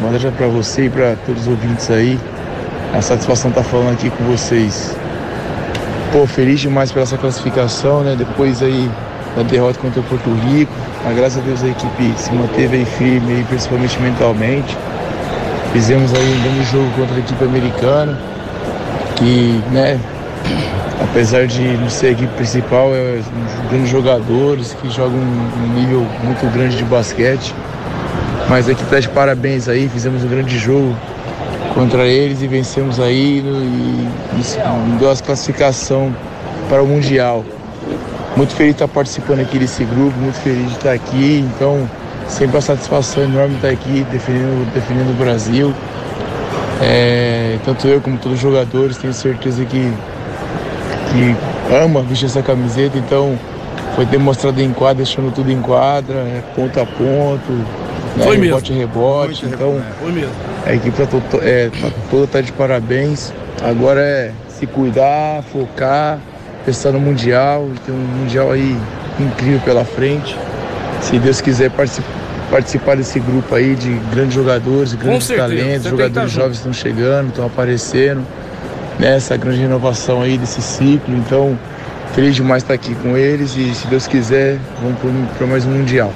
Manda 0.00 0.18
já 0.18 0.32
para 0.32 0.46
você 0.46 0.86
e 0.86 0.88
para 0.88 1.16
todos 1.26 1.42
os 1.42 1.48
ouvintes 1.48 1.90
aí. 1.90 2.18
A 2.94 3.02
satisfação 3.02 3.50
tá 3.50 3.62
falando 3.62 3.92
aqui 3.92 4.08
com 4.08 4.24
vocês. 4.24 4.96
Pô, 6.10 6.26
feliz 6.26 6.60
demais 6.60 6.90
pela 6.90 7.02
essa 7.02 7.18
classificação, 7.18 8.00
né? 8.00 8.16
Depois 8.16 8.62
aí 8.62 8.90
da 9.36 9.42
derrota 9.42 9.78
contra 9.80 10.00
o 10.00 10.04
Porto 10.04 10.30
Rico. 10.46 10.72
Mas 11.04 11.14
graças 11.14 11.42
a 11.42 11.42
Deus 11.42 11.62
a 11.62 11.68
equipe 11.68 12.14
se 12.16 12.32
manteve 12.32 12.78
aí 12.78 12.86
firme, 12.86 13.34
aí, 13.34 13.44
principalmente 13.44 14.00
mentalmente. 14.00 14.74
Fizemos 15.74 16.14
aí 16.14 16.24
um 16.24 16.42
grande 16.42 16.64
jogo 16.70 16.90
contra 16.96 17.16
a 17.16 17.18
equipe 17.18 17.44
americana, 17.44 18.18
que, 19.16 19.62
né, 19.70 20.00
apesar 21.00 21.46
de 21.46 21.62
não 21.76 21.88
ser 21.88 22.08
a 22.08 22.10
equipe 22.10 22.32
principal, 22.34 22.94
é 22.94 23.20
grandes 23.70 23.88
jogadores 23.88 24.74
que 24.80 24.90
jogam 24.90 25.18
um 25.18 25.74
nível 25.74 26.06
muito 26.22 26.46
grande 26.52 26.76
de 26.76 26.84
basquete. 26.84 27.54
Mas 28.48 28.68
a 28.68 28.72
equipe 28.72 28.86
está 28.86 29.00
de 29.00 29.08
parabéns 29.08 29.68
aí, 29.68 29.88
fizemos 29.88 30.24
um 30.24 30.28
grande 30.28 30.58
jogo 30.58 30.94
contra 31.74 32.06
eles 32.06 32.42
e 32.42 32.46
vencemos 32.46 33.00
aí 33.00 33.40
e 33.40 34.40
isso 34.40 34.58
deu 34.98 35.10
a 35.10 35.16
classificação 35.16 36.14
para 36.68 36.82
o 36.82 36.86
Mundial. 36.86 37.44
Muito 38.36 38.54
feliz 38.54 38.74
de 38.74 38.82
estar 38.82 38.88
participando 38.88 39.40
aqui 39.40 39.58
desse 39.58 39.84
grupo, 39.84 40.18
muito 40.18 40.38
feliz 40.40 40.68
de 40.68 40.76
estar 40.76 40.92
aqui. 40.92 41.44
Então, 41.54 41.88
sempre 42.28 42.56
uma 42.56 42.62
satisfação 42.62 43.24
enorme 43.24 43.56
estar 43.56 43.68
aqui 43.68 44.06
defendendo, 44.10 44.72
defendendo 44.72 45.10
o 45.10 45.14
Brasil. 45.14 45.72
É, 46.80 47.58
tanto 47.64 47.86
eu 47.86 48.00
como 48.00 48.16
todos 48.16 48.38
os 48.38 48.42
jogadores, 48.42 48.96
tenho 48.96 49.12
certeza 49.12 49.64
que, 49.64 49.92
que 51.12 51.74
ama 51.74 52.02
vestir 52.02 52.26
essa 52.26 52.42
camiseta, 52.42 52.98
então 52.98 53.38
foi 53.94 54.06
demonstrado 54.06 54.60
em 54.60 54.72
quadra, 54.72 54.96
deixando 54.96 55.32
tudo 55.32 55.50
em 55.50 55.60
quadra, 55.60 56.14
é, 56.14 56.42
ponto 56.56 56.80
a 56.80 56.86
ponto, 56.86 57.52
né, 57.52 58.24
foi 58.24 58.36
rebote 58.38 58.72
mesmo. 58.72 58.86
rebote. 58.86 59.44
Muito 59.44 59.54
então, 59.54 59.82
foi 60.00 60.12
mesmo. 60.12 60.32
a 60.66 60.74
equipe 60.74 60.96
tá, 60.96 61.18
é, 61.42 61.68
tá 61.68 61.90
toda 62.10 62.24
está 62.24 62.40
de 62.40 62.52
parabéns. 62.52 63.32
Agora 63.62 64.00
é 64.00 64.32
se 64.48 64.66
cuidar, 64.66 65.42
focar, 65.52 66.18
pensar 66.64 66.92
no 66.92 67.00
Mundial, 67.00 67.68
tem 67.84 67.94
um 67.94 67.98
Mundial 67.98 68.50
aí 68.50 68.76
incrível 69.20 69.60
pela 69.60 69.84
frente. 69.84 70.36
Se 71.00 71.18
Deus 71.18 71.40
quiser 71.40 71.70
participar 71.70 72.22
participar 72.52 72.98
desse 72.98 73.18
grupo 73.18 73.54
aí 73.54 73.74
de 73.74 73.94
grandes 74.14 74.34
jogadores, 74.34 74.92
grandes 74.92 75.26
talentos, 75.26 75.88
jogadores 75.88 76.30
jovens 76.30 76.58
estão 76.58 76.72
chegando, 76.72 77.28
estão 77.30 77.46
aparecendo, 77.46 78.22
nessa 78.98 79.36
grande 79.36 79.60
renovação 79.60 80.22
aí 80.22 80.38
desse 80.38 80.62
ciclo. 80.62 81.14
Então, 81.16 81.58
feliz 82.14 82.34
demais 82.34 82.62
estar 82.62 82.74
aqui 82.74 82.94
com 82.96 83.16
eles 83.16 83.56
e, 83.56 83.74
se 83.74 83.86
Deus 83.86 84.06
quiser, 84.06 84.58
vamos 84.82 84.98
para 85.36 85.46
mais 85.46 85.64
um 85.64 85.70
Mundial. 85.70 86.12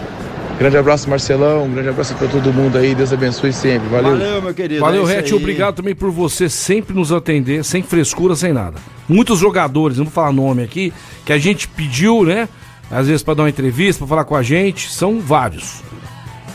Grande 0.59 0.79
abraço, 0.79 1.09
Marcelão. 1.11 1.65
Um 1.65 1.73
grande 1.73 1.91
abraço 1.91 2.15
para 2.15 2.29
todo 2.29 2.51
mundo 2.51 2.79
aí. 2.79 2.95
Deus 2.95 3.13
abençoe 3.13 3.53
sempre. 3.53 3.89
Valeu. 3.89 4.13
Valeu, 4.13 4.43
meu 4.43 4.55
querido. 4.55 4.81
Valeu, 4.81 5.07
é 5.07 5.17
Rete. 5.17 5.35
Obrigado 5.35 5.77
também 5.77 5.95
por 5.95 6.11
você 6.11 6.49
sempre 6.49 6.95
nos 6.95 7.13
atender, 7.13 7.63
sem 7.63 7.83
frescura, 7.83 8.35
sem 8.35 8.55
nada. 8.55 8.79
Muitos 9.07 9.39
jogadores, 9.39 9.99
não 9.99 10.07
vou 10.07 10.13
falar 10.13 10.33
nome 10.33 10.63
aqui, 10.63 10.93
que 11.27 11.33
a 11.33 11.39
gente 11.39 11.69
pediu, 11.69 12.25
né? 12.25 12.49
Às 12.91 13.07
vezes 13.07 13.23
para 13.23 13.35
dar 13.35 13.43
uma 13.43 13.51
entrevista, 13.51 13.99
para 13.99 14.09
falar 14.09 14.25
com 14.25 14.35
a 14.35 14.43
gente, 14.43 14.91
são 14.91 15.21
vários. 15.21 15.83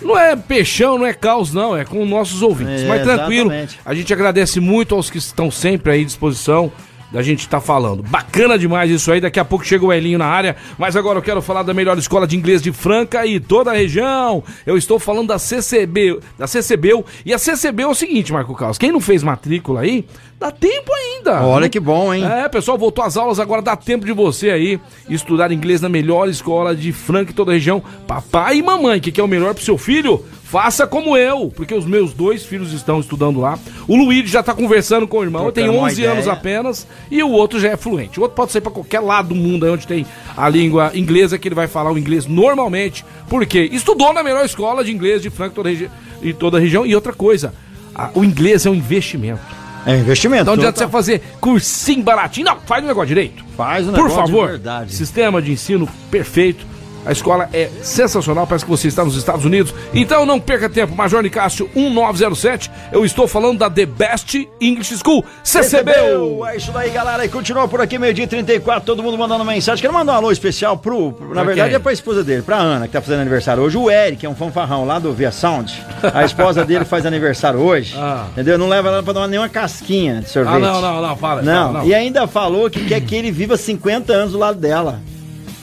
Não 0.02 0.18
é 0.18 0.36
peixão, 0.36 0.98
não 0.98 1.06
é 1.06 1.14
caos, 1.14 1.54
não, 1.54 1.76
é 1.76 1.86
com 1.86 2.06
nossos 2.06 2.42
ouvintes. 2.42 2.84
É, 2.84 2.88
Mas 2.88 3.04
tranquilo, 3.04 3.52
exatamente. 3.52 3.80
a 3.86 3.94
gente 3.94 4.14
agradece 4.14 4.60
muito 4.60 4.96
aos 4.96 5.10
que 5.10 5.18
estão 5.18 5.52
sempre 5.52 5.92
aí 5.92 6.02
à 6.02 6.06
disposição 6.06 6.72
da 7.12 7.22
gente 7.22 7.42
estar 7.42 7.60
tá 7.60 7.66
falando. 7.66 8.02
Bacana 8.02 8.58
demais 8.58 8.90
isso 8.90 9.12
aí. 9.12 9.20
Daqui 9.20 9.40
a 9.40 9.46
pouco 9.46 9.66
chega 9.66 9.86
o 9.86 9.92
Elinho 9.92 10.18
na 10.18 10.26
área. 10.26 10.56
Mas 10.78 10.96
agora 10.96 11.20
eu 11.20 11.22
quero 11.22 11.42
falar 11.42 11.64
da 11.64 11.74
melhor 11.74 11.98
escola 11.98 12.26
de 12.26 12.38
inglês 12.38 12.62
de 12.62 12.72
Franca 12.72 13.26
e 13.26 13.40
toda 13.40 13.72
a 13.72 13.74
região. 13.74 14.44
Eu 14.66 14.78
estou 14.78 14.98
falando 14.98 15.28
da 15.28 15.38
CCB, 15.38 16.20
da 16.38 16.48
CCBU. 16.48 17.06
E 17.26 17.34
a 17.34 17.38
CCB 17.38 17.84
é 17.84 17.88
o 17.88 17.94
seguinte, 17.94 18.32
Marco 18.32 18.56
Carlos. 18.56 18.78
Quem 18.78 18.92
não 18.92 19.02
fez 19.02 19.22
matrícula 19.24 19.82
aí, 19.82 20.06
dá 20.42 20.50
tempo 20.50 20.92
ainda. 20.92 21.44
Olha 21.44 21.70
que 21.70 21.80
bom, 21.80 22.12
hein? 22.12 22.26
É, 22.26 22.50
pessoal, 22.50 22.76
voltou 22.76 23.04
às 23.04 23.16
aulas. 23.16 23.40
Agora 23.40 23.62
dá 23.62 23.76
tempo 23.76 24.08
de 24.08 24.12
você 24.12 24.50
aí 24.50 24.80
estudar 25.08 25.52
inglês 25.52 25.80
na 25.82 25.88
melhor 25.88 26.28
escola 26.28 26.76
de 26.76 26.92
Franca 26.92 27.30
e 27.30 27.36
toda 27.36 27.52
a 27.52 27.54
região. 27.54 27.84
Papai 28.08 28.58
e 28.58 28.64
mamãe, 28.64 29.00
que 29.00 29.12
quer 29.12 29.22
o 29.22 29.28
melhor 29.28 29.54
pro 29.54 29.64
seu 29.64 29.78
filho? 29.78 30.26
Faça 30.44 30.88
como 30.88 31.16
eu, 31.16 31.54
porque 31.56 31.74
os 31.74 31.86
meus 31.86 32.12
dois 32.12 32.44
filhos 32.44 32.74
estão 32.74 33.00
estudando 33.00 33.40
lá. 33.40 33.58
O 33.88 33.96
Luiz 33.96 34.30
já 34.30 34.40
está 34.42 34.54
conversando 34.54 35.08
com 35.08 35.20
o 35.20 35.24
irmão, 35.24 35.50
tem 35.52 35.70
11 35.70 36.04
anos 36.04 36.28
apenas, 36.28 36.86
e 37.10 37.24
o 37.24 37.30
outro 37.30 37.58
já 37.58 37.70
é 37.70 37.78
fluente. 37.78 38.20
O 38.20 38.24
outro 38.24 38.36
pode 38.36 38.52
sair 38.52 38.62
para 38.62 38.72
qualquer 38.72 39.00
lado 39.00 39.30
do 39.30 39.36
mundo 39.36 39.72
onde 39.72 39.88
tem 39.88 40.06
a 40.36 40.50
língua 40.50 40.92
inglesa, 40.94 41.38
que 41.38 41.48
ele 41.48 41.56
vai 41.56 41.68
falar 41.68 41.92
o 41.92 41.98
inglês 41.98 42.26
normalmente, 42.26 43.06
porque 43.30 43.62
estudou 43.72 44.12
na 44.12 44.24
melhor 44.24 44.44
escola 44.44 44.84
de 44.84 44.92
inglês 44.92 45.22
de 45.22 45.30
Franca 45.30 45.56
toda 45.56 45.72
e 45.72 46.34
toda 46.34 46.58
a 46.58 46.60
região. 46.60 46.86
E 46.86 46.94
outra 46.96 47.14
coisa, 47.14 47.54
a, 47.96 48.10
o 48.14 48.26
inglês 48.26 48.66
é 48.66 48.70
um 48.70 48.76
investimento. 48.76 49.61
É 49.86 49.98
investimento. 49.98 50.44
Então 50.44 50.56
não 50.56 50.62
adianta 50.64 50.86
você 50.86 50.92
fazer 50.92 51.22
cursinho 51.40 52.04
baratinho. 52.04 52.46
Não, 52.46 52.60
faz 52.62 52.84
o 52.84 52.88
negócio 52.88 53.08
direito. 53.08 53.44
Faz 53.58 53.88
o 53.88 53.92
negócio 53.92 54.16
Por 54.16 54.16
favor, 54.16 54.46
de 54.46 54.52
verdade. 54.54 54.94
Sistema 54.94 55.42
de 55.42 55.52
ensino 55.52 55.88
perfeito 56.10 56.71
a 57.06 57.12
escola 57.12 57.50
é 57.54 57.70
sensacional, 57.82 58.46
parece 58.46 58.66
que 58.66 58.72
você 58.72 58.88
está 58.88 59.04
nos 59.04 59.16
Estados 59.16 59.46
Unidos. 59.46 59.74
Então 59.94 60.26
não 60.26 60.40
perca 60.40 60.70
tempo, 60.70 60.96
Major 60.96 61.22
Nicásio 61.22 61.70
1907. 61.76 62.72
Eu 62.92 63.04
estou 63.04 63.28
falando 63.28 63.60
da 63.60 63.70
The 63.70 63.86
Best 63.86 64.48
English 64.60 64.98
School, 64.98 65.26
CCBU. 65.44 66.46
É 66.46 66.58
isso 66.58 66.72
daí, 66.72 66.90
galera. 66.92 67.26
E 67.26 67.30
continua 67.30 67.68
por 67.68 67.82
aqui, 67.82 67.98
meio-dia 67.98 68.28
34, 68.28 68.86
todo 68.86 69.02
mundo 69.02 69.18
mandando 69.18 69.44
mensagem. 69.44 69.82
Quero 69.82 69.94
mandar 69.94 70.14
um 70.14 70.16
alô 70.18 70.32
especial 70.32 70.78
pro. 70.78 71.14
pro 71.14 71.34
na 71.34 71.44
verdade, 71.44 71.70
quem? 71.70 71.76
é 71.76 71.80
pra 71.80 71.92
esposa 71.92 72.24
dele, 72.24 72.42
pra 72.42 72.58
Ana, 72.58 72.88
que 72.88 72.94
tá 72.94 73.02
fazendo 73.02 73.22
aniversário 73.22 73.64
hoje. 73.64 73.78
O 73.78 73.90
Eric, 73.90 74.18
que 74.18 74.26
é 74.26 74.30
um 74.30 74.36
fanfarrão 74.36 74.86
lá 74.86 75.00
do 75.00 75.14
Via 75.14 75.32
Sound. 75.32 75.84
A 76.14 76.24
esposa 76.24 76.64
dele 76.64 76.86
faz 76.86 77.06
aniversário 77.06 77.60
hoje. 77.60 77.96
Ah. 78.02 78.28
Entendeu? 78.32 78.58
Não 78.58 78.68
leva 78.68 78.90
ela 78.90 79.04
pra 79.04 79.14
dar 79.14 79.28
nenhuma 79.28 79.48
casquinha 79.48 80.22
de 80.22 80.30
sorvete. 80.30 80.56
Ah, 80.56 80.60
não, 80.60 80.82
não, 80.82 81.02
não, 81.02 81.16
fala. 81.16 81.42
Não. 81.42 81.68
Fala, 81.68 81.80
não. 81.80 81.88
E 81.88 81.94
ainda 81.94 82.26
falou 82.26 82.70
que 82.70 82.84
quer 82.86 83.00
que 83.02 83.16
ele 83.16 83.32
viva 83.32 83.56
50 83.56 84.12
anos 84.12 84.32
do 84.32 84.40
lado 84.40 84.60
dela. 84.60 85.00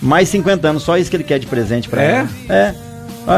Mais 0.00 0.28
50 0.28 0.68
anos, 0.68 0.82
só 0.82 0.96
isso 0.96 1.10
que 1.10 1.16
ele 1.16 1.24
quer 1.24 1.38
de 1.38 1.46
presente 1.46 1.88
pra 1.88 2.02
é? 2.02 2.10
ela. 2.10 2.28
É? 2.48 2.88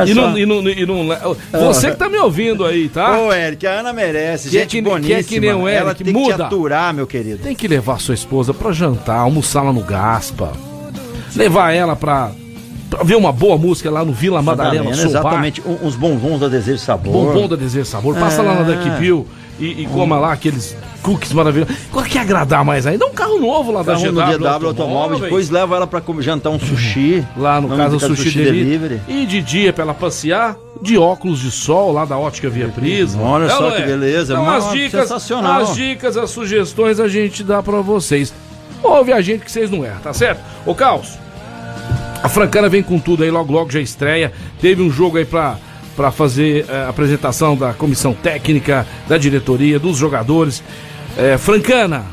E 0.07 0.15
não, 0.15 0.39
e, 0.39 0.47
não, 0.47 0.69
e 0.69 0.87
não, 0.87 1.37
Você 1.67 1.91
que 1.91 1.97
tá 1.97 2.09
me 2.09 2.17
ouvindo 2.19 2.65
aí, 2.65 2.89
tá? 2.89 3.19
Ô, 3.19 3.33
Eric, 3.33 3.67
a 3.67 3.81
Ana 3.81 3.93
merece, 3.93 4.49
que 4.49 4.59
gente 4.59 4.77
que, 4.77 4.83
boníssima. 4.83 5.09
Que 5.09 5.21
é 5.21 5.23
que 5.25 5.41
nem 5.41 5.53
o 5.53 5.69
Eric, 5.69 5.83
ela 5.83 5.95
tem 5.95 6.13
muda. 6.13 6.31
que 6.31 6.37
te 6.37 6.43
aturar, 6.43 6.95
meu 6.95 7.09
querido. 7.09 7.39
Tem 7.39 7.57
que 7.57 7.67
levar 7.67 8.01
sua 8.01 8.15
esposa 8.15 8.55
pra 8.55 8.71
jantar, 8.71 9.19
almoçar 9.19 9.63
lá 9.63 9.73
no 9.73 9.83
Gaspa. 9.83 10.53
Levar 11.35 11.73
ela 11.73 11.97
pra, 11.97 12.31
pra 12.89 13.03
ver 13.03 13.17
uma 13.17 13.33
boa 13.33 13.59
música 13.59 13.91
lá 13.91 14.05
no 14.05 14.13
Vila 14.13 14.41
Madalena, 14.41 14.91
Exatamente, 14.91 15.61
uns 15.83 15.97
bombons 15.97 16.39
da 16.39 16.47
Desejo 16.47 16.79
Sabor. 16.79 17.13
Bombom 17.13 17.49
da 17.49 17.57
Desejo 17.57 17.87
Sabor. 17.87 18.15
Passa 18.15 18.43
é. 18.43 18.45
lá 18.45 18.55
na 18.55 18.63
Duck 18.63 18.91
Bill 19.01 19.27
e, 19.59 19.83
e 19.83 19.87
coma 19.87 20.21
lá 20.21 20.33
aqueles 20.33 20.77
cookies 21.03 21.33
maravilhosos. 21.33 21.75
Qual 21.91 22.05
que 22.05 22.19
é 22.19 22.21
agradar 22.21 22.65
mais 22.65 22.87
ainda? 22.87 23.07
Um 23.07 23.13
carro 23.13 23.39
novo 23.39 23.73
lá 23.73 23.83
da 23.83 23.95
GW. 23.95 24.13
no 24.13 24.21
GW 24.21 24.67
Automóveis, 24.69 25.21
depois 25.21 25.51
leva 25.51 25.77
ela 25.77 25.87
pra 25.87 26.03
jantar 26.21 26.51
um 26.51 26.59
sushi. 26.59 27.25
Lá 27.37 27.61
no 27.61 27.69
caso 27.77 27.97
do 27.97 28.01
Sushi, 28.01 28.25
sushi 28.25 28.45
delivery. 28.45 29.01
E 29.09 29.27
de 29.27 29.43
dia 29.43 29.73
pra 29.73 29.85
ela 29.85 29.95
passear, 29.95 30.57
de 30.81 30.97
óculos 30.97 31.41
de 31.41 31.51
sol 31.51 31.93
lá 31.93 32.05
da 32.05 32.19
Ótica 32.19 32.49
Via 32.49 32.69
Prisma. 32.69 33.23
Olha 33.23 33.45
é, 33.47 33.49
só 33.49 33.71
que 33.71 33.83
beleza. 33.83 34.35
Então, 34.35 34.51
as 34.51 34.71
dicas, 34.71 35.03
sensacional. 35.03 35.63
As 35.63 35.75
dicas, 35.75 36.17
as 36.17 36.31
sugestões 36.31 37.01
a 37.01 37.09
gente 37.09 37.43
dá 37.43 37.63
pra 37.63 37.81
vocês. 37.81 38.33
Ouve 38.83 39.13
a 39.13 39.21
gente 39.21 39.45
que 39.45 39.53
vocês 39.53 39.71
não 39.71 39.85
erram, 39.85 40.01
tá 40.01 40.13
certo? 40.13 40.41
Ô, 40.65 40.75
Caos, 40.75 41.19
a 42.23 42.29
Francana 42.29 42.69
vem 42.69 42.83
com 42.83 42.99
tudo 42.99 43.23
aí, 43.23 43.31
logo 43.31 43.53
logo 43.53 43.71
já 43.71 43.81
estreia. 43.81 44.33
Teve 44.61 44.83
um 44.83 44.91
jogo 44.91 45.19
aí 45.19 45.25
pra 45.25 45.59
para 46.01 46.11
fazer 46.11 46.65
a 46.67 46.73
eh, 46.73 46.89
apresentação 46.89 47.55
da 47.55 47.75
comissão 47.75 48.15
técnica, 48.15 48.87
da 49.07 49.19
diretoria, 49.19 49.79
dos 49.79 49.99
jogadores. 49.99 50.63
É, 51.15 51.37
Francana, 51.37 52.07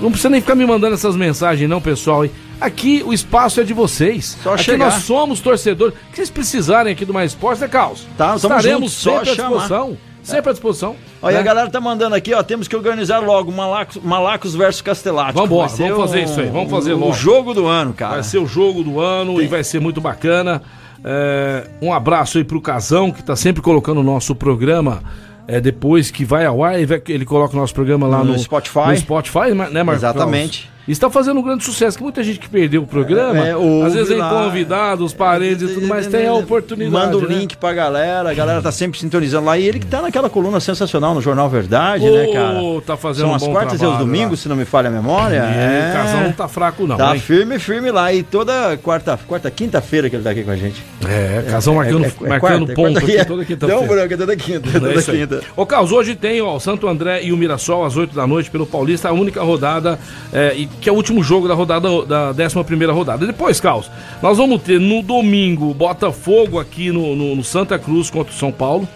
não 0.00 0.10
precisa 0.10 0.28
nem 0.28 0.40
ficar 0.40 0.56
me 0.56 0.66
mandando 0.66 0.94
essas 0.94 1.14
mensagens, 1.14 1.70
não, 1.70 1.80
pessoal. 1.80 2.26
Aqui 2.60 3.00
o 3.06 3.12
espaço 3.12 3.60
é 3.60 3.62
de 3.62 3.72
vocês. 3.72 4.36
Só 4.42 4.54
aqui 4.54 4.64
chegar. 4.64 4.86
nós 4.86 5.04
somos 5.04 5.38
torcedores. 5.38 5.94
O 5.94 6.10
que 6.10 6.16
vocês 6.16 6.30
precisarem 6.30 6.92
aqui 6.92 7.04
do 7.04 7.14
Mais 7.14 7.30
Esporte, 7.30 7.60
né, 7.60 7.68
Carlos? 7.68 8.08
Tá, 8.16 8.34
Estaremos 8.34 8.92
sempre 8.92 9.30
à 9.30 9.34
disposição. 9.34 9.96
Sempre 10.20 10.50
à 10.50 10.52
disposição. 10.52 10.96
Olha, 11.22 11.34
né? 11.34 11.40
a 11.40 11.44
galera 11.44 11.70
tá 11.70 11.80
mandando 11.80 12.16
aqui, 12.16 12.34
ó, 12.34 12.42
temos 12.42 12.66
que 12.66 12.74
organizar 12.74 13.20
logo 13.20 13.52
Malacos, 13.52 14.02
Malacos 14.02 14.56
versus 14.56 14.82
Castelático. 14.82 15.46
Vamos 15.46 15.78
embora, 15.78 15.92
vamos 15.94 16.10
fazer 16.10 16.18
um, 16.18 16.24
isso 16.24 16.40
aí, 16.40 16.50
vamos 16.50 16.70
fazer 16.70 16.94
logo. 16.94 17.12
O 17.12 17.14
jogo 17.14 17.54
do 17.54 17.66
ano, 17.68 17.94
cara. 17.94 18.14
Vai 18.14 18.24
ser 18.24 18.38
o 18.38 18.46
jogo 18.48 18.82
do 18.82 18.98
ano 18.98 19.36
Tem. 19.36 19.44
e 19.44 19.46
vai 19.46 19.62
ser 19.62 19.80
muito 19.80 20.00
bacana. 20.00 20.60
É, 21.04 21.66
um 21.80 21.92
abraço 21.92 22.38
aí 22.38 22.44
pro 22.44 22.60
Casão, 22.60 23.10
que 23.10 23.22
tá 23.22 23.36
sempre 23.36 23.62
colocando 23.62 23.98
o 23.98 24.04
nosso 24.04 24.34
programa. 24.34 25.02
É, 25.46 25.60
depois 25.60 26.10
que 26.10 26.24
vai 26.24 26.44
ao 26.44 26.62
ar, 26.62 26.78
ele, 26.78 27.24
coloca 27.24 27.54
o 27.54 27.56
nosso 27.58 27.72
programa 27.72 28.06
lá 28.06 28.18
no, 28.22 28.32
no 28.32 28.38
Spotify. 28.38 28.88
No 28.88 28.96
Spotify, 28.98 29.54
né, 29.70 29.82
Marcos? 29.82 30.02
Exatamente. 30.02 30.70
Está 30.92 31.10
fazendo 31.10 31.38
um 31.40 31.42
grande 31.42 31.64
sucesso. 31.64 31.96
Que 31.96 32.02
muita 32.02 32.22
gente 32.22 32.38
que 32.38 32.48
perdeu 32.48 32.82
o 32.82 32.86
programa, 32.86 33.46
É, 33.46 33.56
ouve 33.56 33.86
às 33.88 33.94
vezes 33.94 34.08
vem 34.08 34.18
lá. 34.18 34.30
convidados, 34.30 35.12
parentes 35.12 35.70
e 35.70 35.74
tudo 35.74 35.86
mais, 35.86 36.06
tem 36.06 36.26
a 36.26 36.34
oportunidade. 36.34 36.92
Manda 36.92 37.16
o 37.16 37.28
né? 37.28 37.34
link 37.38 37.56
pra 37.56 37.72
galera, 37.72 38.30
a 38.30 38.34
galera 38.34 38.62
tá 38.62 38.72
sempre 38.72 38.98
sintonizando 38.98 39.46
lá. 39.46 39.58
E 39.58 39.66
ele 39.66 39.78
que 39.78 39.86
tá 39.86 40.00
naquela 40.02 40.28
coluna 40.30 40.60
sensacional 40.60 41.14
no 41.14 41.20
Jornal 41.20 41.48
Verdade, 41.48 42.08
né, 42.08 42.26
cara? 42.32 42.58
Tá 42.86 42.96
fazendo 42.96 43.24
São 43.24 43.32
um 43.32 43.34
as 43.34 43.42
quartas 43.46 43.72
e 43.72 43.76
os 43.76 43.80
trabalho 43.80 44.04
domingos, 44.04 44.38
lá. 44.38 44.42
se 44.42 44.48
não 44.48 44.56
me 44.56 44.64
falha 44.64 44.88
a 44.88 44.92
memória. 44.92 45.36
É, 45.36 45.90
o 45.90 45.92
Casão 45.92 46.20
não 46.22 46.32
tá 46.32 46.48
fraco, 46.48 46.86
não. 46.86 46.96
Tá 46.96 47.14
hein? 47.14 47.20
firme, 47.20 47.58
firme 47.58 47.90
lá. 47.90 48.12
E 48.12 48.22
toda 48.22 48.76
quarta, 48.78 49.18
quarta 49.26 49.50
quinta-feira 49.50 50.08
que 50.08 50.16
ele 50.16 50.22
tá 50.22 50.30
aqui 50.30 50.42
com 50.42 50.50
a 50.50 50.56
gente. 50.56 50.82
É, 51.06 51.44
Casão 51.50 51.74
marcando, 51.74 52.00
marcando 52.00 52.38
quarta, 52.40 52.72
é 52.72 52.74
ponto 52.74 52.74
quarta- 52.74 52.98
aqui 53.00 53.24
toda 53.26 53.44
quinta-feira. 53.44 53.80
Um 53.82 53.86
branco, 53.86 54.14
é 54.14 54.16
toda 54.16 54.36
quinta. 54.36 54.68
É 54.68 54.80
Toda 54.80 55.02
quinta. 55.02 55.40
Ô, 55.56 55.66
Carlos, 55.66 55.92
hoje 55.92 56.14
tem 56.14 56.40
ó, 56.40 56.54
o 56.56 56.60
Santo 56.60 56.86
André 56.88 57.22
e 57.24 57.32
o 57.32 57.36
Mirassol 57.36 57.84
às 57.84 57.96
8 57.96 58.14
da 58.14 58.26
noite 58.26 58.50
pelo 58.50 58.66
Paulista, 58.66 59.08
a 59.08 59.12
única 59.12 59.42
rodada, 59.42 59.98
é, 60.32 60.54
e, 60.56 60.66
que 60.80 60.88
é 60.88 60.92
o 60.92 60.94
último 60.94 61.22
jogo 61.22 61.48
da 61.48 61.54
rodada 61.54 61.88
da 62.32 62.44
11 62.44 62.62
primeira 62.64 62.92
rodada. 62.92 63.26
Depois, 63.26 63.60
Carlos, 63.60 63.90
nós 64.22 64.38
vamos 64.38 64.62
ter 64.62 64.78
no 64.80 65.02
domingo 65.02 65.74
Botafogo 65.74 66.58
aqui 66.58 66.90
no, 66.92 67.16
no- 67.16 67.34
no 67.36 67.44
Santa 67.44 67.78
Cruz 67.78 68.10
contra 68.10 68.32
o 68.32 68.36
São 68.36 68.52
Paulo. 68.52 68.86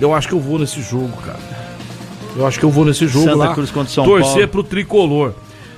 Eu 0.00 0.14
acho 0.14 0.26
que 0.28 0.34
eu 0.34 0.40
vou 0.40 0.58
nesse 0.58 0.80
jogo, 0.82 1.12
cara. 1.22 1.38
Eu 2.36 2.46
acho 2.46 2.58
que 2.58 2.64
eu 2.64 2.70
vou 2.70 2.84
nesse 2.84 3.06
jogo 3.06 3.26
Santa 3.26 3.36
lá. 3.36 3.54
Cruz 3.54 3.70
contra 3.70 3.90
o 3.90 3.92
São 3.94 4.04
torcer 4.04 4.32
Paulo. 4.32 4.48
pro 4.48 4.62
tricolor. 4.64 5.34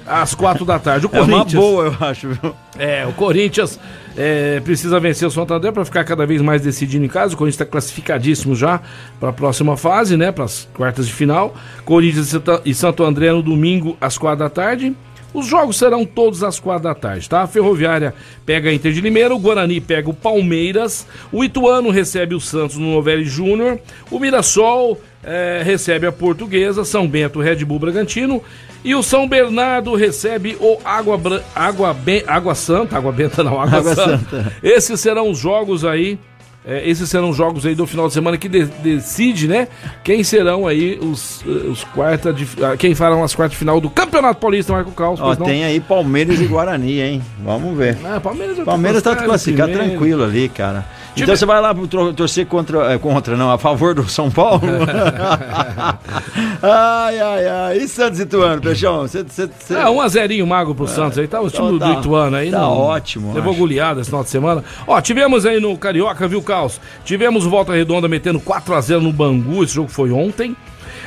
Às 0.07 0.35
quatro 0.35 0.65
da 0.67 0.79
tarde. 0.79 1.07
O 1.07 1.11
É 1.17 1.21
uma 1.23 1.29
Corinthians. 1.39 1.63
boa, 1.63 1.85
eu 1.87 2.07
acho, 2.07 2.29
viu? 2.29 2.55
É, 2.79 3.07
o 3.07 3.13
Corinthians 3.15 3.81
é, 4.17 4.61
precisa 4.61 5.01
vencer 5.01 5.27
o 5.27 5.31
Santo 5.31 5.53
André 5.55 5.73
para 5.73 5.85
ficar 5.85 6.05
cada 6.05 6.25
vez 6.27 6.41
mais 6.43 6.61
decidido 6.63 7.05
em 7.05 7.09
casa. 7.09 7.35
O 7.35 7.37
Corinthians 7.39 7.55
está 7.61 7.65
classificadíssimo 7.65 8.55
já 8.55 8.81
para 9.19 9.31
a 9.31 9.33
próxima 9.33 9.77
fase, 9.77 10.17
né? 10.17 10.31
Para 10.31 10.45
as 10.45 10.69
quartas 10.75 11.07
de 11.07 11.13
final. 11.13 11.55
Corinthians 11.87 12.33
e 12.67 12.75
Santo 12.75 13.03
André 13.03 13.33
no 13.33 13.43
domingo 13.43 13.97
às 14.01 14.17
quatro 14.19 14.41
da 14.41 14.51
tarde. 14.51 14.95
Os 15.35 15.47
jogos 15.47 15.77
serão 15.77 16.07
todos 16.07 16.45
às 16.45 16.61
quatro 16.61 16.85
da 16.85 16.95
tarde, 16.95 17.29
tá? 17.29 17.43
A 17.43 17.47
Ferroviária 17.49 18.15
pega 18.47 18.71
a 18.71 18.73
Inter 18.73 18.93
de 18.93 19.01
Limeira, 19.01 19.35
o 19.35 19.39
Guarani 19.39 19.81
pega 19.81 20.09
o 20.09 20.15
Palmeiras, 20.15 21.07
o 21.33 21.43
Ituano 21.43 21.91
recebe 21.91 22.35
o 22.37 22.41
Santos 22.41 22.77
no 22.79 22.93
Novelli 22.93 23.25
Júnior, 23.25 23.81
o 24.13 24.21
Mirassol 24.21 25.01
eh, 25.25 25.61
recebe 25.65 26.07
a 26.07 26.13
Portuguesa, 26.13 26.85
São 26.85 27.09
Bento, 27.09 27.41
Red 27.41 27.65
Bull 27.65 27.81
Bragantino 27.81 28.41
e 28.85 28.95
o 28.95 29.03
São 29.03 29.27
Bernardo 29.27 29.95
recebe 29.97 30.57
o 30.61 30.79
Água, 30.85 31.17
Bran- 31.19 31.41
Água, 31.55 31.93
Ben- 31.93 32.23
Água 32.27 32.55
Santa, 32.55 32.97
Água 32.97 33.11
Benta 33.11 33.43
não, 33.43 33.61
Água, 33.61 33.79
Água 33.81 33.95
Santa. 33.95 34.19
Santa. 34.31 34.53
Esses 34.63 35.01
serão 35.01 35.31
os 35.31 35.39
jogos 35.39 35.85
aí. 35.85 36.19
É, 36.67 36.89
esses 36.89 37.09
serão 37.11 37.29
os 37.31 37.37
jogos 37.37 37.67
aí 37.67 37.75
do 37.75 37.87
final 37.87 38.07
de 38.09 38.15
semana 38.15 38.37
que 38.39 38.49
de- 38.49 38.65
decide, 38.65 39.47
né? 39.49 39.69
Quem 40.03 40.25
serão 40.25 40.67
aí 40.67 40.99
os, 41.01 41.43
eh, 41.47 41.69
os 41.69 41.85
quarta 41.85 42.33
de, 42.33 42.47
ah, 42.63 42.77
quem 42.77 42.95
farão 42.95 43.23
as 43.23 43.35
quartas 43.35 43.53
de 43.53 43.59
final 43.59 43.81
do 43.81 43.91
Campeonato 43.91 44.41
Paulista, 44.41 44.73
Marco 44.73 44.91
Caos. 44.93 45.21
Ó, 45.21 45.35
não? 45.37 45.47
tem 45.47 45.65
aí 45.65 45.79
Palmeiras 45.81 46.41
e 46.41 46.47
Guarani, 46.47 47.01
hein? 47.01 47.23
Vamos 47.45 47.77
ver. 47.77 47.99
Ah, 48.05 48.19
Palmeiras, 48.21 48.57
tô 48.57 48.65
Palmeiras 48.65 49.03
tá 49.03 49.15
classificado 49.17 49.69
primeiro. 49.71 49.91
tranquilo 49.93 50.25
ali, 50.25 50.49
cara. 50.49 50.87
Então 51.17 51.37
você 51.37 51.47
vai 51.47 51.61
lá 51.61 51.73
torcer 52.17 52.45
contra, 52.47 52.93
é, 52.93 52.99
contra, 52.99 53.37
não, 53.37 53.49
a 53.53 53.57
favor 53.59 53.95
do 53.95 54.09
São 54.09 54.29
Paulo? 54.33 54.63
ai, 56.63 57.21
ai, 57.21 57.47
ai. 57.47 57.77
E 57.79 57.89
Santos 57.89 58.19
e 58.19 58.23
Ituano, 58.23 58.61
Peixão? 58.61 59.03
Você, 59.03 59.23
você, 59.23 59.47
você... 59.47 59.75
É, 59.75 59.89
um 59.89 60.01
a 60.01 60.09
zerinho 60.09 60.47
mago 60.47 60.75
pro 60.75 60.87
Santos 60.89 61.19
aí, 61.19 61.27
tá 61.29 61.41
o 61.41 61.49
time 61.51 61.67
Então 61.67 61.79
do 61.79 61.95
tá- 61.95 62.01
Ituano 62.01 62.37
aí. 62.37 62.51
tá 62.51 62.59
não- 62.59 62.73
ótimo, 62.73 63.33
Levou 63.33 63.51
acho. 63.53 63.61
goleada 63.61 64.01
esse 64.01 64.11
final 64.11 64.25
de 64.25 64.31
semana. 64.31 64.65
Ó, 64.87 65.01
tivemos 65.01 65.47
aí 65.47 65.61
no 65.61 65.77
Carioca, 65.79 66.27
viu, 66.27 66.43
Caos? 66.55 66.81
Tivemos 67.05 67.45
o 67.47 67.51
Volta 67.51 67.73
Redonda 67.73 68.07
metendo 68.09 68.39
4x0 68.41 69.01
no 69.01 69.13
Bangu, 69.13 69.65
esse 69.65 69.75
jogo 69.75 69.89
foi 69.89 70.11
ontem. 70.13 70.57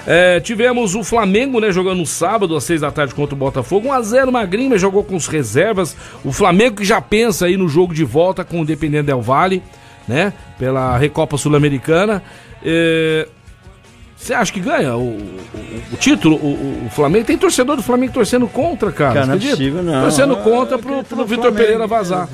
É, 0.05 0.39
tivemos 0.39 0.95
o 0.95 1.03
Flamengo, 1.03 1.59
né, 1.59 1.69
jogando 1.71 1.97
no 1.99 2.05
sábado 2.05 2.55
às 2.55 2.63
6 2.63 2.81
da 2.81 2.91
tarde 2.91 3.13
contra 3.13 3.35
o 3.35 3.37
Botafogo. 3.37 3.89
1x0 3.89 4.31
Magrinho, 4.31 4.69
mas 4.69 4.79
jogou 4.81 5.03
com 5.03 5.15
os 5.15 5.27
reservas. 5.27 5.95
O 6.23 6.31
Flamengo 6.31 6.77
que 6.77 6.85
já 6.85 7.01
pensa 7.01 7.45
aí 7.45 7.57
no 7.57 7.67
jogo 7.67 7.93
de 7.93 8.03
volta 8.05 8.43
com 8.45 8.59
o 8.59 8.63
Independente 8.63 9.03
Del 9.07 9.21
Vale, 9.21 9.61
né? 10.07 10.31
Pela 10.57 10.97
Recopa 10.97 11.37
Sul-Americana. 11.37 12.23
É, 12.63 13.27
Você 14.15 14.33
acha 14.33 14.51
que 14.51 14.59
ganha 14.61 14.95
o, 14.95 15.09
o- 15.09 15.39
o 15.93 15.97
título, 15.97 16.35
o, 16.37 16.85
o- 16.87 16.89
Flamengo? 16.89 17.25
Tem 17.25 17.37
torcedor 17.37 17.75
do 17.75 17.83
Flamengo 17.83 18.13
torcendo 18.13 18.47
contra, 18.47 18.91
cara. 18.93 19.13
Cara, 19.13 19.25
não 19.27 19.33
é 19.35 19.37
possível, 19.39 19.83
não. 19.83 20.01
Torcendo 20.03 20.35
contra 20.37 20.79
pro, 20.79 21.03
pro 21.03 21.25
Vitor. 21.25 21.51
Pereira 21.51 21.85
vazar. 21.85 22.27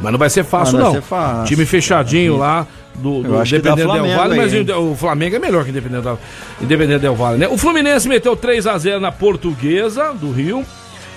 Mas 0.00 0.12
não 0.12 0.18
vai 0.18 0.30
ser 0.30 0.44
fácil, 0.44 0.74
não 0.74 0.84
não. 0.84 0.92
vai 0.92 1.00
ser 1.00 1.06
fácil. 1.06 1.44
Time 1.44 1.66
fechadinho 1.66 2.36
lá 2.36 2.66
do, 2.94 3.22
do 3.22 3.42
Independente 3.42 3.76
Del 3.76 4.16
Vale, 4.16 4.36
mas 4.36 4.52
aí, 4.52 4.70
o, 4.72 4.94
Flamengo 4.94 5.36
é 5.36 5.38
melhor 5.38 5.64
que 5.64 5.70
o 5.70 5.72
Independente 5.72 6.18
Independente 6.60 7.00
Del 7.00 7.14
Vale, 7.14 7.38
né? 7.38 7.48
O 7.48 7.56
Fluminense 7.56 8.08
meteu 8.08 8.36
3x0 8.36 8.98
na 8.98 9.12
Portuguesa 9.12 10.12
do 10.12 10.30
Rio. 10.30 10.64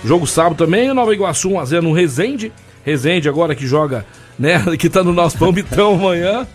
Jogo 0.04 0.26
sábado 0.26 0.56
também. 0.56 0.90
O 0.90 0.94
Nova 0.94 1.12
Iguaçu 1.14 1.50
1x0 1.50 1.80
no 1.82 1.92
Resende. 1.92 2.52
Resende 2.84 3.28
agora 3.28 3.54
que 3.54 3.66
joga, 3.66 4.06
né? 4.40 4.64
Que 4.78 4.88
tá 4.88 5.04
no 5.04 5.12
nosso 5.12 5.38
palmitão 5.38 5.94
amanhã. 5.94 6.46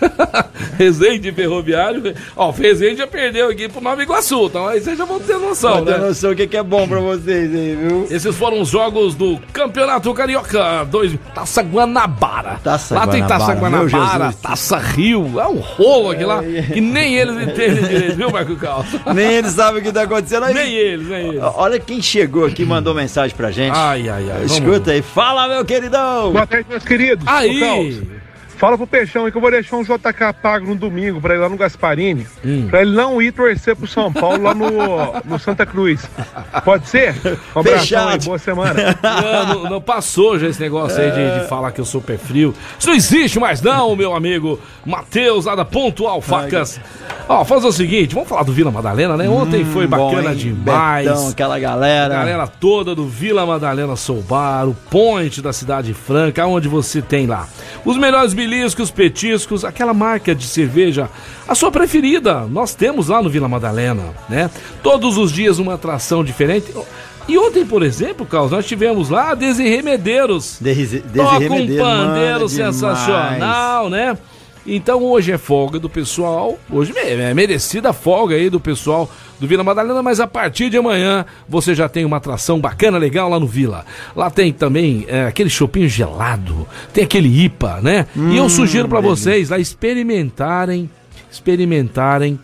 Resende 0.78 1.30
Ferroviário. 1.30 2.14
Ó, 2.34 2.48
o 2.48 2.52
Resende 2.52 2.96
já 2.96 3.06
perdeu 3.06 3.50
aqui 3.50 3.68
pro 3.68 3.82
Nova 3.82 4.02
Iguaçu. 4.02 4.46
Então 4.46 4.66
aí 4.66 4.80
vocês 4.80 4.96
já 4.96 5.04
vão 5.04 5.20
ter 5.20 5.36
noção, 5.38 5.84
ter 5.84 5.92
né? 5.92 5.98
noção 5.98 6.32
o 6.32 6.34
que, 6.34 6.46
que 6.46 6.56
é 6.56 6.62
bom 6.62 6.88
pra 6.88 7.00
vocês 7.00 7.54
aí, 7.54 7.76
viu? 7.76 8.06
Esses 8.10 8.34
foram 8.34 8.60
os 8.60 8.70
jogos 8.70 9.14
do 9.14 9.38
Campeonato 9.52 10.12
Carioca 10.14 10.84
2. 10.84 11.16
Taça 11.34 11.62
Guanabara. 11.62 12.60
Taça 12.64 12.94
lá 12.94 13.06
tem 13.06 13.22
Taça 13.26 13.52
Guanabara, 13.52 13.88
Guanabara. 13.88 14.34
Taça 14.40 14.78
Rio. 14.78 15.38
É 15.38 15.46
um 15.46 15.60
rolo 15.60 16.10
aqui 16.10 16.24
lá. 16.24 16.42
Que 16.42 16.80
nem 16.80 17.16
eles 17.16 17.36
entendem 17.36 17.84
direito, 17.84 18.16
viu, 18.16 18.30
Marco 18.30 18.56
Carlos? 18.56 18.86
Nem 19.14 19.34
eles 19.34 19.52
sabem 19.52 19.80
o 19.80 19.84
que 19.84 19.92
tá 19.92 20.02
acontecendo 20.02 20.44
aí. 20.44 20.54
Nem 20.54 20.74
eles, 20.74 21.06
nem 21.06 21.28
eles. 21.28 21.40
Olha 21.42 21.78
quem 21.78 22.00
chegou 22.00 22.46
aqui 22.46 22.62
e 22.62 22.66
mandou 22.66 22.94
mensagem 22.94 23.36
pra 23.36 23.50
gente. 23.50 23.76
Ai, 23.76 24.08
ai, 24.08 24.30
ai. 24.30 24.46
vamos 24.46 24.52
Escuta 24.52 24.90
aí. 24.90 25.02
Fala, 25.02 25.46
meu 25.46 25.64
queridão. 25.64 26.32
Boa 26.32 26.46
tarde, 26.46 26.66
meus 26.68 26.82
queridos. 26.82 27.26
Aí. 27.36 28.23
Fala 28.56 28.76
pro 28.78 28.86
Peixão 28.86 29.24
aí 29.26 29.30
que 29.32 29.36
eu 29.36 29.40
vou 29.42 29.50
deixar 29.50 29.76
um 29.76 29.82
JK 29.82 30.32
pago 30.40 30.66
no 30.66 30.74
domingo 30.74 31.20
pra 31.20 31.34
ir 31.34 31.38
lá 31.38 31.48
no 31.48 31.56
Gasparini, 31.56 32.26
Hum. 32.44 32.66
pra 32.70 32.82
ele 32.82 32.92
não 32.94 33.20
ir 33.20 33.32
torcer 33.32 33.74
pro 33.76 33.86
São 33.86 34.12
Paulo 34.12 34.42
lá 34.42 34.54
no, 34.54 34.70
no 35.24 35.38
Santa 35.38 35.66
Cruz. 35.66 36.08
Pode 36.64 36.88
ser? 36.88 37.14
Um 37.54 37.60
abração 37.60 38.08
aí, 38.08 38.18
boa 38.20 38.38
semana. 38.38 38.96
Não, 39.02 39.46
não, 39.64 39.70
não 39.70 39.80
passou 39.80 40.38
já 40.38 40.48
esse 40.48 40.60
negócio 40.60 41.00
aí 41.00 41.10
de, 41.10 41.40
de 41.40 41.48
falar 41.48 41.72
que 41.72 41.80
eu 41.80 41.84
sou 41.84 42.00
pé 42.00 42.16
frio. 42.16 42.54
Isso 42.78 42.88
não 42.88 42.94
existe 42.94 43.38
mais 43.38 43.60
não, 43.60 43.94
meu 43.96 44.14
amigo 44.14 44.58
Matheus, 44.84 45.44
lá 45.46 45.54
da 45.54 45.64
Pontual 45.64 46.20
Facas. 46.20 46.80
Ó, 47.28 47.44
faz 47.44 47.64
o 47.64 47.72
seguinte, 47.72 48.14
vamos 48.14 48.28
falar 48.28 48.42
do 48.42 48.52
Vila 48.52 48.70
Madalena, 48.70 49.16
né? 49.16 49.28
Ontem 49.28 49.64
foi 49.64 49.86
bacana 49.86 50.30
Bom, 50.30 50.34
demais. 50.34 51.06
Betão, 51.08 51.28
aquela 51.28 51.58
galera. 51.58 52.14
A 52.14 52.18
galera 52.18 52.46
toda 52.46 52.94
do 52.94 53.06
Vila 53.06 53.44
Madalena 53.46 53.96
Soubar, 53.96 54.68
o 54.68 54.74
point 54.74 55.40
da 55.40 55.52
Cidade 55.52 55.92
Franca, 55.94 56.46
onde 56.46 56.68
você 56.68 57.00
tem 57.02 57.26
lá 57.26 57.48
os 57.84 57.96
melhores 57.98 58.32
beliscos, 58.44 58.90
petiscos, 58.90 59.64
aquela 59.64 59.94
marca 59.94 60.34
de 60.34 60.46
cerveja, 60.46 61.08
a 61.48 61.54
sua 61.54 61.70
preferida. 61.70 62.42
Nós 62.42 62.74
temos 62.74 63.08
lá 63.08 63.22
no 63.22 63.30
Vila 63.30 63.48
Madalena, 63.48 64.14
né? 64.28 64.50
Todos 64.82 65.16
os 65.16 65.32
dias 65.32 65.58
uma 65.58 65.74
atração 65.74 66.22
diferente. 66.22 66.72
E 67.26 67.38
ontem, 67.38 67.64
por 67.64 67.82
exemplo, 67.82 68.26
Carlos, 68.26 68.52
nós 68.52 68.66
tivemos 68.66 69.08
lá 69.08 69.30
a 69.30 69.34
Desirê 69.34 69.80
Medeiros. 69.80 70.58
Desirê 70.60 71.00
Toca 71.00 71.36
um 71.36 71.78
pandeiro 71.78 72.34
mano, 72.34 72.48
sensacional, 72.48 73.88
né? 73.88 74.16
Então 74.66 75.02
hoje 75.02 75.30
é 75.30 75.36
folga 75.36 75.78
do 75.78 75.90
pessoal, 75.90 76.58
hoje 76.70 76.94
é 76.96 77.34
merecida 77.34 77.92
folga 77.92 78.34
aí 78.34 78.48
do 78.48 78.58
pessoal 78.58 79.10
do 79.38 79.46
Vila 79.46 79.62
Madalena, 79.62 80.02
mas 80.02 80.20
a 80.20 80.26
partir 80.26 80.70
de 80.70 80.78
amanhã 80.78 81.26
você 81.46 81.74
já 81.74 81.86
tem 81.86 82.02
uma 82.04 82.16
atração 82.16 82.58
bacana, 82.58 82.96
legal 82.96 83.28
lá 83.28 83.38
no 83.38 83.46
Vila. 83.46 83.84
Lá 84.16 84.30
tem 84.30 84.52
também 84.54 85.04
é, 85.06 85.26
aquele 85.26 85.50
chopinho 85.50 85.86
gelado, 85.88 86.66
tem 86.94 87.04
aquele 87.04 87.44
IPA, 87.44 87.80
né? 87.82 88.06
e 88.16 88.36
eu 88.38 88.44
Hum, 88.44 88.48
sugiro 88.48 88.88
pra 88.88 89.02
delícia. 89.02 89.24
vocês 89.32 89.50
lá 89.50 89.58
experimentarem, 89.58 90.88
experimentarem 91.30 92.38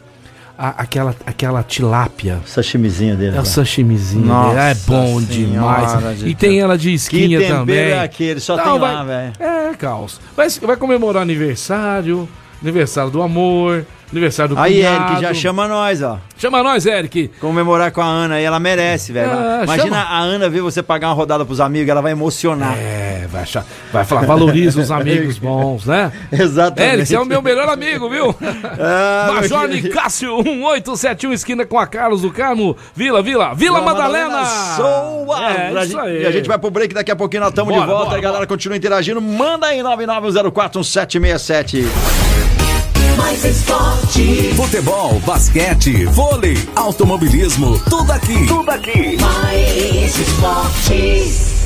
a- 0.63 0.75
aquela, 0.83 1.15
aquela 1.25 1.63
tilápia. 1.63 2.41
Sashimizinho 2.45 3.17
dele. 3.17 3.31
É 3.31 3.35
o 3.35 3.39
lá. 3.39 3.45
sashimizinho 3.47 4.27
Nossa 4.27 4.55
dele. 4.57 4.71
É 4.71 4.75
bom 4.75 5.21
Senhora 5.21 5.87
demais. 5.97 6.19
de 6.19 6.29
E 6.29 6.35
tem 6.35 6.61
ela 6.61 6.77
de 6.77 6.93
esquinha 6.93 7.41
Que 7.41 7.49
também. 7.49 7.77
é 7.79 8.03
aquele? 8.03 8.41
Só 8.41 8.57
Não, 8.57 8.65
tem 8.65 8.79
vai- 8.79 8.95
lá, 8.95 9.03
velho. 9.05 9.33
É, 9.41 9.75
Caos. 9.75 10.21
Vai, 10.37 10.49
vai 10.51 10.77
comemorar 10.77 11.23
aniversário, 11.23 12.29
aniversário 12.63 13.11
do 13.11 13.23
amor, 13.23 13.87
aniversário 14.13 14.55
do 14.55 14.61
Aí, 14.61 14.77
cunhado. 14.77 15.13
Eric, 15.13 15.23
já 15.23 15.35
chama 15.35 15.69
nós, 15.69 16.03
ó. 16.03 16.19
Chama 16.39 16.63
nós, 16.63 16.87
Eric. 16.87 17.29
Comemorar 17.41 17.91
com 17.93 18.01
a 18.01 18.07
Ana 18.07 18.37
aí, 18.37 18.45
ela 18.45 18.59
merece, 18.59 19.13
velho. 19.13 19.31
Ah, 19.31 19.61
Imagina 19.65 19.97
chama. 19.97 20.11
a 20.11 20.19
Ana 20.21 20.49
ver 20.49 20.63
você 20.63 20.83
pagar 20.83 21.09
uma 21.09 21.15
rodada 21.15 21.45
pros 21.45 21.61
amigos, 21.61 21.89
ela 21.91 22.01
vai 22.01 22.13
emocionar. 22.13 22.77
É, 22.79 23.27
vai, 23.31 23.43
achar, 23.43 23.65
vai 23.93 24.05
falar, 24.05 24.23
valoriza 24.23 24.81
os 24.81 24.91
amigos 24.91 25.37
bons, 25.39 25.85
né? 25.87 26.11
Exatamente. 26.33 26.95
Eric, 26.95 27.15
é 27.15 27.21
o 27.21 27.25
meu 27.25 27.43
melhor 27.43 27.69
amigo, 27.69 28.09
viu? 28.09 28.35
Ah, 28.83 29.33
Major. 29.35 29.69
Nicásio, 29.69 30.39
1871, 30.43 31.33
esquina 31.35 31.67
com 31.67 31.79
a 31.79 31.87
Carlos 31.87 32.23
do 32.23 32.31
Carmo. 32.31 32.75
Vila, 32.95 33.23
Vila, 33.23 33.53
Vila 33.55 33.81
Madalena. 33.83 34.45
Soa! 34.45 35.53
É, 35.53 35.71
isso 35.71 35.81
gente- 35.89 35.99
aí. 36.01 36.23
E 36.23 36.27
a 36.27 36.31
gente 36.31 36.49
vai 36.49 36.59
pro 36.59 36.71
break, 36.71 36.95
daqui 36.95 37.11
a 37.11 37.17
pouquinho 37.17 37.43
nós 37.43 37.51
estamos 37.51 37.73
de 37.75 37.79
Bora, 37.81 37.91
volta. 37.91 38.07
bora, 38.07 38.19
a 38.19 38.23
galera 38.23 38.47
continua 38.47 38.77
interagindo. 38.77 39.21
Manda 39.21 39.67
aí 39.67 39.83
99041767. 39.83 42.30
Mais 43.21 43.45
esportes. 43.45 44.57
Futebol, 44.57 45.21
basquete, 45.21 46.07
vôlei, 46.07 46.57
automobilismo, 46.75 47.79
tudo 47.81 48.11
aqui. 48.13 48.47
Tudo 48.47 48.71
aqui. 48.71 49.19
Mais 49.21 50.19
esportes. 50.19 51.61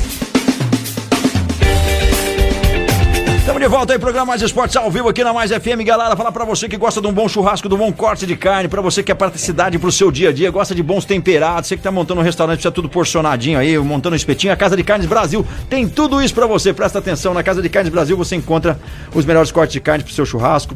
Estamos 3.39 3.61
de 3.61 3.67
volta 3.69 3.93
aí, 3.93 3.99
programa 3.99 4.25
Mais 4.25 4.41
Esportes 4.41 4.75
ao 4.75 4.91
vivo 4.91 5.07
aqui 5.07 5.23
na 5.23 5.31
Mais 5.31 5.49
FM, 5.49 5.81
galera. 5.85 6.15
Falar 6.17 6.31
pra 6.33 6.43
você 6.43 6.67
que 6.67 6.75
gosta 6.75 6.99
de 6.99 7.07
um 7.07 7.13
bom 7.13 7.29
churrasco, 7.29 7.69
de 7.69 7.75
um 7.75 7.77
bom 7.77 7.93
corte 7.93 8.25
de 8.25 8.35
carne, 8.35 8.67
pra 8.67 8.81
você 8.81 9.01
que 9.01 9.11
é 9.11 9.15
praticidade 9.15 9.79
pro 9.79 9.91
seu 9.91 10.11
dia 10.11 10.29
a 10.29 10.33
dia, 10.33 10.51
gosta 10.51 10.75
de 10.75 10.83
bons 10.83 11.05
temperados, 11.05 11.69
você 11.69 11.77
que 11.77 11.83
tá 11.83 11.91
montando 11.91 12.19
um 12.19 12.23
restaurante, 12.23 12.57
precisa 12.57 12.71
tudo 12.71 12.89
porcionadinho 12.89 13.57
aí, 13.57 13.77
montando 13.77 14.13
um 14.13 14.17
espetinho, 14.17 14.51
a 14.51 14.57
Casa 14.57 14.75
de 14.75 14.83
Carnes 14.83 15.07
Brasil 15.07 15.45
tem 15.69 15.87
tudo 15.87 16.21
isso 16.21 16.33
pra 16.33 16.45
você. 16.47 16.73
Presta 16.73 16.99
atenção, 16.99 17.33
na 17.33 17.43
Casa 17.43 17.61
de 17.61 17.69
Carnes 17.69 17.91
Brasil 17.91 18.17
você 18.17 18.35
encontra 18.35 18.77
os 19.13 19.23
melhores 19.23 19.51
cortes 19.51 19.73
de 19.73 19.79
carne 19.79 20.03
pro 20.03 20.11
seu 20.11 20.25
churrasco. 20.25 20.75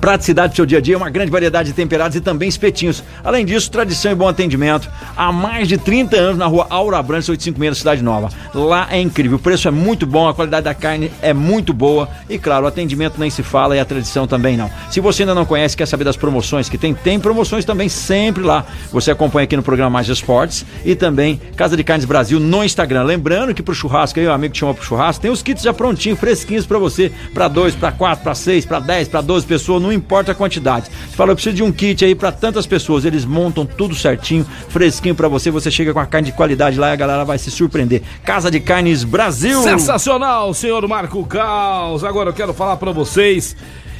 Praticidade 0.00 0.50
pro 0.50 0.56
seu 0.56 0.66
dia 0.66 0.78
a 0.78 0.80
dia, 0.80 0.96
uma 0.96 1.10
grande 1.10 1.30
variedade 1.30 1.70
de 1.70 1.74
temperados 1.74 2.16
e 2.16 2.20
também 2.20 2.48
espetinhos. 2.48 3.02
Além 3.24 3.44
disso, 3.44 3.70
tradição 3.70 4.12
e 4.12 4.14
bom 4.14 4.28
atendimento. 4.28 4.88
Há 5.16 5.32
mais 5.32 5.68
de 5.68 5.76
30 5.76 6.16
anos 6.16 6.38
na 6.38 6.46
rua 6.46 6.66
Aura 6.70 7.02
Branca, 7.02 7.30
856 7.30 7.70
da 7.70 7.74
Cidade 7.74 8.02
Nova. 8.02 8.28
Lá 8.54 8.86
é 8.90 9.00
incrível, 9.00 9.36
o 9.36 9.40
preço 9.40 9.66
é 9.66 9.70
muito 9.70 10.06
bom, 10.06 10.28
a 10.28 10.34
qualidade 10.34 10.64
da 10.64 10.74
carne 10.74 11.10
é 11.20 11.32
muito 11.32 11.72
boa 11.72 12.08
e, 12.28 12.38
claro, 12.38 12.64
o 12.64 12.68
atendimento 12.68 13.18
nem 13.18 13.28
se 13.28 13.42
fala 13.42 13.76
e 13.76 13.80
a 13.80 13.84
tradição 13.84 14.26
também 14.26 14.56
não. 14.56 14.70
Se 14.90 15.00
você 15.00 15.22
ainda 15.22 15.34
não 15.34 15.44
conhece, 15.44 15.76
quer 15.76 15.86
saber 15.86 16.04
das 16.04 16.16
promoções 16.16 16.68
que 16.68 16.78
tem, 16.78 16.94
tem 16.94 17.18
promoções 17.18 17.64
também 17.64 17.88
sempre 17.88 18.42
lá. 18.42 18.64
Você 18.92 19.10
acompanha 19.10 19.44
aqui 19.44 19.56
no 19.56 19.62
programa 19.62 19.90
Mais 19.90 20.08
Esportes 20.08 20.64
e 20.84 20.94
também 20.94 21.40
Casa 21.56 21.76
de 21.76 21.82
Carnes 21.82 22.04
Brasil 22.04 22.38
no 22.38 22.62
Instagram. 22.64 23.02
Lembrando 23.02 23.52
que 23.52 23.62
pro 23.62 23.74
churrasco 23.74 24.20
aí, 24.20 24.26
o 24.26 24.32
amigo 24.32 24.52
que 24.52 24.58
chama 24.58 24.74
pro 24.74 24.84
churrasco, 24.84 25.22
tem 25.22 25.30
os 25.30 25.42
kits 25.42 25.62
já 25.62 25.74
prontinhos, 25.74 26.20
fresquinhos 26.20 26.66
pra 26.66 26.78
você, 26.78 27.10
pra 27.34 27.48
dois, 27.48 27.74
pra 27.74 27.90
quatro, 27.90 28.22
pra 28.22 28.34
seis, 28.34 28.64
pra 28.64 28.78
dez, 28.78 29.08
pra 29.08 29.20
doze 29.20 29.44
pessoas, 29.44 29.82
não 29.88 29.92
importa 29.92 30.32
a 30.32 30.34
quantidade. 30.34 30.86
Você 30.86 31.16
fala, 31.16 31.32
eu 31.32 31.34
preciso 31.34 31.56
de 31.56 31.62
um 31.62 31.72
kit 31.72 32.04
aí 32.04 32.14
pra 32.14 32.30
tantas 32.30 32.66
pessoas, 32.66 33.04
eles 33.04 33.24
montam 33.24 33.64
tudo 33.64 33.94
certinho, 33.94 34.46
fresquinho 34.68 35.14
pra 35.14 35.28
você, 35.28 35.50
você 35.50 35.70
chega 35.70 35.92
com 35.92 36.00
a 36.00 36.06
carne 36.06 36.26
de 36.26 36.36
qualidade 36.36 36.78
lá 36.78 36.90
e 36.90 36.92
a 36.92 36.96
galera 36.96 37.24
vai 37.24 37.38
se 37.38 37.50
surpreender. 37.50 38.02
Casa 38.22 38.50
de 38.50 38.60
Carnes 38.60 39.02
Brasil. 39.02 39.62
Sensacional, 39.62 40.52
senhor 40.52 40.86
Marco 40.86 41.24
Caos. 41.24 42.04
Agora 42.04 42.30
eu 42.30 42.34
quero 42.34 42.52
falar 42.52 42.76
pra 42.76 42.92
vocês 42.92 43.56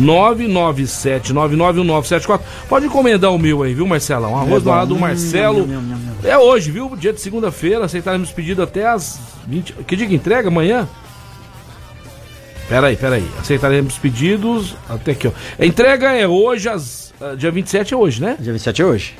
997991974. 0.00 2.40
Pode 2.70 2.86
encomendar 2.86 3.30
o 3.34 3.38
meu 3.38 3.62
aí, 3.62 3.74
viu, 3.74 3.86
Marcelão? 3.86 4.34
Arroz 4.34 4.50
É 4.50 4.54
no 4.54 4.60
bom. 4.62 4.72
arado 4.72 4.94
do 4.94 4.98
Marcelo. 5.00 5.68
É 6.24 6.38
hoje, 6.38 6.70
viu? 6.70 6.96
Dia 6.96 7.12
de 7.12 7.20
segunda-feira, 7.20 7.84
aceitaremos 7.84 8.32
pedido 8.32 8.62
até 8.62 8.86
as 8.86 9.20
20. 9.46 9.74
Que 9.86 9.94
dia 9.94 10.06
que 10.06 10.14
entrega? 10.14 10.48
Amanhã? 10.48 10.88
Peraí, 12.70 12.96
peraí. 12.96 13.28
Aceitaremos 13.36 13.98
pedidos 13.98 14.76
até 14.88 15.10
aqui, 15.10 15.26
ó. 15.26 15.32
A 15.58 15.66
entrega 15.66 16.12
é 16.12 16.28
hoje, 16.28 16.68
às, 16.68 17.12
ah, 17.20 17.34
dia 17.34 17.50
27 17.50 17.92
é 17.94 17.96
hoje, 17.96 18.22
né? 18.22 18.36
Dia 18.38 18.52
27 18.52 18.80
é 18.80 18.84
hoje. 18.84 19.14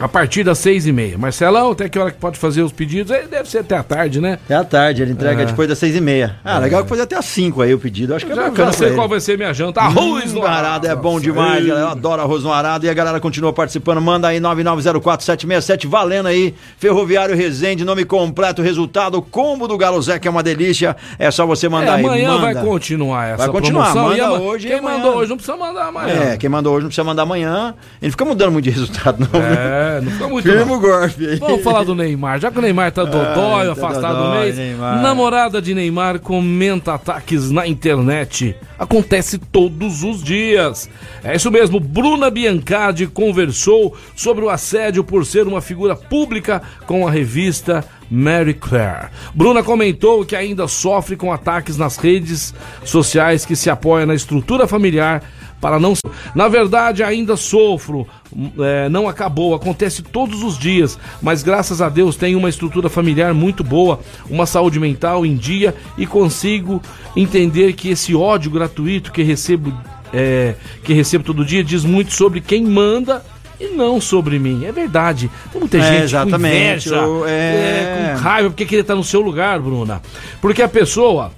A 0.00 0.08
partir 0.08 0.44
das 0.44 0.58
seis 0.58 0.86
e 0.86 0.92
meia. 0.92 1.16
Marcelão, 1.16 1.70
até 1.72 1.88
que 1.88 1.98
hora 1.98 2.10
que 2.10 2.18
pode 2.18 2.38
fazer 2.38 2.62
os 2.62 2.72
pedidos? 2.72 3.10
Aí 3.12 3.26
Deve 3.26 3.48
ser 3.48 3.58
até 3.58 3.76
a 3.76 3.82
tarde, 3.82 4.20
né? 4.20 4.38
É 4.48 4.54
à 4.54 4.62
tarde, 4.64 5.02
ele 5.02 5.12
entrega 5.12 5.42
É. 5.42 5.46
depois 5.46 5.68
das 5.68 5.78
6 5.78 5.96
e 5.96 6.00
meia. 6.00 6.36
Ah, 6.44 6.58
legal 6.58 6.82
que 6.82 6.88
fazer 6.88 7.02
até 7.02 7.16
às 7.16 7.24
5 7.24 7.62
aí 7.62 7.72
o 7.72 7.78
pedido. 7.78 8.14
Acho 8.14 8.26
que 8.26 8.32
é 8.32 8.34
Já, 8.34 8.42
bacana 8.50 8.72
já 8.72 8.78
sei 8.78 8.90
qual 8.92 9.08
vai 9.08 9.20
ser 9.20 9.36
minha 9.38 9.52
janta. 9.54 9.80
Arroz 9.80 10.32
Hum, 10.32 10.40
no 10.40 10.46
arado 10.46 10.86
é 10.86 10.94
bom 10.94 11.18
demais, 11.20 11.64
galera. 11.64 11.86
Eu 11.86 11.90
adoro 11.90 12.22
arroz 12.22 12.42
no 12.44 12.52
arado. 12.52 12.86
E 12.86 12.88
a 12.88 12.94
galera 12.94 13.18
continua 13.20 13.52
participando. 13.52 14.00
Manda 14.00 14.28
aí 14.28 14.40
9904767, 14.40 15.86
valendo 15.86 16.26
aí. 16.26 16.54
Ferroviário 16.78 17.34
Resende, 17.36 17.84
nome 17.84 18.04
completo, 18.04 18.62
resultado, 18.62 19.20
combo 19.22 19.66
do 19.66 19.76
Galo 19.78 20.00
Zé, 20.02 20.18
que 20.18 20.28
é 20.28 20.30
uma 20.30 20.42
delícia. 20.42 20.96
É 21.18 21.30
só 21.30 21.46
você 21.46 21.66
É, 21.66 21.68
mandar 21.68 21.94
aí. 21.94 22.04
amanhã 22.04 22.38
vai 22.38 22.54
continuar 22.54 23.26
essa 23.28 23.36
Vai 23.38 23.48
continuar, 23.48 23.92
promoção. 23.92 24.10
manda 24.10 24.24
ama- 24.26 24.40
hoje 24.44 24.66
Quem 24.68 24.78
amanhã. 24.78 24.96
mandou 24.98 25.16
hoje 25.16 25.30
não 25.30 25.36
precisa 25.36 25.56
mandar 25.56 25.86
amanhã. 25.86 26.14
É, 26.32 26.36
quem 26.36 26.48
mandou 26.50 26.72
hoje 26.74 26.82
não 26.82 26.88
precisa 26.88 27.04
mandar 27.04 27.22
amanhã. 27.22 27.74
Ele 28.02 28.10
fica 28.10 28.24
mudando 28.24 28.52
muito 28.52 28.64
de 28.64 28.70
resultado, 28.78 29.18
não. 29.32 29.40
É, 29.40 29.83
não 30.00 30.10
fica 30.10 30.28
muito 30.28 30.48
golpe 30.80 31.26
aí. 31.26 31.36
Vamos 31.36 31.62
falar 31.62 31.84
do 31.84 31.94
Neymar. 31.94 32.40
Já 32.40 32.50
que 32.50 32.58
o 32.58 32.62
Neymar 32.62 32.92
tá 32.92 33.04
dodói, 33.04 33.60
Ai, 33.60 33.66
tá 33.66 33.72
afastado 33.72 34.16
do 34.16 34.22
dodói, 34.24 34.44
mês, 34.44 34.56
Neymar. 34.56 35.02
namorada 35.02 35.62
de 35.62 35.74
Neymar 35.74 36.18
comenta 36.20 36.94
ataques 36.94 37.50
na 37.50 37.66
internet. 37.66 38.56
Acontece 38.78 39.38
todos 39.38 40.02
os 40.02 40.22
dias. 40.22 40.88
É 41.22 41.34
isso 41.36 41.50
mesmo, 41.50 41.78
Bruna 41.78 42.30
Biancardi 42.30 43.06
conversou 43.06 43.96
sobre 44.16 44.44
o 44.44 44.50
assédio 44.50 45.04
por 45.04 45.24
ser 45.24 45.46
uma 45.46 45.60
figura 45.60 45.94
pública 45.96 46.60
com 46.86 47.06
a 47.06 47.10
revista 47.10 47.84
Mary 48.10 48.54
Claire. 48.54 49.08
Bruna 49.34 49.62
comentou 49.62 50.24
que 50.24 50.36
ainda 50.36 50.68
sofre 50.68 51.16
com 51.16 51.32
ataques 51.32 51.76
nas 51.76 51.96
redes 51.96 52.54
sociais 52.84 53.46
que 53.46 53.56
se 53.56 53.70
apoiam 53.70 54.06
na 54.06 54.14
estrutura 54.14 54.66
familiar 54.66 55.22
para 55.64 55.80
não. 55.80 55.94
Na 56.34 56.46
verdade, 56.46 57.02
ainda 57.02 57.38
sofro. 57.38 58.06
hum, 58.36 58.50
é, 58.58 58.86
não 58.90 59.08
acabou, 59.08 59.54
acontece 59.54 60.02
todos 60.02 60.42
os 60.42 60.58
dias, 60.58 60.98
mas 61.22 61.42
graças 61.42 61.80
a 61.80 61.88
Deus 61.88 62.16
tenho 62.16 62.38
uma 62.38 62.50
estrutura 62.50 62.90
familiar 62.90 63.32
muito 63.32 63.64
boa, 63.64 63.98
uma 64.28 64.44
saúde 64.44 64.78
mental 64.78 65.24
em 65.24 65.34
dia 65.34 65.74
e 65.96 66.06
consigo 66.06 66.82
entender 67.16 67.72
que 67.72 67.88
esse 67.88 68.14
ódio 68.14 68.50
gratuito 68.50 69.10
que 69.10 69.22
recebo 69.22 69.72
é, 70.12 70.54
que 70.84 70.92
recebo 70.92 71.24
todo 71.24 71.42
dia 71.46 71.64
diz 71.64 71.82
muito 71.82 72.12
sobre 72.12 72.42
quem 72.42 72.62
manda 72.64 73.24
e 73.58 73.68
não 73.68 74.02
sobre 74.02 74.38
mim. 74.38 74.66
É 74.66 74.70
verdade. 74.72 75.30
Tem 75.50 75.58
muita 75.60 75.78
É, 75.78 75.80
gente 75.92 76.02
exatamente. 76.04 76.90
com 76.90 76.94
inveja, 76.94 76.94
Eu- 76.96 77.24
é. 77.26 77.30
é, 77.30 78.12
com 78.14 78.20
raiva, 78.20 78.50
porque 78.50 78.66
queria 78.66 78.82
estar 78.82 78.94
no 78.96 79.02
seu 79.04 79.22
lugar, 79.22 79.58
Bruna. 79.60 80.02
Porque 80.42 80.60
a 80.60 80.68
pessoa 80.68 81.32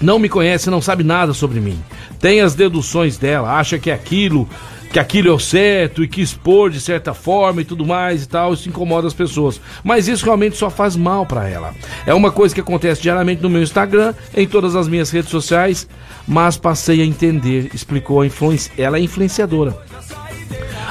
não 0.00 0.18
me 0.20 0.28
conhece, 0.28 0.70
não 0.70 0.80
sabe 0.80 1.02
nada 1.02 1.34
sobre 1.34 1.58
mim. 1.60 1.78
Tem 2.20 2.40
as 2.40 2.54
deduções 2.54 3.16
dela, 3.16 3.58
acha 3.58 3.78
que 3.78 3.90
é 3.90 3.94
aquilo, 3.94 4.46
que 4.92 4.98
aquilo 4.98 5.28
é 5.28 5.32
o 5.32 5.38
certo 5.38 6.02
e 6.04 6.08
que 6.08 6.20
expor 6.20 6.70
de 6.70 6.80
certa 6.80 7.14
forma 7.14 7.62
e 7.62 7.64
tudo 7.64 7.86
mais 7.86 8.24
e 8.24 8.28
tal, 8.28 8.52
isso 8.52 8.68
incomoda 8.68 9.06
as 9.06 9.14
pessoas. 9.14 9.60
Mas 9.82 10.06
isso 10.06 10.24
realmente 10.24 10.56
só 10.56 10.68
faz 10.68 10.96
mal 10.96 11.24
pra 11.24 11.48
ela. 11.48 11.74
É 12.04 12.12
uma 12.12 12.30
coisa 12.30 12.54
que 12.54 12.60
acontece 12.60 13.00
diariamente 13.00 13.42
no 13.42 13.48
meu 13.48 13.62
Instagram, 13.62 14.14
em 14.36 14.46
todas 14.46 14.76
as 14.76 14.86
minhas 14.86 15.10
redes 15.10 15.30
sociais, 15.30 15.88
mas 16.28 16.56
passei 16.56 17.00
a 17.00 17.06
entender, 17.06 17.70
explicou 17.72 18.20
a 18.20 18.26
influência, 18.26 18.72
ela 18.76 18.98
é 18.98 19.00
influenciadora. 19.00 19.76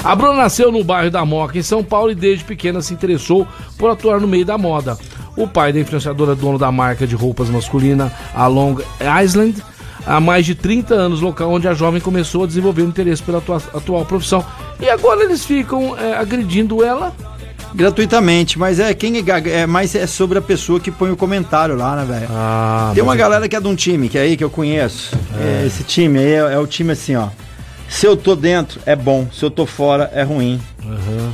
A 0.01 0.15
Bruna 0.15 0.33
nasceu 0.33 0.71
no 0.71 0.83
bairro 0.83 1.11
da 1.11 1.25
Moca, 1.25 1.57
em 1.57 1.61
São 1.61 1.83
Paulo, 1.83 2.11
e 2.11 2.15
desde 2.15 2.45
pequena 2.45 2.81
se 2.81 2.93
interessou 2.93 3.45
por 3.77 3.91
atuar 3.91 4.21
no 4.21 4.27
meio 4.27 4.45
da 4.45 4.57
moda. 4.57 4.97
O 5.35 5.45
pai 5.45 5.73
da 5.73 5.79
influenciadora, 5.79 6.35
dono 6.35 6.57
da 6.57 6.71
marca 6.71 7.05
de 7.05 7.15
roupas 7.15 7.49
masculina, 7.49 8.11
a 8.33 8.47
Long 8.47 8.77
Island, 9.21 9.61
há 10.05 10.19
mais 10.19 10.45
de 10.45 10.55
30 10.55 10.93
anos, 10.93 11.21
local 11.21 11.51
onde 11.51 11.67
a 11.67 11.73
jovem 11.73 12.01
começou 12.01 12.43
a 12.43 12.47
desenvolver 12.47 12.81
o 12.83 12.87
interesse 12.87 13.21
pela 13.23 13.37
atua- 13.39 13.61
atual 13.73 14.05
profissão. 14.05 14.43
E 14.79 14.89
agora 14.89 15.23
eles 15.23 15.45
ficam 15.45 15.97
é, 15.97 16.15
agredindo 16.15 16.83
ela. 16.83 17.13
Gratuitamente, 17.73 18.57
mas 18.57 18.79
é 18.79 18.91
quem 18.95 19.17
é, 19.17 19.49
é 19.61 19.67
mais 19.67 19.93
é 19.93 20.07
sobre 20.07 20.39
a 20.39 20.41
pessoa 20.41 20.79
que 20.79 20.89
põe 20.89 21.11
o 21.11 21.15
comentário 21.15 21.75
lá, 21.75 21.95
né, 21.95 22.03
velho? 22.05 22.27
Ah, 22.31 22.91
Tem 22.95 23.03
uma 23.03 23.11
mas- 23.11 23.19
galera 23.19 23.47
que 23.47 23.55
é 23.55 23.61
de 23.61 23.67
um 23.67 23.75
time, 23.75 24.09
que 24.09 24.17
é 24.17 24.21
aí 24.21 24.35
que 24.35 24.43
eu 24.43 24.49
conheço. 24.49 25.15
É, 25.39 25.65
esse 25.67 25.83
time 25.83 26.17
aí 26.17 26.31
é, 26.33 26.37
é 26.53 26.57
o 26.57 26.65
time 26.65 26.91
assim, 26.93 27.15
ó. 27.15 27.27
Se 27.87 28.07
eu 28.07 28.17
tô 28.17 28.35
dentro, 28.35 28.79
é 28.87 28.95
bom. 28.95 29.27
Se 29.31 29.43
eu 29.45 29.51
tô 29.51 29.65
fora, 29.67 30.09
é 30.15 30.23
ruim. 30.23 30.59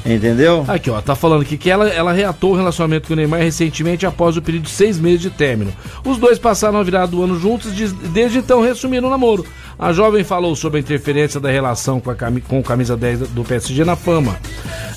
Entendeu? 0.05 0.65
Aqui, 0.67 0.89
ó, 0.89 1.01
tá 1.01 1.15
falando 1.15 1.41
aqui 1.41 1.57
que 1.57 1.69
ela, 1.69 1.87
ela 1.89 2.11
reatou 2.11 2.53
o 2.53 2.55
relacionamento 2.55 3.07
com 3.07 3.13
o 3.13 3.15
Neymar 3.15 3.41
recentemente 3.41 4.05
após 4.05 4.37
o 4.37 4.41
período 4.41 4.63
de 4.63 4.71
seis 4.71 4.99
meses 4.99 5.21
de 5.21 5.29
término. 5.29 5.73
Os 6.05 6.17
dois 6.17 6.39
passaram 6.39 6.77
a 6.77 6.83
virada 6.83 7.07
do 7.07 7.23
ano 7.23 7.39
juntos 7.39 7.79
e 7.79 7.87
desde 8.09 8.39
então 8.39 8.61
reassumiram 8.61 9.07
o 9.07 9.11
namoro. 9.11 9.45
A 9.77 9.91
jovem 9.91 10.23
falou 10.23 10.55
sobre 10.55 10.77
a 10.77 10.81
interferência 10.81 11.39
da 11.39 11.49
relação 11.49 11.99
com, 11.99 12.09
a 12.09 12.15
cami 12.15 12.39
com 12.41 12.59
o 12.59 12.63
camisa 12.63 12.95
10 12.95 13.19
do 13.29 13.43
PSG 13.43 13.83
na 13.83 13.95
fama. 13.95 14.37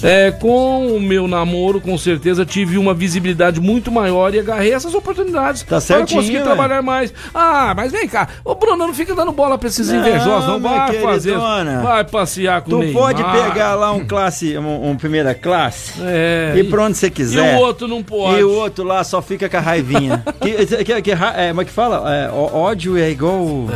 É, 0.01 0.31
com 0.31 0.87
o 0.95 1.01
meu 1.01 1.27
namoro, 1.27 1.81
com 1.81 1.99
certeza, 1.99 2.47
tive 2.47 2.79
uma 2.79 2.95
visibilidade 2.95 3.61
muito 3.61 3.91
maior 3.91 4.33
e 4.33 4.39
agarrei 4.39 4.73
essas 4.73 4.95
oportunidades 4.95 5.63
Tá 5.63 5.67
para 5.71 5.81
certinho, 5.81 6.21
conseguir 6.21 6.35
velho. 6.39 6.45
trabalhar 6.45 6.83
mais. 6.83 7.13
Ah, 7.35 7.73
mas 7.77 7.91
vem 7.91 8.07
cá, 8.07 8.29
o 8.45 8.55
Bruno 8.55 8.77
não 8.87 8.95
fica 8.95 9.13
dando 9.17 9.33
bola 9.33 9.59
pra 9.59 9.69
esses 9.69 9.89
Não, 9.89 9.99
invejosos, 9.99 10.49
não. 10.49 10.61
Vai 10.61 10.93
fazer, 11.01 11.37
vai 11.83 12.05
passear 12.05 12.63
com 12.63 12.69
o 12.71 12.75
Tu 12.75 12.79
Neymar. 12.85 13.03
pode 13.03 13.25
pegar 13.25 13.75
lá 13.75 13.91
um 13.93 14.07
classe, 14.07 14.57
um, 14.57 14.91
um 14.91 14.97
primeira 14.97 15.35
classe 15.35 15.95
É, 16.01 16.55
e 16.57 16.63
pra 16.63 16.85
onde 16.85 16.97
você 16.97 17.11
quiser. 17.11 17.55
E 17.55 17.57
o 17.57 17.61
outro 17.61 17.89
não 17.89 18.01
pode. 18.03 18.39
E 18.39 18.45
o 18.45 18.51
outro 18.53 18.85
lá 18.85 19.03
só 19.03 19.21
fica 19.21 19.49
com 19.49 19.57
a 19.57 19.61
raivinha. 19.61 20.23
que, 20.41 20.85
que, 20.85 21.03
que, 21.03 21.11
é, 21.11 21.49
como 21.49 21.63
é 21.63 21.65
que 21.65 21.73
fala? 21.73 22.15
É, 22.15 22.31
ódio 22.31 22.97
é 22.97 23.11
igual. 23.11 23.67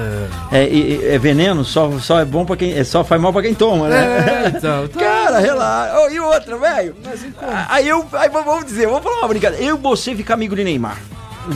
É, 0.53 0.63
é- 0.63 0.92
é 1.03 1.19
veneno, 1.19 1.65
só, 1.65 1.91
só 1.99 2.19
é 2.21 2.25
bom 2.25 2.45
pra 2.45 2.57
quem. 2.57 2.77
É, 2.77 2.83
só 2.85 3.05
faz 3.05 3.21
mal 3.21 3.33
pra 3.33 3.43
quem 3.43 3.55
toma, 3.55 3.89
né? 3.89 4.45
É, 4.45 4.49
então, 4.57 4.85
então- 4.85 5.01
Cara, 5.03 5.39
relaxa. 5.39 6.01
Ô, 6.01 6.09
e 6.11 6.19
outra, 6.21 6.57
velho? 6.57 6.95
Aí 7.69 7.89
eu. 7.89 8.05
Aí 8.13 8.29
vamos 8.29 8.65
dizer, 8.65 8.87
vamos 8.87 9.03
falar 9.03 9.19
uma 9.19 9.29
brincadeira. 9.29 9.65
Eu 9.65 9.77
e 9.77 9.79
você 9.79 10.15
fica 10.15 10.35
amigo 10.35 10.57
de 10.57 10.65
Neymar. 10.65 10.99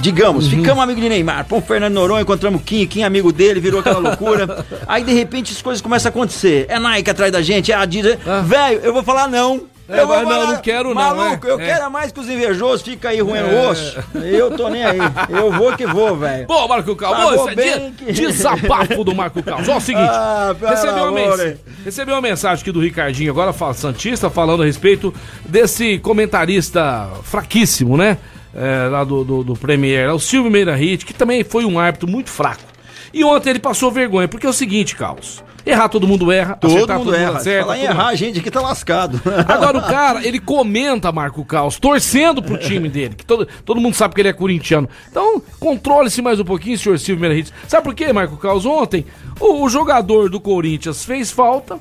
Digamos, 0.01 0.49
ficamos 0.49 0.83
amigos 0.83 1.01
de 1.01 1.09
Neymar. 1.09 1.45
Pô, 1.45 1.59
o 1.59 1.61
Fernando 1.61 1.95
Noronha, 1.95 2.23
encontramos 2.23 2.61
Kim, 2.63 2.85
Kim 2.87 3.03
amigo 3.05 3.33
dele, 3.33 3.61
virou 3.61 3.79
aquela 3.81 4.01
loucura. 4.01 4.65
Aí 4.87 5.05
de 5.05 5.13
repente 5.13 5.53
as 5.53 5.63
coisas 5.63 5.81
começam 5.81 6.09
a 6.09 6.11
acontecer. 6.11 6.67
É 6.69 6.79
Nike 6.79 7.09
atrás 7.09 7.31
da 7.31 7.41
gente, 7.41 7.71
é 7.71 7.75
Adidas. 7.77 8.19
Velho, 8.45 8.81
eu 8.83 8.93
vou 8.93 9.05
falar 9.05 9.29
não. 9.29 9.63
É, 9.89 10.01
eu 10.01 10.07
vou 10.07 10.17
mas 10.17 10.29
não, 10.29 10.47
não 10.49 10.57
quero 10.61 10.89
não, 10.89 10.95
Maluco, 10.97 11.47
é. 11.47 11.51
eu 11.51 11.61
É. 11.61 11.65
quero 11.65 11.85
é 11.85 11.89
mais 11.89 12.11
que 12.11 12.19
os 12.19 12.29
invejosos 12.29 12.83
fica 12.83 13.11
aí 13.11 13.21
roendo 13.21 13.51
É. 13.51 13.69
osso. 13.69 13.97
Eu 14.17 14.51
tô 14.57 14.69
nem 14.69 14.85
aí. 14.85 14.99
Eu 15.29 15.53
vou 15.53 15.77
que 15.77 15.87
vou, 15.87 16.17
velho. 16.17 16.45
Bom, 16.47 16.67
Marco 16.67 16.97
Cal, 16.97 17.15
Pagou 17.15 17.35
esse 17.35 17.49
é 17.51 17.55
bem 17.55 17.93
que- 17.93 18.13
desabafo 18.13 19.05
do 19.05 19.15
Marco 19.15 19.41
Cal. 19.43 19.65
Só 19.65 19.77
o 19.77 19.81
seguinte, 19.81 20.09
Ah, 20.11 20.55
recebeu, 20.61 20.95
uma 20.95 21.09
amor, 21.09 21.37
mens- 21.39 21.41
hein? 21.41 21.57
recebeu 21.85 22.15
uma 22.17 22.21
mensagem 22.21 22.63
aqui 22.63 22.73
do 22.73 22.81
Ricardinho, 22.81 23.31
agora 23.31 23.53
fala 23.53 23.75
Santista, 23.75 24.29
falando 24.29 24.63
a 24.63 24.67
respeito 24.67 25.15
desse 25.45 25.99
comentarista 26.01 27.09
fraquíssimo, 27.23 27.97
né? 27.97 28.19
É, 28.55 28.89
lá 28.89 29.05
do, 29.05 29.23
do, 29.23 29.45
do 29.45 29.55
Premier, 29.55 30.11
o 30.13 30.19
Silvio 30.19 30.51
Meira 30.51 30.75
Hit, 30.75 31.05
que 31.05 31.13
também 31.13 31.45
foi 31.45 31.65
um 31.65 31.79
árbitro 31.79 32.09
muito 32.09 32.31
fraco. 32.31 32.63
E 33.13 33.23
ontem 33.23 33.51
ele 33.51 33.59
passou 33.61 33.91
vergonha, 33.93 34.27
porque 34.27 34.47
é 34.47 34.49
o 34.49 34.53
seguinte, 34.53 34.97
Carlos. 34.97 35.45
Errar 35.67 35.89
todo 35.89 36.07
mundo 36.07 36.31
erra, 36.31 36.55
Todo 36.55 36.77
acertar 36.77 36.99
mundo 36.99 37.13
erra. 37.13 37.31
Se 37.33 37.37
acerta, 37.49 37.63
falar 37.65 37.77
em 37.77 37.81
todo 37.81 37.89
mundo- 37.91 38.01
errar, 38.01 38.09
a 38.11 38.15
gente 38.15 38.39
aqui 38.39 38.51
tá 38.53 38.61
lascado. 38.61 39.21
Agora 39.49 39.77
o 39.79 39.83
cara, 39.83 40.25
ele 40.27 40.39
comenta 40.39 41.11
Marco 41.11 41.45
Caos, 41.45 41.77
torcendo 41.79 42.41
pro 42.41 42.57
time 42.57 42.89
dele, 42.89 43.17
que 43.17 43.27
todo, 43.27 43.49
todo 43.65 43.81
mundo 43.81 43.95
sabe 43.95 44.15
que 44.15 44.21
ele 44.21 44.29
é 44.29 44.33
corintiano. 44.33 44.89
Então, 45.11 45.43
controle-se 45.59 46.23
mais 46.23 46.39
um 46.39 46.45
pouquinho, 46.45 46.79
senhor 46.79 46.97
Silvio 47.01 47.21
Meira 47.21 47.37
Hits. 47.37 47.53
Sabe 47.67 47.83
por 47.83 47.95
quê, 47.97 48.13
Marco 48.13 48.37
Caos? 48.37 48.65
Ontem, 48.65 49.05
o, 49.41 49.65
o 49.65 49.69
jogador 49.69 50.31
do 50.31 50.39
Corinthians 50.39 51.05
fez 51.05 51.33
falta, 51.33 51.81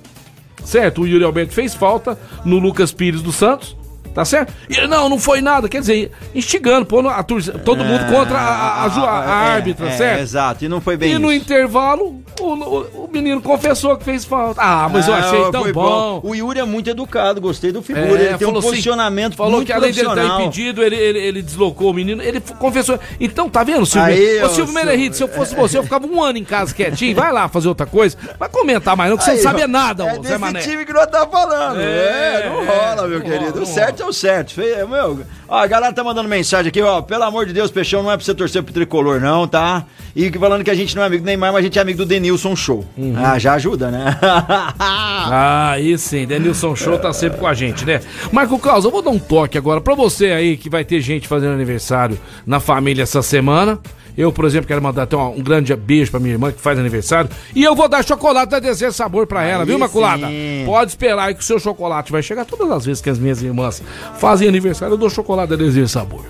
certo? 0.64 1.02
O 1.04 1.08
Yuri 1.08 1.24
Alberto 1.24 1.54
fez 1.54 1.76
falta 1.76 2.18
no 2.44 2.58
Lucas 2.58 2.92
Pires 2.92 3.22
do 3.22 3.32
Santos. 3.32 3.78
Tá 4.16 4.24
certo? 4.24 4.54
E 4.70 4.88
não, 4.88 5.10
não 5.10 5.20
foi 5.20 5.42
nada. 5.42 5.68
Quer 5.68 5.82
dizer, 5.82 6.10
instigando, 6.34 6.86
pondo 6.86 7.10
a 7.10 7.22
todo 7.22 7.84
mundo 7.84 8.06
contra 8.10 8.38
a, 8.38 8.42
a, 8.42 8.86
a 8.86 8.86
a- 8.86 9.26
É, 9.26 9.56
árbitra, 9.58 9.88
é, 9.90 9.92
certo? 9.92 10.22
Exato, 10.22 10.64
e 10.66 10.70
não 10.70 10.80
foi 10.80 10.96
bem 10.96 11.12
E 11.14 11.20
no 11.20 11.32
isso. 11.34 11.44
intervalo, 11.44 12.22
o, 12.40 12.44
o- 12.46 13.06
o 13.06 13.10
menino 13.12 13.42
confessou 13.42 13.98
que 13.98 14.06
fez 14.06 14.24
falta. 14.24 14.62
Ah, 14.62 14.88
mas 14.90 15.06
eu 15.08 15.14
Ah, 15.14 15.18
achei 15.20 15.52
tão 15.52 15.64
foi 15.64 15.74
bom. 15.74 16.22
O 16.24 16.34
Yuri 16.34 16.60
é 16.60 16.64
muito 16.64 16.90
educado, 16.90 17.42
gostei 17.42 17.74
do 17.74 17.82
figura. 17.82 18.08
É, 18.08 18.12
ele 18.14 18.38
tem 18.38 18.48
um 18.48 18.52
falou 18.52 18.60
assim, 18.60 18.70
posicionamento 18.70 19.36
Falou 19.36 19.52
muito 19.52 19.66
que 19.68 19.74
além 19.74 19.92
de 19.92 20.00
ele 20.00 20.08
estar 20.08 20.16
profissional. 20.16 20.42
impedido, 20.48 20.82
ele, 20.82 20.96
ele, 20.96 21.20
ele 21.20 21.42
deslocou 21.42 21.92
o 21.92 21.94
menino. 21.94 22.24
Ele 22.24 22.40
confessou. 22.58 22.98
Então, 23.20 23.50
tá 23.50 23.66
vendo, 23.66 23.86
Silvio? 23.86 24.08
Aí, 24.14 24.42
Ô, 24.44 24.48
Silvio 24.50 24.74
Meirahit, 24.74 25.14
se 25.18 25.24
eu 25.24 25.28
fosse 25.28 25.54
você, 25.54 25.78
eu 25.78 25.84
ficava 25.84 26.08
um 26.08 26.24
ano 26.24 26.38
em 26.38 26.46
casa 26.46 26.74
quietinho. 26.74 27.14
Vai 27.14 27.34
lá 27.34 27.50
fazer 27.50 27.68
outra 27.68 27.86
coisa. 27.86 28.16
Vai 28.40 28.48
comentar 28.48 28.96
mais 28.96 29.10
não, 29.12 29.18
que 29.18 29.26
você 29.26 29.32
Aí, 29.32 29.36
não 29.38 29.44
sabe 29.44 29.60
ó, 29.60 29.64
é 29.66 29.68
nada, 29.68 30.06
é 30.06 30.14
Zé 30.14 30.20
desse 30.20 30.38
Mané. 30.38 30.60
time 30.62 30.86
que 30.86 30.94
nós 30.94 31.08
tá 31.08 31.28
falando. 31.28 31.82
É, 31.82 32.44
É, 32.46 32.50
não 32.50 32.66
rola, 32.66 33.08
meu 33.10 33.20
não 33.20 33.26
querido. 33.26 33.58
o 33.58 33.60
não 33.60 33.66
certo 33.66 34.05
é 34.06 34.10
o 34.10 34.14
certo. 34.14 34.54
Fe- 34.54 34.86
Meu, 34.90 35.20
ó, 35.48 35.58
a 35.60 35.68
galera 35.68 35.94
tá 35.94 36.04
mandando 36.04 36.28
mensagem 36.30 36.70
aqui, 36.70 36.82
ó. 36.82 37.02
Pelo 37.02 37.24
amor 37.24 37.46
de 37.46 37.54
Deus, 37.54 37.70
Peixão, 37.72 38.02
não 38.04 38.12
é 38.12 38.16
pra 38.18 38.26
você 38.26 38.34
torcer 38.34 38.64
pro 38.64 38.74
tricolor, 38.74 39.20
não, 39.20 39.48
tá? 39.48 39.86
E 40.16 40.32
falando 40.32 40.64
que 40.64 40.70
a 40.72 40.76
gente 40.76 40.96
não 40.96 41.04
é 41.04 41.08
amigo 41.08 41.24
do 41.24 41.26
Neymar, 41.26 41.52
mas 41.52 41.60
a 41.60 41.64
gente 41.64 41.78
é 41.78 41.82
amigo 41.82 41.98
do 42.00 42.06
Denilson 42.06 42.56
Show. 42.56 42.86
Uhum. 42.98 43.16
Ah, 43.18 43.38
já 43.38 43.54
ajuda, 43.56 43.92
né? 43.92 44.18
Ah, 44.80 45.72
aí 45.72 45.98
sim, 45.98 46.26
Denilson 46.26 46.76
Show 46.76 46.98
tá 46.98 47.12
sempre 47.14 47.38
com 47.40 47.48
a 47.48 47.54
gente, 47.54 47.86
né? 47.86 48.00
Marco 48.32 48.58
Claus, 48.60 48.86
eu 48.86 48.92
vou 48.92 49.02
dar 49.02 49.10
um 49.12 49.20
toque 49.20 49.58
agora 49.58 49.82
pra 49.82 49.96
você 49.96 50.28
aí 50.28 50.58
que 50.58 50.70
vai 50.70 50.84
ter 50.86 51.02
gente 51.02 51.28
fazendo 51.28 51.54
aniversário 51.54 52.18
na 52.46 52.60
família 52.60 53.04
essa 53.04 53.22
semana. 53.22 53.80
Eu, 54.18 54.32
por 54.32 54.46
exemplo, 54.46 54.68
quero 54.68 54.82
mandar 54.82 55.04
até 55.04 55.18
um, 55.18 55.42
grande 55.42 55.76
beijo 55.76 56.12
pra 56.12 56.20
minha 56.20 56.34
irmã 56.34 56.52
que 56.52 56.62
faz 56.62 56.80
aniversário. 56.80 57.30
E 57.54 57.64
eu 57.64 57.76
vou 57.76 57.88
dar 57.88 58.04
chocolate 58.04 58.52
da 58.52 58.60
Desejo 58.60 58.94
Sabor 58.94 59.28
pra 59.28 59.44
ela, 59.44 59.64
Aí 59.64 59.68
viu, 59.68 59.78
Maculada? 59.80 60.28
sim. 60.28 60.64
Pode 60.66 60.92
esperar 60.92 61.26
aí 61.28 61.36
que 61.36 61.42
o 61.42 61.46
seu 61.46 61.60
chocolate 61.60 62.12
vai 62.12 62.22
chegar 62.24 62.46
todas 62.46 62.70
as 62.72 62.86
vezes 62.86 63.02
que 63.02 63.10
as 63.10 63.20
minhas 63.20 63.42
irmãs 63.42 63.82
fazem 64.18 64.48
aniversário. 64.48 64.94
Eu 64.94 64.98
dou 64.98 65.10
chocolate 65.10 65.50
da 65.50 65.56
Desejo 65.56 65.88
Sabor. 65.88 66.24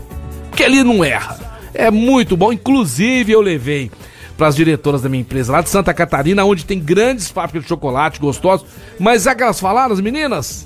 Porque 0.49 0.63
ele 0.63 0.83
não 0.83 1.03
erra. 1.03 1.37
É 1.73 1.91
muito 1.91 2.35
bom. 2.37 2.51
Inclusive, 2.51 3.31
eu 3.31 3.41
levei 3.41 3.91
para 4.37 4.47
as 4.47 4.55
diretoras 4.55 5.01
da 5.01 5.09
minha 5.09 5.21
empresa 5.21 5.51
lá 5.51 5.61
de 5.61 5.69
Santa 5.69 5.93
Catarina, 5.93 6.43
onde 6.43 6.65
tem 6.65 6.79
grandes 6.79 7.29
fábricas 7.29 7.63
de 7.63 7.69
chocolate 7.69 8.19
gostosos. 8.19 8.65
Mas 8.99 9.27
é 9.27 9.35
que 9.35 9.43
elas 9.43 9.59
falaram, 9.59 9.93
as 9.93 10.01
meninas? 10.01 10.65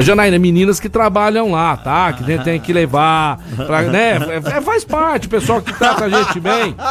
Janaína, 0.00 0.38
meninas 0.38 0.78
que 0.78 0.88
trabalham 0.88 1.50
lá, 1.52 1.76
tá? 1.76 2.12
Que 2.12 2.24
tem- 2.24 2.38
tem 2.38 2.60
que 2.60 2.72
levar, 2.72 3.38
pra, 3.66 3.82
né? 3.82 4.18
É, 4.52 4.58
é- 4.58 4.60
faz 4.60 4.84
parte, 4.84 5.26
o 5.26 5.30
pessoal 5.30 5.60
que 5.62 5.72
trata 5.72 6.04
a 6.04 6.08
gente 6.08 6.38
bem. 6.40 6.74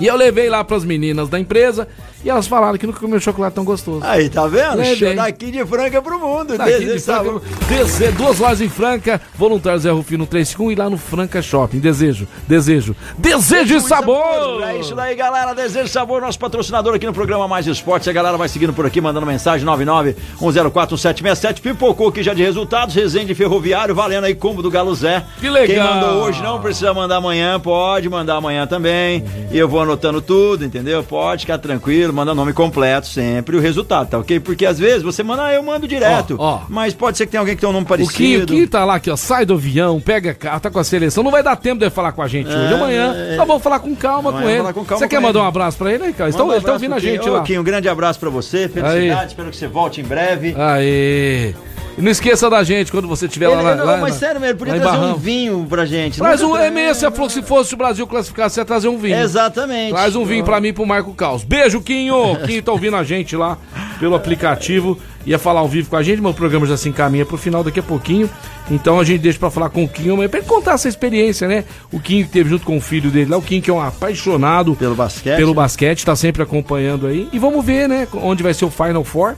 E 0.00 0.06
eu 0.06 0.14
levei 0.14 0.48
lá 0.48 0.62
pras 0.62 0.84
meninas 0.84 1.28
da 1.28 1.40
empresa 1.40 1.88
e 2.24 2.30
elas 2.30 2.46
falaram 2.46 2.76
que 2.78 2.86
nunca 2.86 3.00
comeu 3.00 3.20
chocolate 3.20 3.54
tão 3.54 3.64
gostoso. 3.64 4.00
Aí, 4.04 4.28
tá 4.28 4.46
vendo? 4.46 4.76
Levei. 4.78 4.96
Show 4.96 5.14
daqui 5.16 5.50
de 5.50 5.64
Franca 5.66 6.02
pro 6.02 6.18
mundo. 6.18 6.56
Daqui 6.58 6.70
Desejo 6.84 6.92
de 6.94 7.00
Franca. 7.00 7.40
Dese- 7.68 8.12
duas 8.12 8.38
lojas 8.38 8.60
em 8.60 8.68
Franca, 8.68 9.20
voluntário 9.36 9.78
Zé 9.78 9.90
Rufino 9.90 10.26
35 10.26 10.72
e 10.72 10.74
lá 10.74 10.90
no 10.90 10.98
Franca 10.98 11.40
Shopping. 11.40 11.78
Desejo, 11.78 12.26
desejo, 12.46 12.94
desejo 13.16 13.76
e 13.76 13.80
sabor! 13.80 14.62
É 14.62 14.78
isso 14.78 14.94
daí, 14.94 15.14
galera. 15.14 15.54
Desejo 15.54 15.88
sabor, 15.88 16.20
nosso 16.20 16.38
patrocinador 16.38 16.94
aqui 16.94 17.06
no 17.06 17.12
programa 17.12 17.46
Mais 17.48 17.66
Esportes. 17.66 18.08
A 18.08 18.12
galera 18.12 18.36
vai 18.36 18.48
seguindo 18.48 18.72
por 18.72 18.84
aqui, 18.86 19.00
mandando 19.00 19.24
mensagem 19.26 19.66
991041767. 19.66 21.60
Pipocou 21.60 22.08
aqui 22.08 22.22
já 22.22 22.34
de 22.34 22.42
resultados. 22.42 22.94
Resende 22.94 23.34
Ferroviário, 23.34 23.94
valendo 23.94 24.24
aí 24.24 24.34
combo 24.34 24.62
do 24.62 24.70
Galo 24.70 24.94
Zé. 24.94 25.24
Que 25.40 25.48
legal. 25.48 25.66
Quem 25.68 25.78
mandou 26.00 26.22
hoje 26.24 26.42
não 26.42 26.60
precisa 26.60 26.92
mandar 26.94 27.16
amanhã, 27.16 27.58
pode 27.60 28.08
mandar 28.08 28.36
amanhã 28.36 28.66
também. 28.66 29.24
E 29.50 29.58
eu 29.58 29.68
vou 29.68 29.80
anotando 29.80 30.20
tudo, 30.20 30.64
entendeu? 30.64 31.02
Pode 31.02 31.42
ficar 31.42 31.58
tranquilo, 31.58 32.07
manda 32.12 32.34
nome 32.34 32.52
completo 32.52 33.06
sempre 33.06 33.56
o 33.56 33.60
resultado, 33.60 34.08
tá 34.10 34.18
ok? 34.18 34.40
Porque 34.40 34.64
às 34.66 34.78
vezes 34.78 35.02
você 35.02 35.22
manda, 35.22 35.44
ah, 35.46 35.52
eu 35.54 35.62
mando 35.62 35.86
direto. 35.88 36.36
Ó, 36.38 36.54
ó. 36.56 36.60
Mas 36.68 36.94
pode 36.94 37.16
ser 37.18 37.26
que 37.26 37.32
tenha 37.32 37.40
alguém 37.40 37.54
que 37.54 37.60
tem 37.60 37.68
um 37.68 37.72
nome 37.72 37.84
O 37.84 37.88
Quinho, 37.88 38.06
parecido. 38.06 38.44
o 38.44 38.46
Quinho 38.56 38.68
tá 38.68 38.84
lá 38.84 38.94
aqui, 38.96 39.10
ó. 39.10 39.16
Sai 39.16 39.44
do 39.44 39.54
avião, 39.54 40.00
pega 40.00 40.34
carro, 40.34 40.60
tá 40.60 40.70
com 40.70 40.78
a 40.78 40.84
seleção. 40.84 41.22
Não 41.22 41.30
vai 41.30 41.42
dar 41.42 41.56
tempo 41.56 41.78
de 41.78 41.84
ele 41.84 41.90
falar 41.90 42.12
com 42.12 42.22
a 42.22 42.28
gente 42.28 42.48
hoje. 42.48 42.74
Amanhã, 42.74 43.14
nós 43.36 43.46
vamos 43.46 43.62
falar 43.62 43.78
com 43.80 43.94
calma 43.94 44.32
com 44.32 44.48
ele. 44.48 44.62
com 44.72 44.84
calma 44.84 44.98
Você 44.98 45.04
com 45.04 45.08
quer 45.08 45.16
ele. 45.16 45.26
mandar 45.26 45.40
um 45.40 45.46
abraço 45.46 45.76
pra 45.78 45.92
ele 45.92 46.04
aí, 46.04 46.12
cara? 46.12 46.30
Então, 46.30 46.48
um 46.48 46.52
ele 46.52 46.60
tá 46.64 46.72
ouvindo 46.72 46.94
a 46.94 46.98
gente 46.98 47.28
Ô, 47.28 47.32
lá. 47.34 47.42
Quinho, 47.42 47.60
um 47.60 47.64
grande 47.64 47.88
abraço 47.88 48.18
pra 48.18 48.30
você, 48.30 48.68
felicidade, 48.68 49.10
Aí. 49.20 49.26
espero 49.26 49.50
que 49.50 49.56
você 49.56 49.66
volte 49.66 50.00
em 50.00 50.04
breve. 50.04 50.54
Aê! 50.58 51.54
E 51.98 52.02
não 52.02 52.12
esqueça 52.12 52.48
da 52.48 52.62
gente 52.62 52.92
quando 52.92 53.08
você 53.08 53.26
estiver 53.26 53.48
lá, 53.48 53.60
lá, 53.60 53.74
não, 53.74 53.84
lá 53.84 53.96
mas 53.96 54.14
sério, 54.14 54.40
mesmo, 54.40 54.52
ele 54.52 54.58
podia 54.58 54.80
trazer 54.80 55.04
um 55.04 55.16
vinho 55.16 55.66
pra 55.68 55.84
gente. 55.84 56.18
Traz 56.18 56.40
um 56.40 56.56
é 56.56 56.70
mesmo, 56.70 57.10
que 57.10 57.28
se 57.28 57.42
fosse 57.42 57.74
o 57.74 57.76
Brasil 57.76 58.06
classificar, 58.06 58.48
você 58.48 58.60
ia 58.60 58.64
trazer 58.64 58.86
um 58.86 58.96
vinho. 58.96 59.16
Exatamente. 59.16 59.90
Traz 59.90 60.14
um 60.14 60.24
vinho 60.24 60.44
pra 60.44 60.60
mim 60.60 60.68
e 60.68 60.72
pro 60.72 60.86
Marco 60.86 61.12
Caos. 61.12 61.42
Beijo, 61.42 61.80
Quinho! 61.80 62.36
Quinho 62.46 62.62
tá 62.62 62.70
ouvindo 62.70 62.96
a 62.96 63.02
gente 63.02 63.34
lá 63.34 63.58
pelo 63.98 64.14
aplicativo. 64.14 64.96
Ia 65.26 65.38
falar 65.38 65.60
ao 65.60 65.68
vivo 65.68 65.90
com 65.90 65.96
a 65.96 66.02
gente, 66.02 66.22
mas 66.22 66.32
o 66.32 66.34
programa 66.34 66.64
já 66.66 66.76
se 66.76 66.88
encaminha 66.88 67.26
pro 67.26 67.36
final 67.36 67.64
daqui 67.64 67.80
a 67.80 67.82
pouquinho. 67.82 68.30
Então 68.70 69.00
a 69.00 69.04
gente 69.04 69.20
deixa 69.20 69.38
pra 69.38 69.50
falar 69.50 69.68
com 69.68 69.82
o 69.82 69.88
Quinho, 69.88 70.16
mas 70.16 70.30
pra 70.30 70.38
ele 70.38 70.48
contar 70.48 70.74
essa 70.74 70.88
experiência, 70.88 71.48
né? 71.48 71.64
O 71.92 71.98
Quinho 71.98 72.24
que 72.24 72.30
teve 72.30 72.48
junto 72.48 72.64
com 72.64 72.76
o 72.76 72.80
filho 72.80 73.10
dele 73.10 73.30
lá, 73.30 73.36
o 73.36 73.42
Quinho 73.42 73.60
que 73.60 73.70
é 73.70 73.74
um 73.74 73.80
apaixonado 73.80 74.76
Pelo 74.76 74.94
basquete. 74.94 75.36
pelo 75.36 75.52
basquete, 75.52 76.06
tá 76.06 76.14
sempre 76.14 76.42
acompanhando 76.42 77.06
aí. 77.06 77.28
E 77.32 77.38
vamos 77.38 77.64
ver, 77.64 77.88
né, 77.88 78.06
onde 78.14 78.42
vai 78.42 78.54
ser 78.54 78.64
o 78.64 78.70
Final 78.70 79.02
Four 79.02 79.34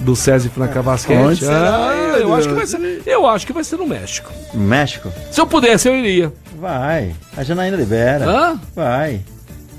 do 0.00 0.16
César 0.16 0.50
Franca 0.50 0.82
Basquete. 0.82 1.44
Ah, 1.48 2.16
eu 2.18 2.34
acho 2.34 2.48
que 2.48 2.54
vai 2.54 2.66
ser, 2.66 3.02
eu 3.06 3.26
acho 3.26 3.46
que 3.46 3.52
vai 3.52 3.64
ser 3.64 3.76
no 3.76 3.86
México. 3.86 4.32
México? 4.54 5.12
Se 5.30 5.40
eu 5.40 5.46
pudesse, 5.46 5.88
eu 5.88 5.96
iria. 5.96 6.32
Vai. 6.60 7.14
A 7.36 7.42
Janaína 7.42 7.76
libera. 7.76 8.24
Hã? 8.24 8.60
Vai. 8.74 9.20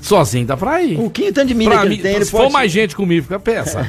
Sozinho 0.02 0.44
dá 0.46 0.54
pra 0.54 0.82
ir. 0.82 1.00
O 1.00 1.08
Quinho, 1.08 1.32
tanto 1.32 1.48
de 1.48 1.54
milha 1.54 1.70
Pra 1.70 1.80
que 1.80 1.86
ele 1.86 1.96
tem, 1.96 2.16
ele 2.16 2.26
se 2.26 2.30
pode... 2.30 2.44
for 2.44 2.52
mais 2.52 2.70
gente 2.70 2.94
comigo, 2.94 3.22
fica 3.22 3.40
peça. 3.40 3.82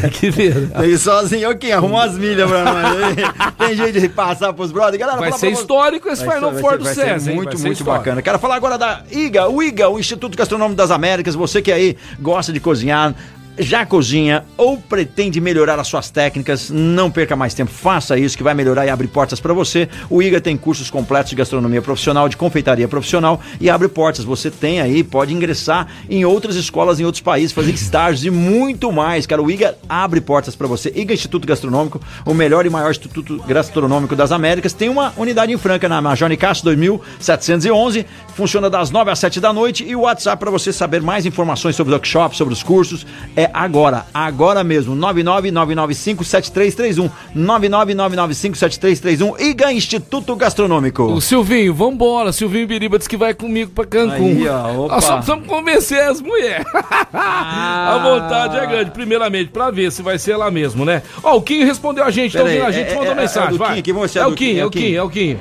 Tem 0.00 0.08
que 0.10 0.30
ver. 0.30 0.70
Ele 0.80 0.96
sozinho, 0.96 1.50
ô 1.50 1.56
Quinho, 1.56 1.74
arruma 1.76 1.96
umas 2.04 2.16
milhas 2.16 2.48
pra 2.48 2.64
nós. 2.64 3.16
tem 3.58 3.76
jeito 3.76 4.00
de 4.00 4.08
passar 4.08 4.52
pros 4.52 4.70
brothers. 4.70 4.96
Galera, 4.98 5.18
Vai 5.18 5.32
ser 5.32 5.38
pra 5.40 5.50
histórico 5.50 6.08
esse 6.08 6.24
Vai 6.24 6.36
Final 6.36 6.54
ser- 6.54 6.60
Four 6.60 6.78
do 6.78 6.84
ser- 6.84 6.94
vai 6.94 6.94
ser 6.94 7.00
César, 7.14 7.30
hein? 7.30 7.36
Muito, 7.36 7.48
Vai 7.48 7.56
ser 7.56 7.66
muito 7.66 7.78
histórico. 7.80 7.98
bacana. 8.04 8.22
Quero 8.22 8.38
falar 8.38 8.54
agora 8.54 8.78
da 8.78 9.02
IGA, 9.10 9.48
o 9.48 9.60
IGA, 9.60 9.88
o 9.88 9.98
Instituto 9.98 10.38
Gastronômico 10.38 10.76
das 10.76 10.92
Américas. 10.92 11.34
Você 11.34 11.60
que 11.60 11.72
aí 11.72 11.96
gosta 12.20 12.52
de 12.52 12.60
cozinhar, 12.60 13.12
já 13.60 13.84
cozinha 13.84 14.44
ou 14.56 14.78
pretende 14.78 15.40
melhorar 15.40 15.78
as 15.78 15.86
suas 15.86 16.10
técnicas, 16.10 16.70
não 16.70 17.10
perca 17.10 17.36
mais 17.36 17.54
tempo. 17.54 17.70
Faça 17.70 18.18
isso 18.18 18.36
que 18.36 18.42
vai 18.42 18.54
melhorar 18.54 18.86
e 18.86 18.90
abre 18.90 19.06
portas 19.06 19.38
para 19.38 19.52
você. 19.52 19.88
O 20.08 20.22
IGA 20.22 20.40
tem 20.40 20.56
cursos 20.56 20.90
completos 20.90 21.30
de 21.30 21.36
gastronomia 21.36 21.82
profissional, 21.82 22.28
de 22.28 22.36
confeitaria 22.36 22.88
profissional 22.88 23.40
e 23.60 23.68
abre 23.68 23.88
portas. 23.88 24.24
Você 24.24 24.50
tem 24.50 24.80
aí, 24.80 25.04
pode 25.04 25.34
ingressar 25.34 25.86
em 26.08 26.24
outras 26.24 26.56
escolas 26.56 26.98
em 26.98 27.04
outros 27.04 27.22
países, 27.22 27.52
fazer 27.52 27.72
estágios 27.72 28.24
e 28.24 28.30
muito 28.30 28.90
mais. 28.90 29.26
Cara, 29.26 29.42
o 29.42 29.50
IGA 29.50 29.76
abre 29.88 30.20
portas 30.20 30.56
para 30.56 30.66
você. 30.66 30.92
IGA 30.94 31.14
Instituto 31.14 31.46
Gastronômico, 31.46 32.00
o 32.24 32.34
melhor 32.34 32.64
e 32.66 32.70
maior 32.70 32.90
instituto 32.90 33.42
gastronômico 33.46 34.16
das 34.16 34.32
Américas, 34.32 34.72
tem 34.72 34.88
uma 34.88 35.12
unidade 35.16 35.52
em 35.52 35.58
Franca 35.58 35.88
na 35.88 36.00
Major 36.00 36.30
Castro 36.36 36.74
2711. 36.74 38.06
Funciona 38.40 38.70
das 38.70 38.90
9 38.90 39.10
às 39.10 39.18
7 39.18 39.38
da 39.38 39.52
noite 39.52 39.84
e 39.86 39.94
o 39.94 40.00
WhatsApp 40.00 40.40
para 40.40 40.50
você 40.50 40.72
saber 40.72 41.02
mais 41.02 41.26
informações 41.26 41.76
sobre 41.76 41.92
o 41.92 41.96
workshop, 41.96 42.34
sobre 42.34 42.54
os 42.54 42.62
cursos 42.62 43.06
é 43.36 43.50
agora, 43.52 44.06
agora 44.14 44.64
mesmo. 44.64 44.96
999957331. 44.96 47.10
999957331 47.36 49.38
IGA 49.38 49.74
Instituto 49.74 50.34
Gastronômico. 50.34 51.02
O 51.02 51.20
Silvinho, 51.20 51.74
vambora. 51.74 52.32
Silvinho 52.32 52.66
Biriba 52.66 52.96
disse 52.96 53.10
que 53.10 53.16
vai 53.18 53.34
comigo 53.34 53.72
pra 53.72 53.84
Cancún. 53.84 54.38
Aí, 54.38 54.48
ó, 54.48 54.84
opa. 54.86 54.94
Nós 54.94 55.04
só 55.04 55.16
precisamos 55.16 55.46
convencer 55.46 56.00
as 56.08 56.22
mulheres. 56.22 56.64
a 57.12 58.00
vontade 58.02 58.56
é 58.56 58.66
grande, 58.66 58.90
primeiramente, 58.92 59.50
pra 59.50 59.70
ver 59.70 59.92
se 59.92 60.00
vai 60.00 60.18
ser 60.18 60.38
lá 60.38 60.50
mesmo, 60.50 60.86
né? 60.86 61.02
Ó, 61.22 61.36
o 61.36 61.42
Quinho 61.42 61.66
respondeu 61.66 62.04
a 62.04 62.10
gente, 62.10 62.32
tá 62.32 62.40
ouvindo 62.42 62.62
aí, 62.62 62.66
a 62.66 62.70
gente, 62.70 62.90
é- 62.90 62.94
mandou 62.94 63.12
é- 63.12 63.18
é 63.18 63.20
mensagem, 63.20 63.50
do 63.50 63.58
vai. 63.58 63.72
Quinho, 63.72 63.82
que 63.82 63.92
você 63.92 64.18
é 64.18 64.22
é 64.22 64.26
o 64.26 64.32
Quinho, 64.32 64.54
Quinho, 64.54 64.62
é 64.62 64.64
o 64.64 64.70
Quinho, 64.70 64.96
é 64.96 65.02
o 65.02 65.10
Quinho. 65.10 65.38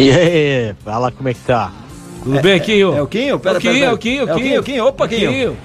E 0.00 0.10
aí, 0.10 0.74
fala 0.84 1.12
como 1.12 1.28
é 1.28 1.34
que 1.34 1.40
tá? 1.42 1.70
Tudo 2.22 2.40
bem, 2.40 2.60
Quinho? 2.60 2.94
É 2.96 3.02
o 3.02 3.06
Quinho? 3.06 3.34
É 3.34 3.38
Pera, 3.38 3.58
o 3.58 3.60
Quinho, 3.60 3.74
pera, 3.74 3.86
é 3.86 3.92
o 3.92 3.98
Quinho, 3.98 4.26
pera. 4.26 4.30
é 4.30 4.34
o 4.34 4.42
Quinho. 4.42 4.62
Quinho. 4.62 4.86
Opa, 4.86 5.08
Quinho. 5.08 5.56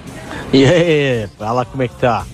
E 0.52 0.64
aí, 0.64 1.28
fala 1.38 1.64
como 1.64 1.82
é 1.82 1.88
que 1.88 1.94
tá? 1.96 2.24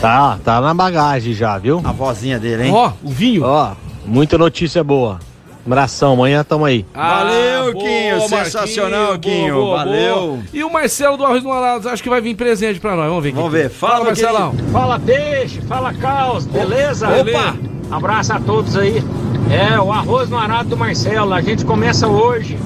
Tá, 0.00 0.38
tá 0.44 0.60
na 0.60 0.72
bagagem 0.72 1.32
já, 1.34 1.58
viu? 1.58 1.80
A 1.84 1.92
vozinha 1.92 2.38
dele, 2.38 2.64
hein? 2.66 2.72
Ó, 2.72 2.92
o 3.02 3.10
vinho. 3.10 3.42
Ó, 3.44 3.72
muita 4.06 4.38
notícia 4.38 4.82
boa. 4.84 5.18
Abração, 5.66 6.12
amanhã 6.14 6.42
tamo 6.42 6.64
aí. 6.64 6.86
Valeu, 6.94 7.72
boa, 7.74 7.84
Quinho, 7.84 8.20
sensacional, 8.28 9.18
Quinho, 9.18 9.54
boa, 9.54 9.64
boa, 9.66 9.76
valeu. 9.84 10.16
boa. 10.20 10.38
E 10.52 10.64
o 10.64 10.72
Marcelo 10.72 11.16
do 11.18 11.24
Arroz 11.26 11.42
no 11.42 11.52
Arado, 11.52 11.88
acho 11.90 12.02
que 12.02 12.08
vai 12.08 12.20
vir 12.22 12.34
presente 12.36 12.80
pra 12.80 12.96
nós. 12.96 13.08
Vamos 13.08 13.22
ver. 13.22 13.32
Vamos 13.32 13.52
ver. 13.52 13.68
Fala, 13.68 14.04
Marcelão. 14.04 14.54
Fala 14.72 14.98
peixe, 14.98 15.60
fala 15.62 15.92
caos, 15.92 16.46
beleza? 16.46 17.06
Opa! 17.08 17.56
Abraço 17.90 18.32
a 18.32 18.40
todos 18.40 18.76
aí. 18.76 19.02
É, 19.50 19.78
o 19.80 19.92
arroz 19.92 20.30
no 20.30 20.38
arado 20.38 20.70
do 20.70 20.76
Marcelo, 20.76 21.34
a 21.34 21.40
gente 21.42 21.64
começa 21.64 22.06
hoje, 22.06 22.56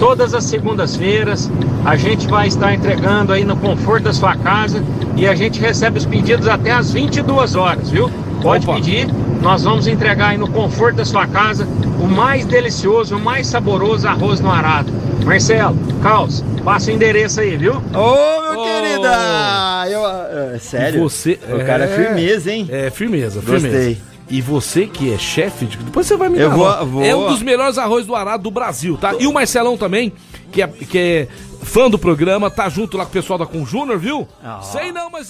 todas 0.00 0.34
as 0.34 0.44
segundas-feiras. 0.44 1.48
A 1.84 1.94
gente 1.94 2.26
vai 2.26 2.48
estar 2.48 2.74
entregando 2.74 3.32
aí 3.32 3.44
no 3.44 3.56
conforto 3.56 4.04
da 4.04 4.12
sua 4.12 4.34
casa 4.34 4.82
e 5.14 5.28
a 5.28 5.34
gente 5.34 5.60
recebe 5.60 5.98
os 5.98 6.06
pedidos 6.06 6.48
até 6.48 6.72
às 6.72 6.92
22 6.92 7.54
horas, 7.54 7.90
viu? 7.90 8.10
Pode 8.42 8.66
Opa. 8.66 8.76
pedir, 8.76 9.06
nós 9.42 9.62
vamos 9.62 9.86
entregar 9.86 10.30
aí 10.30 10.38
no 10.38 10.48
conforto 10.50 10.96
da 10.96 11.04
sua 11.04 11.26
casa 11.26 11.68
o 12.00 12.06
mais 12.06 12.46
delicioso, 12.46 13.16
o 13.16 13.20
mais 13.20 13.46
saboroso 13.46 14.08
arroz 14.08 14.40
no 14.40 14.50
arado. 14.50 14.90
Marcelo, 15.24 15.76
Caos, 16.02 16.42
passa 16.64 16.90
o 16.90 16.94
endereço 16.94 17.40
aí, 17.40 17.56
viu? 17.56 17.74
Ô, 17.74 18.42
meu 18.52 18.60
Ô. 18.60 18.64
querida! 18.64 19.84
Eu, 19.90 20.54
é, 20.54 20.58
sério? 20.58 21.02
Você, 21.02 21.38
O 21.48 21.64
cara 21.64 21.84
é 21.84 21.88
firmeza, 21.88 22.50
hein? 22.50 22.66
É, 22.70 22.90
firmeza, 22.90 23.42
Gostei. 23.42 23.98
E 24.30 24.40
você 24.40 24.86
que 24.86 25.12
é 25.12 25.18
chefe, 25.18 25.66
de- 25.66 25.76
depois 25.78 26.06
você 26.06 26.16
vai 26.16 26.28
me 26.28 26.38
Eu 26.38 26.48
dar 26.50 26.54
vou- 26.56 26.86
vou- 26.86 27.02
É 27.04 27.14
um 27.16 27.26
dos 27.28 27.42
melhores 27.42 27.76
arroz 27.78 28.06
do 28.06 28.14
arado 28.14 28.44
do 28.44 28.50
Brasil, 28.50 28.96
tá? 28.96 29.14
E 29.18 29.26
o 29.26 29.32
Marcelão 29.32 29.76
também, 29.76 30.12
que 30.52 30.62
é, 30.62 30.68
que 30.68 30.98
é 30.98 31.28
fã 31.62 31.90
do 31.90 31.98
programa, 31.98 32.48
tá 32.50 32.68
junto 32.68 32.96
lá 32.96 33.04
com 33.04 33.10
o 33.10 33.12
pessoal 33.12 33.38
da 33.38 33.46
Com 33.46 33.66
Júnior, 33.66 33.98
viu? 33.98 34.28
Ah. 34.42 34.60
Sei 34.62 34.92
não, 34.92 35.10
mas 35.10 35.28